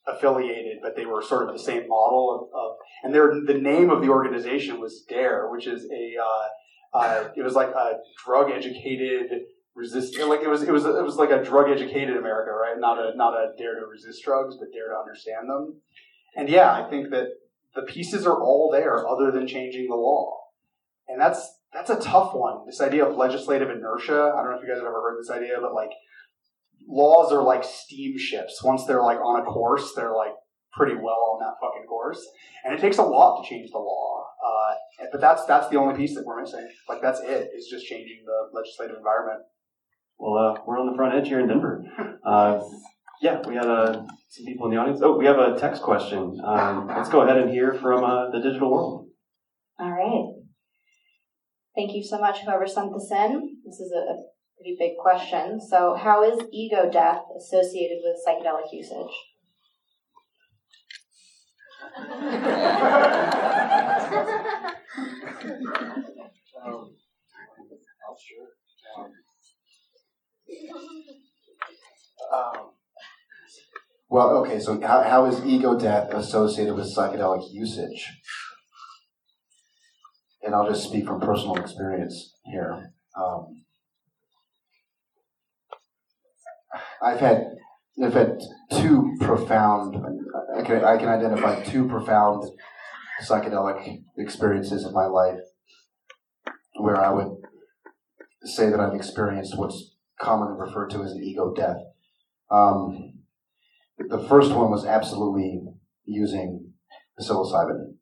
[0.07, 3.89] affiliated, but they were sort of the same model of, of and their the name
[3.89, 7.93] of the organization was DARE, which is a uh, uh, it was like a
[8.25, 9.41] drug educated
[9.77, 12.75] resist like it was it was it was like a drug educated America, right?
[12.77, 15.81] Not a not a dare to resist drugs, but dare to understand them.
[16.35, 17.27] And yeah, I think that
[17.75, 20.35] the pieces are all there, other than changing the law,
[21.07, 22.65] and that's that's a tough one.
[22.65, 24.33] This idea of legislative inertia.
[24.35, 25.91] I don't know if you guys have ever heard this idea, but like
[26.87, 28.63] laws are like steamships.
[28.63, 30.33] Once they're like on a course, they're like
[30.73, 32.25] pretty well on that fucking course,
[32.65, 34.25] and it takes a lot to change the law.
[34.41, 36.67] Uh, but that's that's the only piece that we're missing.
[36.89, 37.29] Like that's it.
[37.29, 37.51] it.
[37.55, 39.43] Is just changing the legislative environment.
[40.19, 41.83] Well, uh, we're on the front edge here in Denver.
[42.27, 42.59] Uh,
[43.21, 44.99] yeah, we had uh, some people in the audience.
[45.01, 46.37] Oh, we have a text question.
[46.43, 49.07] Um, let's go ahead and hear from uh, the digital world.
[49.79, 50.33] All right.
[51.73, 53.59] Thank you so much, whoever sent this in.
[53.65, 54.23] This is a, a
[54.57, 55.61] pretty big question.
[55.61, 59.13] So, how is ego death associated with psychedelic usage?
[66.65, 66.91] um,
[68.19, 68.47] sure.
[68.99, 69.13] Um,
[72.33, 72.71] um,
[74.09, 78.13] well, okay, so how, how is ego death associated with psychedelic usage?
[80.41, 82.93] And I'll just speak from personal experience here.
[83.17, 83.63] Um,
[87.01, 87.45] I've had
[88.01, 88.39] I've had
[88.71, 89.95] two profound
[90.55, 92.49] I can I can identify two profound
[93.21, 95.39] psychedelic experiences in my life
[96.79, 97.37] where I would
[98.43, 101.77] say that I've experienced what's commonly referred to as an ego death.
[102.49, 103.13] Um,
[103.97, 105.61] the first one was absolutely
[106.05, 106.73] using
[107.19, 107.95] psilocybin.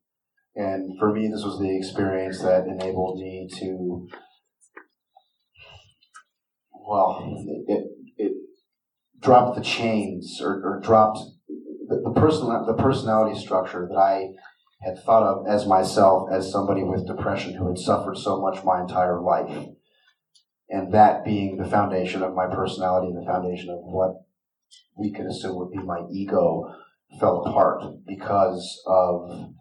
[0.56, 4.08] And for me, this was the experience that enabled me to,
[6.72, 7.86] well, it,
[8.18, 8.32] it,
[9.22, 14.30] dropped the chains or, or dropped the, the, the personality structure that I
[14.86, 18.82] had thought of as myself as somebody with depression who had suffered so much my
[18.82, 19.68] entire life
[20.70, 24.16] and that being the foundation of my personality and the foundation of what
[24.98, 26.74] we could assume would be my ego
[27.20, 29.52] fell apart because of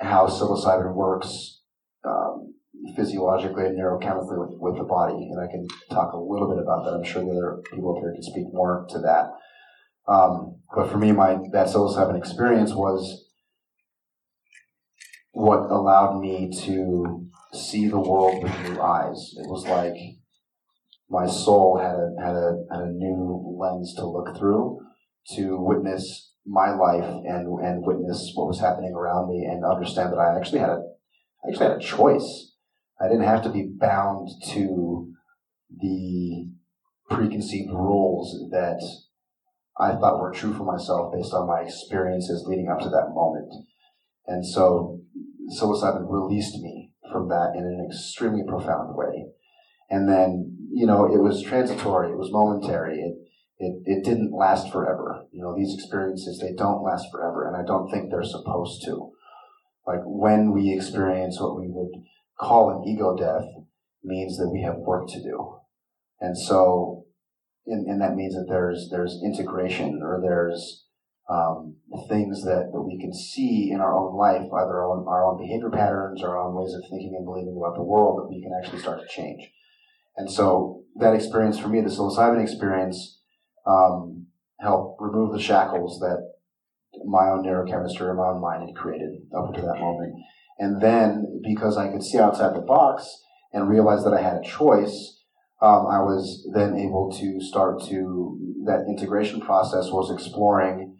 [0.00, 1.60] how psilocybin works
[2.04, 2.54] um,
[2.96, 5.28] physiologically and neurochemically with, with the body.
[5.30, 6.94] And I can talk a little bit about that.
[6.94, 9.30] I'm sure the other people up here can speak more to that.
[10.10, 13.26] Um, but for me, my that psilocybin experience was
[15.32, 19.34] what allowed me to see the world with new eyes.
[19.36, 19.96] It was like
[21.10, 24.80] my soul had a had a had a new lens to look through
[25.34, 30.18] to witness my life and and witness what was happening around me and understand that
[30.18, 30.82] I actually had a
[31.44, 32.52] I actually had a choice.
[33.00, 35.12] I didn't have to be bound to
[35.80, 36.48] the
[37.08, 38.82] preconceived rules that
[39.78, 43.52] I thought were true for myself based on my experiences leading up to that moment.
[44.26, 45.00] And so
[45.48, 49.26] psilocybin released me from that in an extremely profound way.
[49.90, 53.14] And then, you know, it was transitory, it was momentary, it,
[53.58, 55.24] it, it didn't last forever.
[55.32, 59.12] You know, these experiences, they don't last forever, and I don't think they're supposed to.
[59.86, 62.02] Like, when we experience what we would
[62.38, 63.48] call an ego death,
[64.04, 65.58] means that we have work to do.
[66.20, 67.06] And so,
[67.66, 70.84] and, and that means that there's, there's integration or there's,
[71.28, 71.76] um,
[72.08, 75.38] things that, that we can see in our own life, either our own, our own
[75.38, 78.52] behavior patterns our own ways of thinking and believing about the world, that we can
[78.58, 79.50] actually start to change.
[80.16, 83.20] And so that experience for me, the psilocybin experience,
[83.66, 84.26] um,
[84.60, 86.18] helped remove the shackles that
[87.04, 90.14] my own neurochemistry or my own mind had created up until that moment.
[90.58, 93.06] And then because I could see outside the box
[93.52, 95.22] and realize that I had a choice,
[95.60, 100.97] um, I was then able to start to that integration process was exploring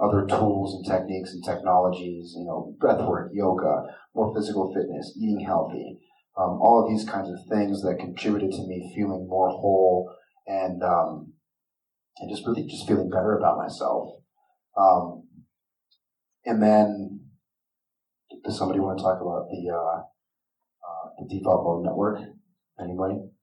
[0.00, 5.98] other tools and techniques and technologies, you know, breathwork, yoga, more physical fitness, eating healthy,
[6.36, 10.14] um, all of these kinds of things that contributed to me feeling more whole
[10.46, 11.32] and um,
[12.18, 14.20] and just really just feeling better about myself.
[14.76, 15.22] Um,
[16.44, 17.20] and then,
[18.44, 20.00] does somebody want to talk about the uh,
[20.84, 22.18] uh, the default mode network?
[22.78, 23.35] Anybody?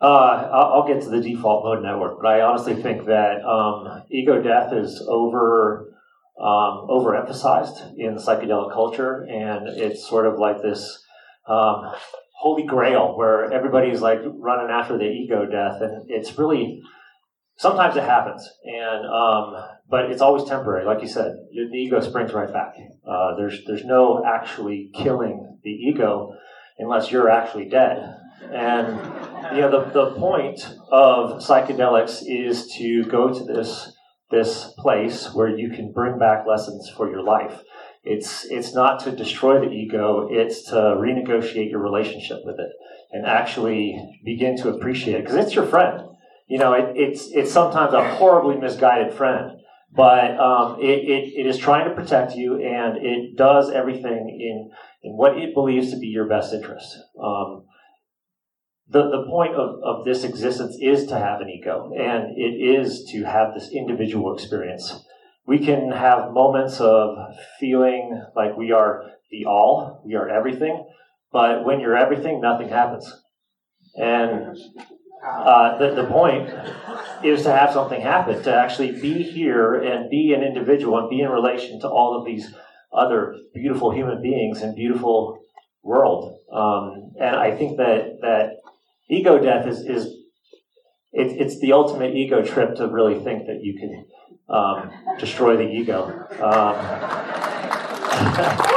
[0.00, 4.40] Uh, I'll get to the default mode network, but I honestly think that um, ego
[4.42, 5.92] death is over
[6.40, 11.02] um, overemphasized in psychedelic culture, and it's sort of like this
[11.46, 11.92] um,
[12.32, 16.80] holy grail where everybody's like running after the ego death, and it's really
[17.58, 19.54] sometimes it happens, and um,
[19.90, 20.86] but it's always temporary.
[20.86, 22.72] Like you said, the ego springs right back.
[23.06, 26.32] Uh, there's there's no actually killing the ego
[26.78, 28.16] unless you're actually dead.
[28.42, 28.88] And
[29.54, 30.60] you know, the, the point
[30.90, 33.92] of psychedelics is to go to this
[34.30, 37.62] this place where you can bring back lessons for your life.
[38.04, 42.70] It's it's not to destroy the ego, it's to renegotiate your relationship with it
[43.12, 46.02] and actually begin to appreciate it because it's your friend.
[46.46, 49.52] You know, it, it's it's sometimes a horribly misguided friend,
[49.92, 54.70] but um, it, it, it is trying to protect you and it does everything in
[55.02, 56.96] in what it believes to be your best interest.
[57.22, 57.64] Um,
[58.90, 63.04] the, the point of, of this existence is to have an ego, and it is
[63.12, 65.04] to have this individual experience.
[65.46, 67.16] We can have moments of
[67.58, 70.84] feeling like we are the all, we are everything,
[71.32, 73.12] but when you're everything, nothing happens.
[73.94, 74.56] And
[75.24, 76.50] uh, the, the point
[77.24, 81.20] is to have something happen, to actually be here and be an individual and be
[81.20, 82.52] in relation to all of these
[82.92, 85.38] other beautiful human beings and beautiful
[85.82, 86.36] world.
[86.52, 88.59] Um, and I think that that
[89.10, 90.06] ego death is is
[91.12, 94.06] it, it's the ultimate ego trip to really think that you can
[94.48, 96.06] um, destroy the ego.
[96.40, 96.76] Um,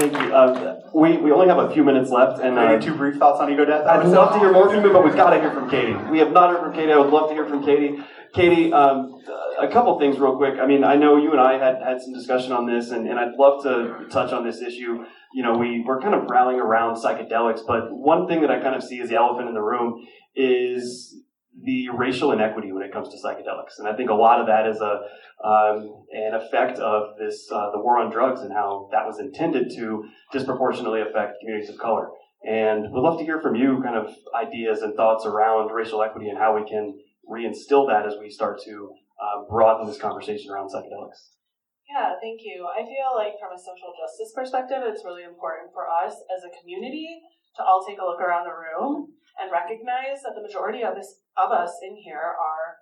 [0.00, 0.32] Thank you.
[0.32, 3.52] Uh, we, we only have a few minutes left, and uh, two brief thoughts on
[3.52, 3.86] ego death.
[3.86, 5.94] I'd love to hear more from you, but we've got to hear from Katie.
[6.10, 6.92] We have not heard from Katie.
[6.92, 7.98] I would love to hear from Katie.
[8.32, 9.20] Katie, um,
[9.60, 10.54] a couple things real quick.
[10.60, 13.18] I mean, I know you and I had had some discussion on this, and, and
[13.18, 15.04] I'd love to touch on this issue.
[15.34, 18.74] You know, we, we're kind of rallying around psychedelics, but one thing that I kind
[18.74, 21.16] of see as the elephant in the room is
[21.62, 24.66] the racial inequity when it comes to psychedelics, and I think a lot of that
[24.66, 25.00] is a
[25.42, 29.70] um, an effect of this uh, the war on drugs and how that was intended
[29.76, 32.08] to disproportionately affect communities of color.
[32.46, 36.28] And we'd love to hear from you, kind of ideas and thoughts around racial equity
[36.28, 36.98] and how we can
[37.30, 38.90] reinstill that as we start to
[39.22, 41.38] uh, broaden this conversation around psychedelics.
[41.86, 42.66] Yeah, thank you.
[42.66, 46.54] I feel like from a social justice perspective, it's really important for us as a
[46.58, 47.22] community
[47.58, 51.22] to all take a look around the room and recognize that the majority of us,
[51.34, 52.78] of us in here are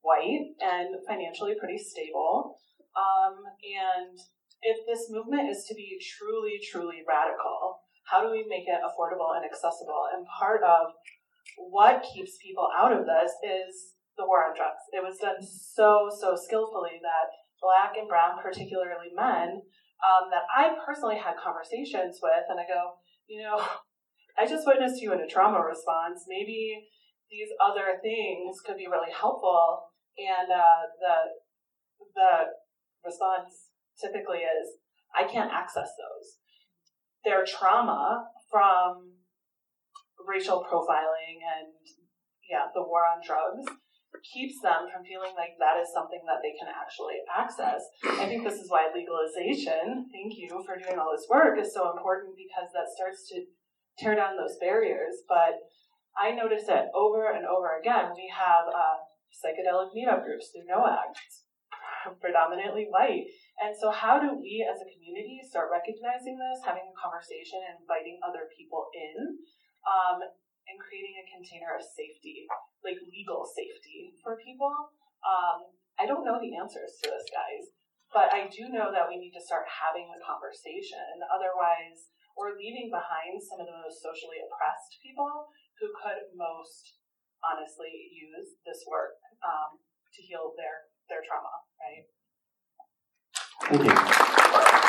[0.00, 2.56] white and financially pretty stable.
[2.96, 4.16] Um, and
[4.64, 9.36] if this movement is to be truly, truly radical, how do we make it affordable
[9.36, 10.08] and accessible?
[10.14, 10.96] And part of
[11.56, 14.84] what keeps people out of this is the war on drugs.
[14.92, 17.28] It was done so, so skillfully that
[17.60, 19.62] black and brown, particularly men,
[20.04, 23.60] um, that I personally had conversations with, and I go, you know,
[24.38, 26.24] I just witnessed you in a trauma response.
[26.28, 26.84] Maybe
[27.30, 29.88] these other things could be really helpful.
[30.16, 31.16] And uh, the
[32.14, 32.30] the
[33.04, 34.80] response typically is,
[35.14, 36.40] I can't access those.
[37.24, 39.15] Their trauma from
[40.26, 41.72] racial profiling and
[42.50, 43.66] yeah, the war on drugs
[44.22, 47.82] keeps them from feeling like that is something that they can actually access.
[48.04, 51.92] I think this is why legalization, thank you for doing all this work, is so
[51.92, 53.44] important because that starts to
[53.98, 55.24] tear down those barriers.
[55.28, 55.60] But
[56.16, 59.04] I notice that over and over again, we have uh,
[59.36, 61.12] psychedelic meetup groups through NOAG,
[62.20, 63.28] predominantly white.
[63.60, 67.80] And so, how do we as a community start recognizing this, having a conversation, and
[67.84, 69.40] inviting other people in?
[69.86, 70.18] Um,
[70.66, 72.42] and creating a container of safety,
[72.82, 74.74] like legal safety for people.
[75.22, 77.70] Um, I don't know the answers to this, guys,
[78.10, 81.22] but I do know that we need to start having the conversation.
[81.30, 85.48] Otherwise, we're leaving behind some of the most socially oppressed people
[85.78, 87.00] who could most
[87.40, 89.78] honestly use this work um,
[90.12, 92.04] to heal their their trauma, right?
[93.70, 94.85] Thank you.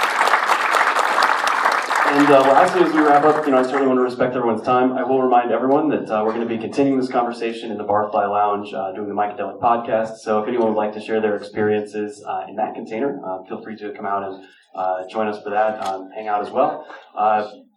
[2.09, 4.61] And uh, lastly, as we wrap up, you know, I certainly want to respect everyone's
[4.61, 4.93] time.
[4.93, 7.83] I will remind everyone that uh, we're going to be continuing this conversation in the
[7.83, 10.19] Barfly Lounge uh, doing the Mycadelic podcast.
[10.19, 13.61] So if anyone would like to share their experiences uh, in that container, uh, feel
[13.61, 16.87] free to come out and uh, join us for that, um, hang out as well.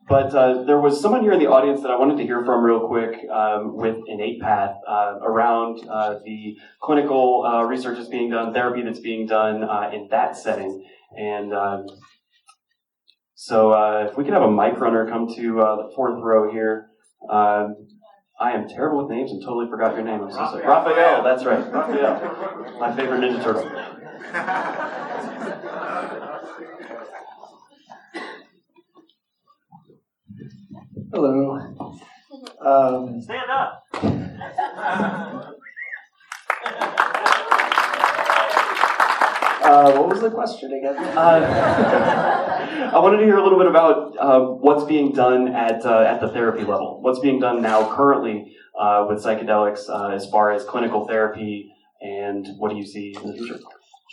[0.08, 0.30] but
[0.64, 3.28] there was someone here in the audience that I wanted to hear from real quick
[3.30, 5.80] um, with Innate Path around
[6.24, 10.86] the clinical research that's being done, therapy that's being done in that setting.
[11.18, 11.86] And um,
[13.40, 16.52] so uh, if we could have a mic runner come to uh, the fourth row
[16.52, 16.90] here.
[17.30, 17.88] Um,
[18.38, 20.22] I am terrible with names and totally forgot your name.
[20.22, 20.66] I'm so sorry.
[20.66, 21.72] Raphael, that's right.
[21.72, 23.66] Raphael, my favorite Ninja Turtle.
[31.14, 31.58] Hello.
[32.60, 33.84] Um, Stand up.
[39.62, 40.96] uh, what was the question again?
[40.96, 42.39] Uh,
[42.70, 46.20] I wanted to hear a little bit about uh, what's being done at uh, at
[46.20, 47.00] the therapy level.
[47.02, 52.46] What's being done now currently uh, with psychedelics uh, as far as clinical therapy, and
[52.58, 53.58] what do you see in the future?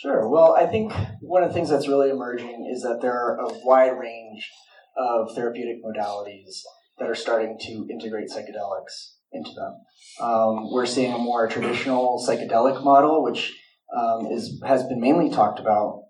[0.00, 0.28] Sure.
[0.28, 3.48] Well, I think one of the things that's really emerging is that there are a
[3.64, 4.48] wide range
[4.96, 6.62] of therapeutic modalities
[6.98, 9.74] that are starting to integrate psychedelics into them.
[10.20, 13.56] Um, we're seeing a more traditional psychedelic model, which
[13.96, 16.04] um, is has been mainly talked about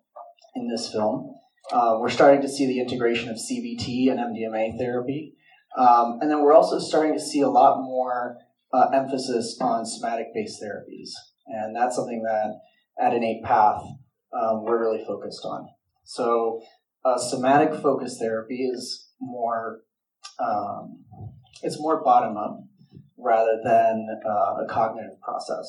[0.54, 1.37] in this film.
[1.72, 5.34] Uh, we're starting to see the integration of CBT and MDMA therapy,
[5.76, 8.38] um, and then we're also starting to see a lot more
[8.72, 11.10] uh, emphasis on somatic-based therapies,
[11.46, 12.60] and that's something that
[12.98, 13.82] at Innate Path
[14.32, 15.68] um, we're really focused on.
[16.04, 16.60] So,
[17.04, 19.82] uh, somatic-focused therapy is more
[20.38, 21.04] um,
[21.62, 22.60] it's more bottom up
[23.18, 25.66] rather than uh, a cognitive process.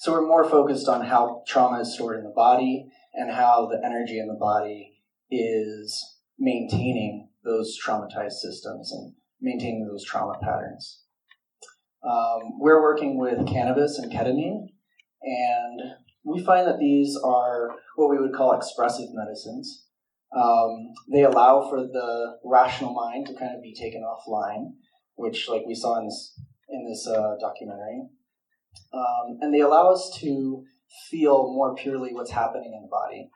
[0.00, 3.80] So we're more focused on how trauma is stored in the body and how the
[3.84, 4.89] energy in the body
[5.30, 11.02] is maintaining those traumatized systems and maintaining those trauma patterns.
[12.02, 14.68] Um, we're working with cannabis and ketamine,
[15.22, 15.80] and
[16.24, 19.86] we find that these are what we would call expressive medicines.
[20.34, 24.72] Um, they allow for the rational mind to kind of be taken offline,
[25.16, 28.02] which, like we saw in this in this uh, documentary,
[28.94, 30.64] um, and they allow us to
[31.10, 33.28] feel more purely what's happening in the body,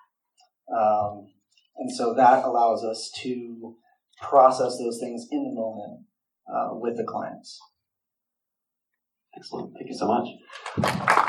[0.73, 1.34] um,
[1.77, 3.77] and so that allows us to
[4.23, 6.05] process those things in the moment
[6.49, 7.59] uh, with the clients.
[9.37, 9.73] Excellent.
[9.75, 11.21] Thank you so much.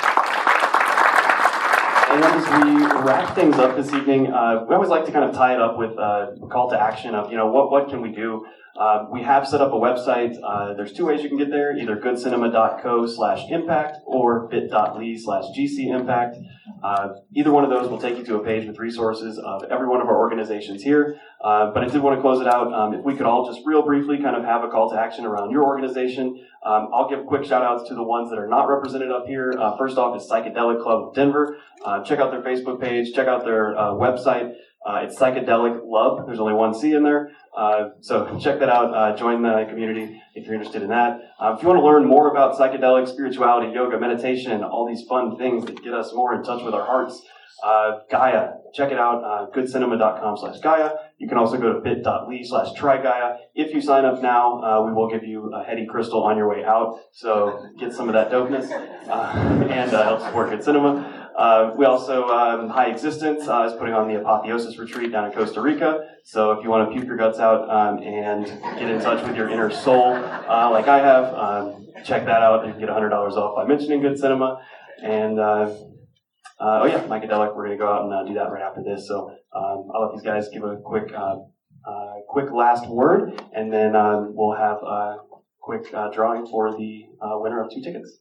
[2.15, 5.35] And as we wrap things up this evening, uh, we always like to kind of
[5.35, 7.99] tie it up with uh, a call to action of, you know, what, what can
[7.99, 8.45] we do?
[8.79, 10.33] Uh, we have set up a website.
[10.41, 15.43] Uh, there's two ways you can get there, either goodcinema.co slash impact or bit.ly slash
[15.57, 16.41] gcimpact.
[16.83, 19.87] Uh, either one of those will take you to a page with resources of every
[19.87, 21.19] one of our organizations here.
[21.43, 22.73] Uh, but I did want to close it out.
[22.73, 25.25] Um, if we could all just real briefly kind of have a call to action
[25.25, 26.45] around your organization.
[26.65, 29.53] Um, I'll give quick shout outs to the ones that are not represented up here.
[29.57, 31.57] Uh, first off is Psychedelic Club of Denver.
[31.85, 34.51] Uh, check out their Facebook page, check out their uh, website.
[34.85, 36.25] Uh, it's Psychedelic Love.
[36.25, 37.31] There's only one C in there.
[37.55, 38.93] Uh, so check that out.
[38.93, 41.19] Uh, join the community if you're interested in that.
[41.41, 45.65] if you want to learn more about psychedelic spirituality, yoga, meditation, all these fun things
[45.65, 47.21] that get us more in touch with our hearts,
[48.11, 49.51] Gaia, check it out.
[49.53, 50.89] Goodcinema.com slash Gaia.
[51.17, 53.37] You can also go to bit.ly slash try Gaia.
[53.55, 56.49] If you sign up now, uh, we will give you a heady crystal on your
[56.49, 56.99] way out.
[57.13, 61.14] So get some of that dopeness uh, and uh, help support Good Cinema.
[61.37, 65.31] Uh, we also, um, High Existence uh, is putting on the Apotheosis Retreat down in
[65.33, 66.07] Costa Rica.
[66.23, 68.45] So if you want to puke your guts out um, and
[68.79, 72.65] get in touch with your inner soul, uh, like I have, um, check that out.
[72.65, 74.65] You can get $100 off by mentioning Good Cinema.
[75.03, 75.75] And uh,
[76.57, 78.81] uh, oh yeah, Mycadelic, we're going to go out and uh, do that right after
[78.81, 79.05] this.
[79.05, 81.11] So um, I'll let these guys give a quick,
[82.29, 85.17] quick last word, and then um, we'll have a
[85.59, 88.19] quick drawing for the winner of two tickets.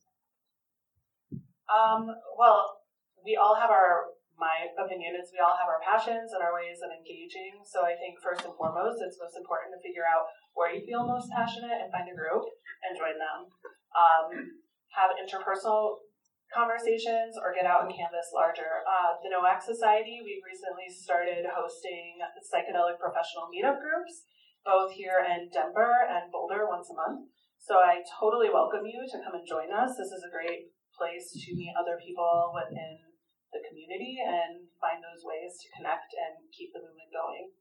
[1.73, 2.84] Um, well,
[3.25, 6.83] we all have our my opinion is we all have our passions and our ways
[6.83, 7.63] of engaging.
[7.63, 10.27] So I think first and foremost, it's most important to figure out
[10.59, 12.43] where you feel most passionate and find a group
[12.83, 13.47] and join them.
[13.95, 14.59] Um,
[14.99, 16.03] have interpersonal
[16.51, 18.83] conversations or get out and canvas larger.
[18.87, 24.27] Uh, the NOAC Society, we've recently started hosting psychedelic professional meetup groups,
[24.67, 27.31] both here in Denver and Boulder once a month.
[27.59, 29.95] So I totally welcome you to come and join us.
[29.95, 33.14] This is a great place to meet other people within
[33.55, 37.55] the community and find those ways to connect and keep the movement going?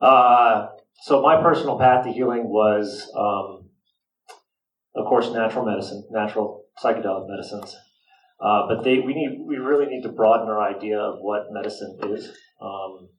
[0.00, 0.68] Uh,
[1.02, 3.68] so my personal path to healing was, um,
[4.96, 7.76] of course, natural medicine, natural psychedelic medicines.
[8.40, 11.98] Uh, but they, we need, we really need to broaden our idea of what medicine
[12.08, 12.28] is.
[12.62, 13.10] Um,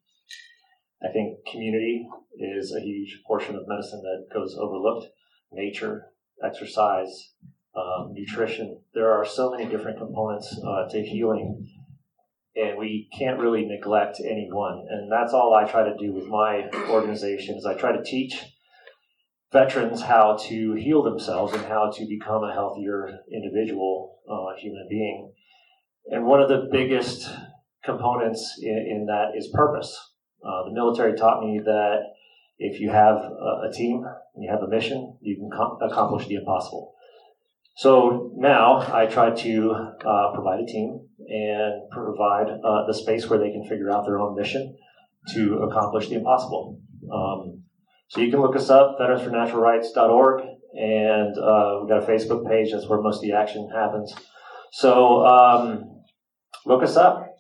[1.04, 2.08] I think community
[2.40, 5.08] is a huge portion of medicine that goes overlooked.
[5.52, 6.06] Nature,
[6.44, 7.34] exercise,
[7.76, 8.82] um, nutrition.
[8.94, 11.68] There are so many different components uh, to healing,
[12.56, 14.86] and we can't really neglect any one.
[14.90, 18.36] And that's all I try to do with my organization is I try to teach
[19.52, 25.32] veterans how to heal themselves and how to become a healthier individual, uh, human being.
[26.08, 27.30] And one of the biggest
[27.84, 29.98] components in, in that is purpose.
[30.44, 32.00] Uh, the military taught me that
[32.58, 34.04] if you have a, a team
[34.36, 36.94] and you have a mission, you can com- accomplish the impossible.
[37.76, 43.40] So now I try to uh, provide a team and provide uh, the space where
[43.40, 44.78] they can figure out their own mission
[45.34, 46.80] to accomplish the impossible.
[47.12, 47.64] Um,
[48.10, 50.42] so you can look us up, veteransfornaturalrights.org,
[50.74, 52.72] and uh, we've got a Facebook page.
[52.72, 54.14] That's where most of the action happens.
[54.74, 56.04] So um,
[56.66, 57.32] look us up.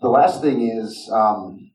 [0.00, 1.70] the last thing is um,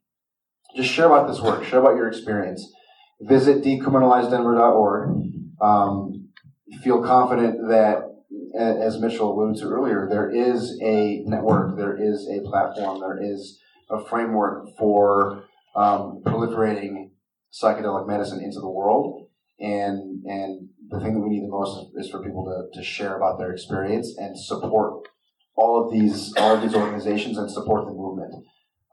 [0.76, 2.72] just share about this work, share about your experience.
[3.20, 5.10] Visit decriminalizedenver.org.
[5.60, 6.30] Um,
[6.84, 8.04] feel confident that,
[8.58, 13.60] as Mitchell alluded to earlier, there is a network, there is a platform, there is
[13.90, 15.46] a framework for
[15.76, 17.12] um, proliferating
[17.52, 19.28] psychedelic medicine into the world.
[19.60, 23.18] And, and the thing that we need the most is, for people to, to share
[23.18, 25.08] about their experience and support
[25.56, 28.32] all of these all of these organizations and support the movement.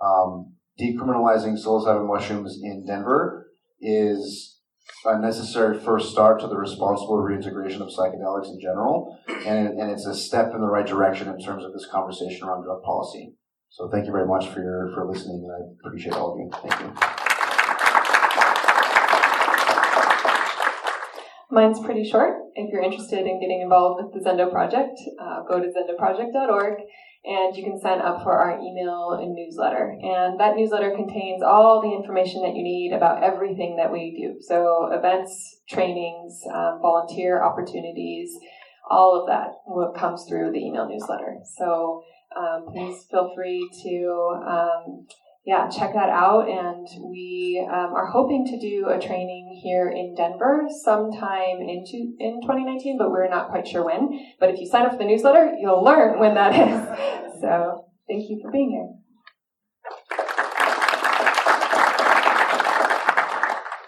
[0.01, 3.44] Um, decriminalizing psilocybin mushrooms in Denver
[3.85, 4.59] is
[5.05, 10.07] a necessary first start to the responsible reintegration of psychedelics in general, and, and it's
[10.07, 13.35] a step in the right direction in terms of this conversation around drug policy.
[13.69, 16.51] So thank you very much for your for listening, and I appreciate all of you.
[16.63, 16.95] Thank you.
[21.51, 22.35] Mine's pretty short.
[22.55, 26.75] If you're interested in getting involved with the Zendo project, uh, go to zendoproject.org
[27.25, 29.97] and you can sign up for our email and newsletter.
[30.03, 34.41] And that newsletter contains all the information that you need about everything that we do.
[34.41, 38.31] So events, trainings, um, volunteer opportunities,
[38.91, 41.39] all of that what comes through the email newsletter.
[41.57, 42.03] So
[42.37, 45.07] um, please feel free to um,
[45.45, 46.49] yeah, check that out.
[46.49, 52.41] And we um, are hoping to do a training here in Denver sometime into in
[52.43, 54.19] 2019, but we're not quite sure when.
[54.41, 57.21] But if you sign up for the newsletter, you'll learn when that is.
[57.41, 58.89] So thank you for being here.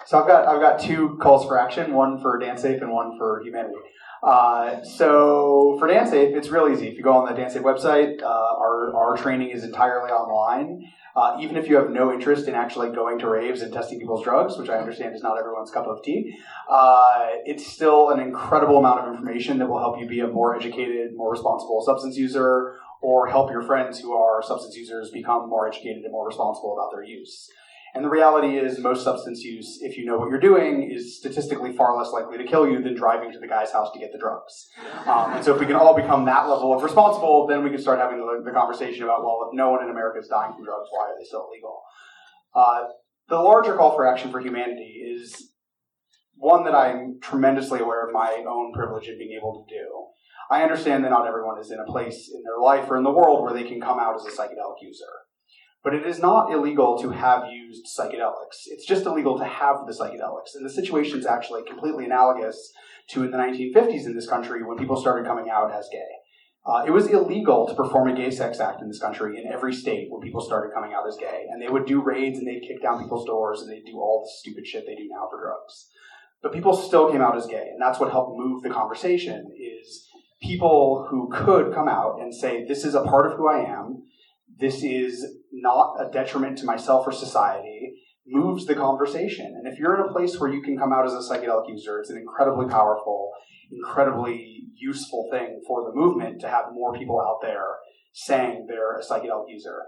[0.06, 3.40] So I've got I've got two calls for action, one for DanceSafe and one for
[3.42, 3.76] humanity.
[4.22, 6.88] Uh, so for DanceSafe, it's real easy.
[6.88, 10.92] If you go on the DanceSafe website, uh, our, our training is entirely online.
[11.14, 14.22] Uh, even if you have no interest in actually going to raves and testing people's
[14.22, 16.36] drugs, which I understand is not everyone's cup of tea,
[16.68, 20.54] uh, it's still an incredible amount of information that will help you be a more
[20.54, 25.66] educated, more responsible substance user, or help your friends who are substance users become more
[25.66, 27.50] educated and more responsible about their use.
[27.96, 31.74] And the reality is, most substance use, if you know what you're doing, is statistically
[31.74, 34.18] far less likely to kill you than driving to the guy's house to get the
[34.18, 34.68] drugs.
[35.06, 37.80] Um, and so, if we can all become that level of responsible, then we can
[37.80, 40.62] start having the, the, conversation about, well, if no one in America is dying from
[40.62, 41.80] drugs, why are they still illegal?
[42.54, 42.84] Uh,
[43.30, 45.52] the larger call for action for humanity is
[46.34, 49.86] one that I'm tremendously aware of my own privilege in being able to do.
[50.50, 53.10] I understand that not everyone is in a place in their life or in the
[53.10, 55.25] world where they can come out as a psychedelic user.
[55.86, 58.66] But it is not illegal to have used psychedelics.
[58.66, 60.56] It's just illegal to have the psychedelics.
[60.56, 62.72] And the situation is actually completely analogous
[63.10, 66.08] to in the 1950s in this country when people started coming out as gay.
[66.66, 69.72] Uh, it was illegal to perform a gay sex act in this country in every
[69.72, 71.44] state when people started coming out as gay.
[71.48, 74.24] And they would do raids and they'd kick down people's doors and they'd do all
[74.24, 75.86] the stupid shit they do now for drugs.
[76.42, 77.68] But people still came out as gay.
[77.70, 80.08] And that's what helped move the conversation is
[80.42, 84.02] people who could come out and say, this is a part of who I am
[84.58, 85.24] this is
[85.62, 87.92] not a detriment to myself or society
[88.26, 89.46] moves the conversation.
[89.56, 92.00] And if you're in a place where you can come out as a psychedelic user,
[92.00, 93.30] it's an incredibly powerful,
[93.70, 97.76] incredibly useful thing for the movement to have more people out there
[98.12, 99.82] saying they're a psychedelic user.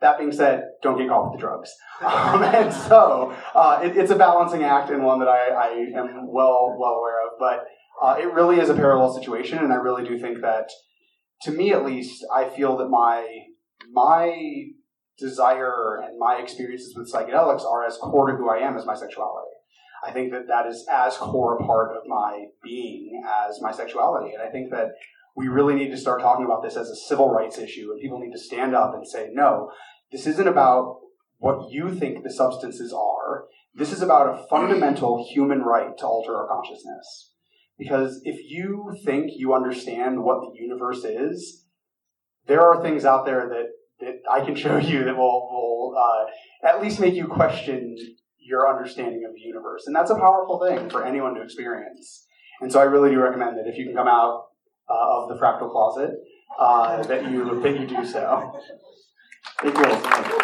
[0.00, 1.70] That being said, don't get caught with the drugs.
[2.00, 6.28] Um, and so uh, it, it's a balancing act and one that I, I am
[6.28, 7.32] well well aware of.
[7.40, 7.64] But
[8.00, 10.70] uh, it really is a parallel situation, and I really do think that,
[11.42, 13.26] to me at least, I feel that my
[13.90, 14.32] my
[15.18, 18.94] desire and my experiences with psychedelics are as core to who I am as my
[18.94, 19.50] sexuality.
[20.06, 24.32] I think that that is as core a part of my being as my sexuality.
[24.32, 24.92] And I think that
[25.36, 28.20] we really need to start talking about this as a civil rights issue and people
[28.20, 29.70] need to stand up and say, no,
[30.12, 31.00] this isn't about
[31.38, 33.44] what you think the substances are.
[33.74, 37.32] This is about a fundamental human right to alter our consciousness.
[37.78, 41.64] Because if you think you understand what the universe is,
[42.46, 43.66] there are things out there that,
[44.00, 47.96] that I can show you that will, will uh, at least make you question
[48.38, 49.84] your understanding of the universe.
[49.86, 52.26] And that's a powerful thing for anyone to experience.
[52.60, 54.46] And so I really do recommend that if you can come out
[54.88, 56.10] uh, of the fractal closet,
[56.58, 58.52] uh, that you that you do so.
[59.60, 60.38] Thank you.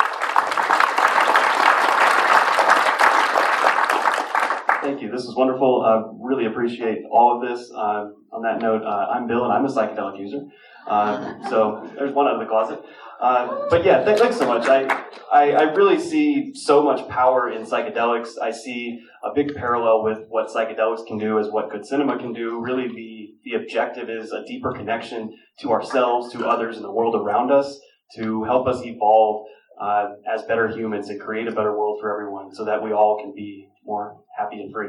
[4.83, 5.11] Thank you.
[5.11, 5.83] This is wonderful.
[5.83, 7.71] I uh, really appreciate all of this.
[7.71, 10.43] Uh, on that note, uh, I'm Bill, and I'm a psychedelic user.
[10.87, 12.81] Uh, so there's one out of the closet.
[13.21, 14.67] Uh, but yeah, th- thanks so much.
[14.67, 14.85] I,
[15.33, 18.33] I, I really see so much power in psychedelics.
[18.41, 22.33] I see a big parallel with what psychedelics can do as what good cinema can
[22.33, 22.61] do.
[22.61, 27.15] Really, the the objective is a deeper connection to ourselves, to others, and the world
[27.15, 27.79] around us
[28.17, 29.47] to help us evolve
[29.81, 33.19] uh, as better humans and create a better world for everyone, so that we all
[33.23, 34.89] can be more happy and free.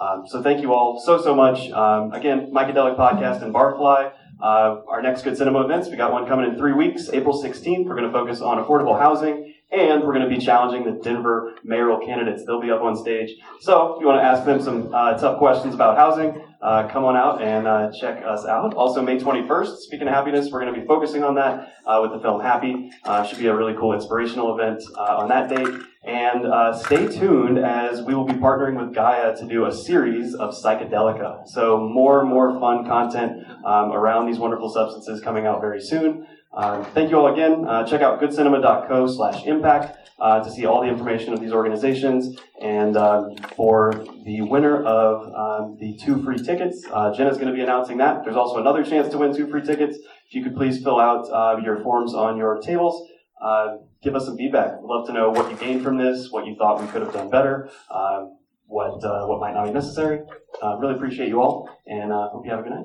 [0.00, 1.70] Um, so thank you all so so much.
[1.70, 4.12] Um, again, Mycadelic Podcast and Barfly.
[4.40, 7.86] Uh, our next Good Cinema events, we got one coming in three weeks, April 16th.
[7.86, 11.54] We're going to focus on affordable housing, and we're going to be challenging the Denver
[11.64, 12.44] mayoral candidates.
[12.44, 13.30] They'll be up on stage.
[13.60, 17.04] So if you want to ask them some uh, tough questions about housing, uh, come
[17.04, 18.74] on out and uh, check us out.
[18.74, 22.12] Also, May 21st, speaking of happiness, we're going to be focusing on that uh, with
[22.12, 22.90] the film Happy.
[23.04, 25.68] Uh, should be a really cool inspirational event uh, on that date.
[26.06, 30.34] And uh, stay tuned as we will be partnering with Gaia to do a series
[30.34, 31.48] of psychedelica.
[31.48, 36.28] So more and more fun content um, around these wonderful substances coming out very soon.
[36.56, 37.66] Uh, thank you all again.
[37.66, 42.38] Uh, check out goodcinema.co slash impact uh, to see all the information of these organizations.
[42.62, 43.92] And um, for
[44.24, 48.22] the winner of um, the two free tickets, uh, Jenna's going to be announcing that.
[48.22, 49.98] There's also another chance to win two free tickets.
[50.28, 53.08] If you could please fill out uh, your forms on your tables
[53.42, 53.76] uh,
[54.06, 54.80] give us some feedback.
[54.80, 57.12] We'd love to know what you gained from this, what you thought we could have
[57.12, 60.20] done better, um, what uh, what might not be necessary.
[60.62, 62.84] Uh, really appreciate you all, and uh, hope you have a good night.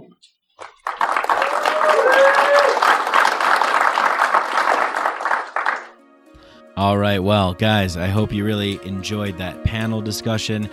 [6.76, 10.72] All right, well, guys, I hope you really enjoyed that panel discussion.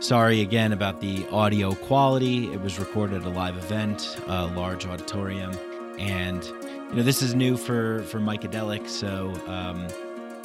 [0.00, 2.50] Sorry again about the audio quality.
[2.50, 5.52] It was recorded at a live event, a large auditorium,
[5.98, 6.50] and
[6.94, 9.88] you know this is new for for Mycadelic, so um,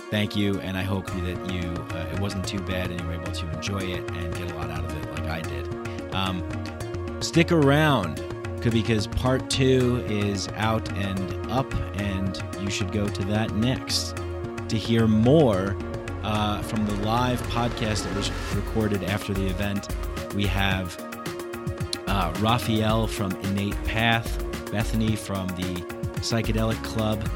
[0.09, 3.13] thank you, and I hope that you uh, it wasn't too bad and you were
[3.13, 6.15] able to enjoy it and get a lot out of it, like I did.
[6.15, 6.43] Um,
[7.21, 8.23] stick around
[8.63, 14.15] because part two is out and up, and you should go to that next
[14.69, 15.77] to hear more
[16.23, 19.87] uh, from the live podcast that was recorded after the event.
[20.33, 20.97] We have
[22.07, 27.27] uh, Raphael from Innate Path, Bethany from the Psychedelic Club,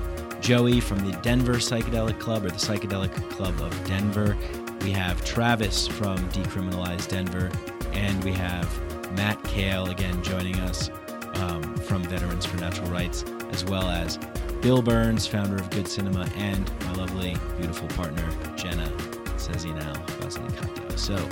[0.41, 4.37] Joey from the Denver Psychedelic Club or the Psychedelic Club of Denver.
[4.81, 7.51] We have Travis from Decriminalize Denver,
[7.93, 8.67] and we have
[9.13, 10.89] Matt Kahl again joining us
[11.35, 14.19] um, from Veterans for Natural Rights, as well as
[14.61, 18.89] Bill Burns, founder of Good Cinema, and my lovely, beautiful partner, Jenna
[19.37, 20.97] Cezinal Basilicato.
[20.97, 21.27] So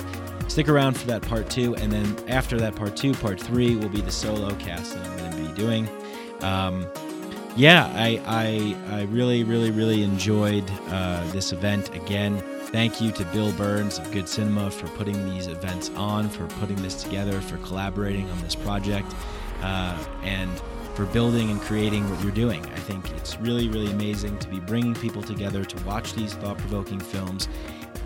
[0.48, 1.74] stick around for that part two.
[1.76, 5.18] And then after that part two, part three will be the solo cast that I'm
[5.18, 5.88] going to be doing.
[6.42, 6.86] Um,
[7.56, 11.94] yeah, I, I, I really, really, really enjoyed uh, this event.
[11.94, 16.46] Again, thank you to Bill Burns of Good Cinema for putting these events on, for
[16.60, 19.12] putting this together, for collaborating on this project,
[19.62, 20.50] uh, and
[20.94, 22.64] for building and creating what you're doing.
[22.66, 26.58] I think it's really, really amazing to be bringing people together to watch these thought
[26.58, 27.48] provoking films,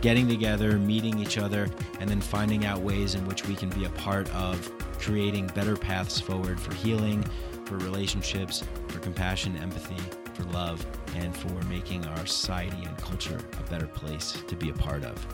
[0.01, 1.69] getting together, meeting each other,
[2.01, 5.77] and then finding out ways in which we can be a part of creating better
[5.77, 7.25] paths forward for healing,
[7.67, 10.01] for relationships, for compassion, empathy,
[10.35, 10.85] for love,
[11.17, 15.27] and for making our society and culture a better place to be a part of.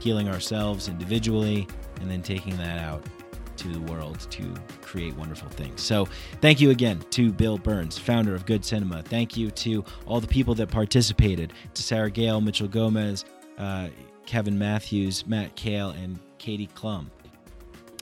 [0.00, 1.66] Healing ourselves individually
[2.00, 3.02] and then taking that out
[3.56, 5.80] to the world to create wonderful things.
[5.80, 6.06] So,
[6.40, 9.02] thank you again to Bill Burns, founder of Good Cinema.
[9.02, 13.24] Thank you to all the people that participated to Sara Gael, Mitchell Gomez,
[13.56, 13.88] uh,
[14.26, 17.06] Kevin Matthews, Matt Kahl, and Katie Klum.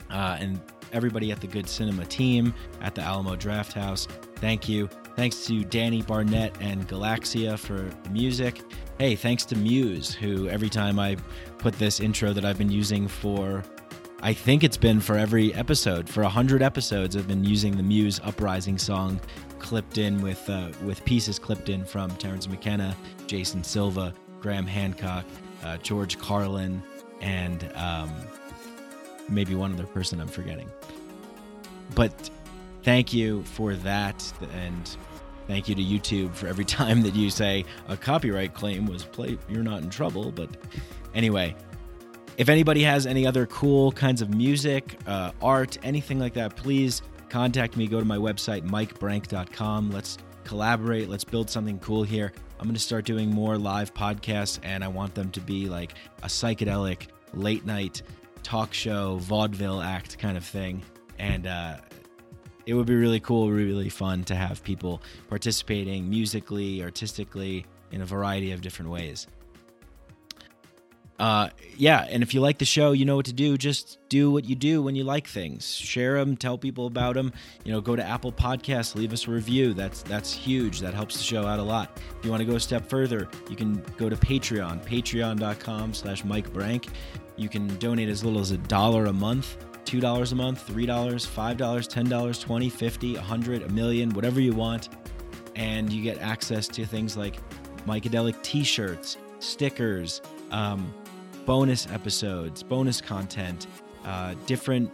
[0.09, 0.59] Uh, and
[0.95, 4.07] everybody at the Good Cinema team at the Alamo Drafthouse.
[4.37, 4.89] Thank you.
[5.15, 8.61] Thanks to Danny Barnett and Galaxia for the music.
[8.97, 11.17] Hey, thanks to Muse, who every time I
[11.57, 13.63] put this intro that I've been using for,
[14.21, 18.19] I think it's been for every episode, for 100 episodes, I've been using the Muse
[18.23, 19.19] Uprising song
[19.59, 22.95] clipped in with, uh, with pieces clipped in from Terence McKenna,
[23.27, 25.25] Jason Silva, Graham Hancock,
[25.63, 26.81] uh, George Carlin,
[27.21, 28.11] and um,
[29.29, 30.69] maybe one other person I'm forgetting.
[31.93, 32.29] But
[32.83, 34.33] thank you for that.
[34.53, 34.97] And
[35.47, 39.39] thank you to YouTube for every time that you say a copyright claim was played.
[39.49, 40.49] You're not in trouble, but
[41.13, 41.55] anyway.
[42.37, 47.01] If anybody has any other cool kinds of music, uh, art, anything like that, please
[47.29, 47.87] contact me.
[47.87, 49.91] Go to my website, mikebrank.com.
[49.91, 51.09] Let's collaborate.
[51.09, 52.33] Let's build something cool here.
[52.59, 55.93] I'm going to start doing more live podcasts, and I want them to be like
[56.23, 58.01] a psychedelic late night
[58.45, 60.83] talk show, vaudeville act kind of thing.
[61.17, 61.77] And uh,
[62.65, 68.05] it would be really cool, really fun to have people participating musically, artistically, in a
[68.05, 69.27] variety of different ways
[71.17, 73.57] uh, yeah, and if you like the show, you know what to do.
[73.57, 75.73] Just do what you do when you like things.
[75.73, 77.31] Share them, tell people about them.
[77.63, 79.73] You know, go to Apple Podcasts, leave us a review.
[79.73, 80.81] That's that's huge.
[80.81, 81.99] That helps the show out a lot.
[82.19, 86.51] If you want to go a step further, you can go to Patreon, patreon.com/slash Mike
[86.51, 86.87] Brank.
[87.37, 90.85] You can donate as little as a dollar a month, two dollars a month, three
[90.85, 94.89] dollars, five dollars, ten dollars, twenty, fifty, a hundred, a million, whatever you want,
[95.55, 97.37] and you get access to things like
[97.85, 100.21] Mycadelic T-shirts, stickers.
[100.51, 100.93] Um,
[101.45, 103.67] bonus episodes, bonus content,
[104.03, 104.91] uh, different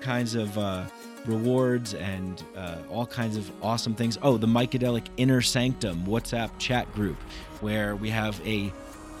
[0.00, 0.84] kinds of uh,
[1.26, 4.18] rewards, and uh, all kinds of awesome things.
[4.22, 7.16] Oh, the Mycadelic Inner Sanctum WhatsApp chat group,
[7.60, 8.72] where we have a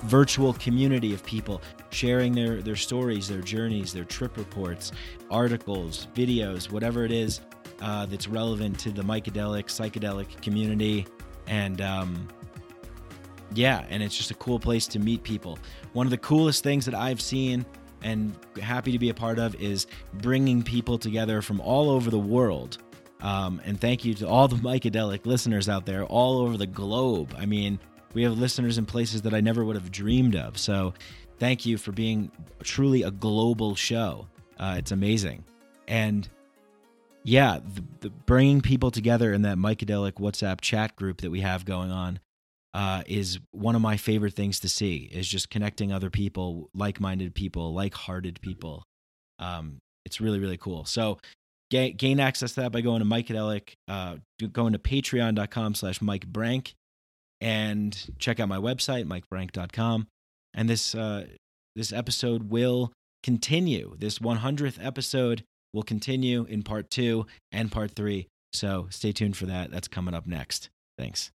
[0.04, 1.60] virtual community of people
[1.90, 4.92] sharing their, their stories, their journeys, their trip reports,
[5.30, 7.40] articles, videos, whatever it is
[7.80, 11.06] uh, that's relevant to the Mycadelic, psychedelic community.
[11.46, 12.28] And um,
[13.54, 15.58] yeah, and it's just a cool place to meet people.
[15.92, 17.66] One of the coolest things that I've seen
[18.02, 22.18] and happy to be a part of is bringing people together from all over the
[22.18, 22.78] world.
[23.20, 27.34] Um, and thank you to all the Mycadelic listeners out there all over the globe.
[27.38, 27.78] I mean,
[28.14, 30.58] we have listeners in places that I never would have dreamed of.
[30.58, 30.94] So
[31.40, 32.30] thank you for being
[32.62, 34.28] truly a global show.
[34.58, 35.42] Uh, it's amazing.
[35.88, 36.28] And
[37.24, 41.64] yeah, the, the bringing people together in that Mycadelic WhatsApp chat group that we have
[41.64, 42.20] going on
[42.72, 47.34] uh, is one of my favorite things to see is just connecting other people like-minded
[47.34, 48.84] people like-hearted people
[49.38, 51.18] um, it's really really cool so
[51.70, 54.16] gain, gain access to that by going to mycadelic uh,
[54.52, 56.74] going to patreon.com slash mike brank
[57.40, 60.06] and check out my website mikebrank.com
[60.54, 61.26] and this uh,
[61.76, 63.94] this episode will continue.
[63.98, 68.26] This 100th episode will continue in part two and part three.
[68.52, 69.70] So stay tuned for that.
[69.70, 70.68] That's coming up next.
[70.98, 71.30] Thanks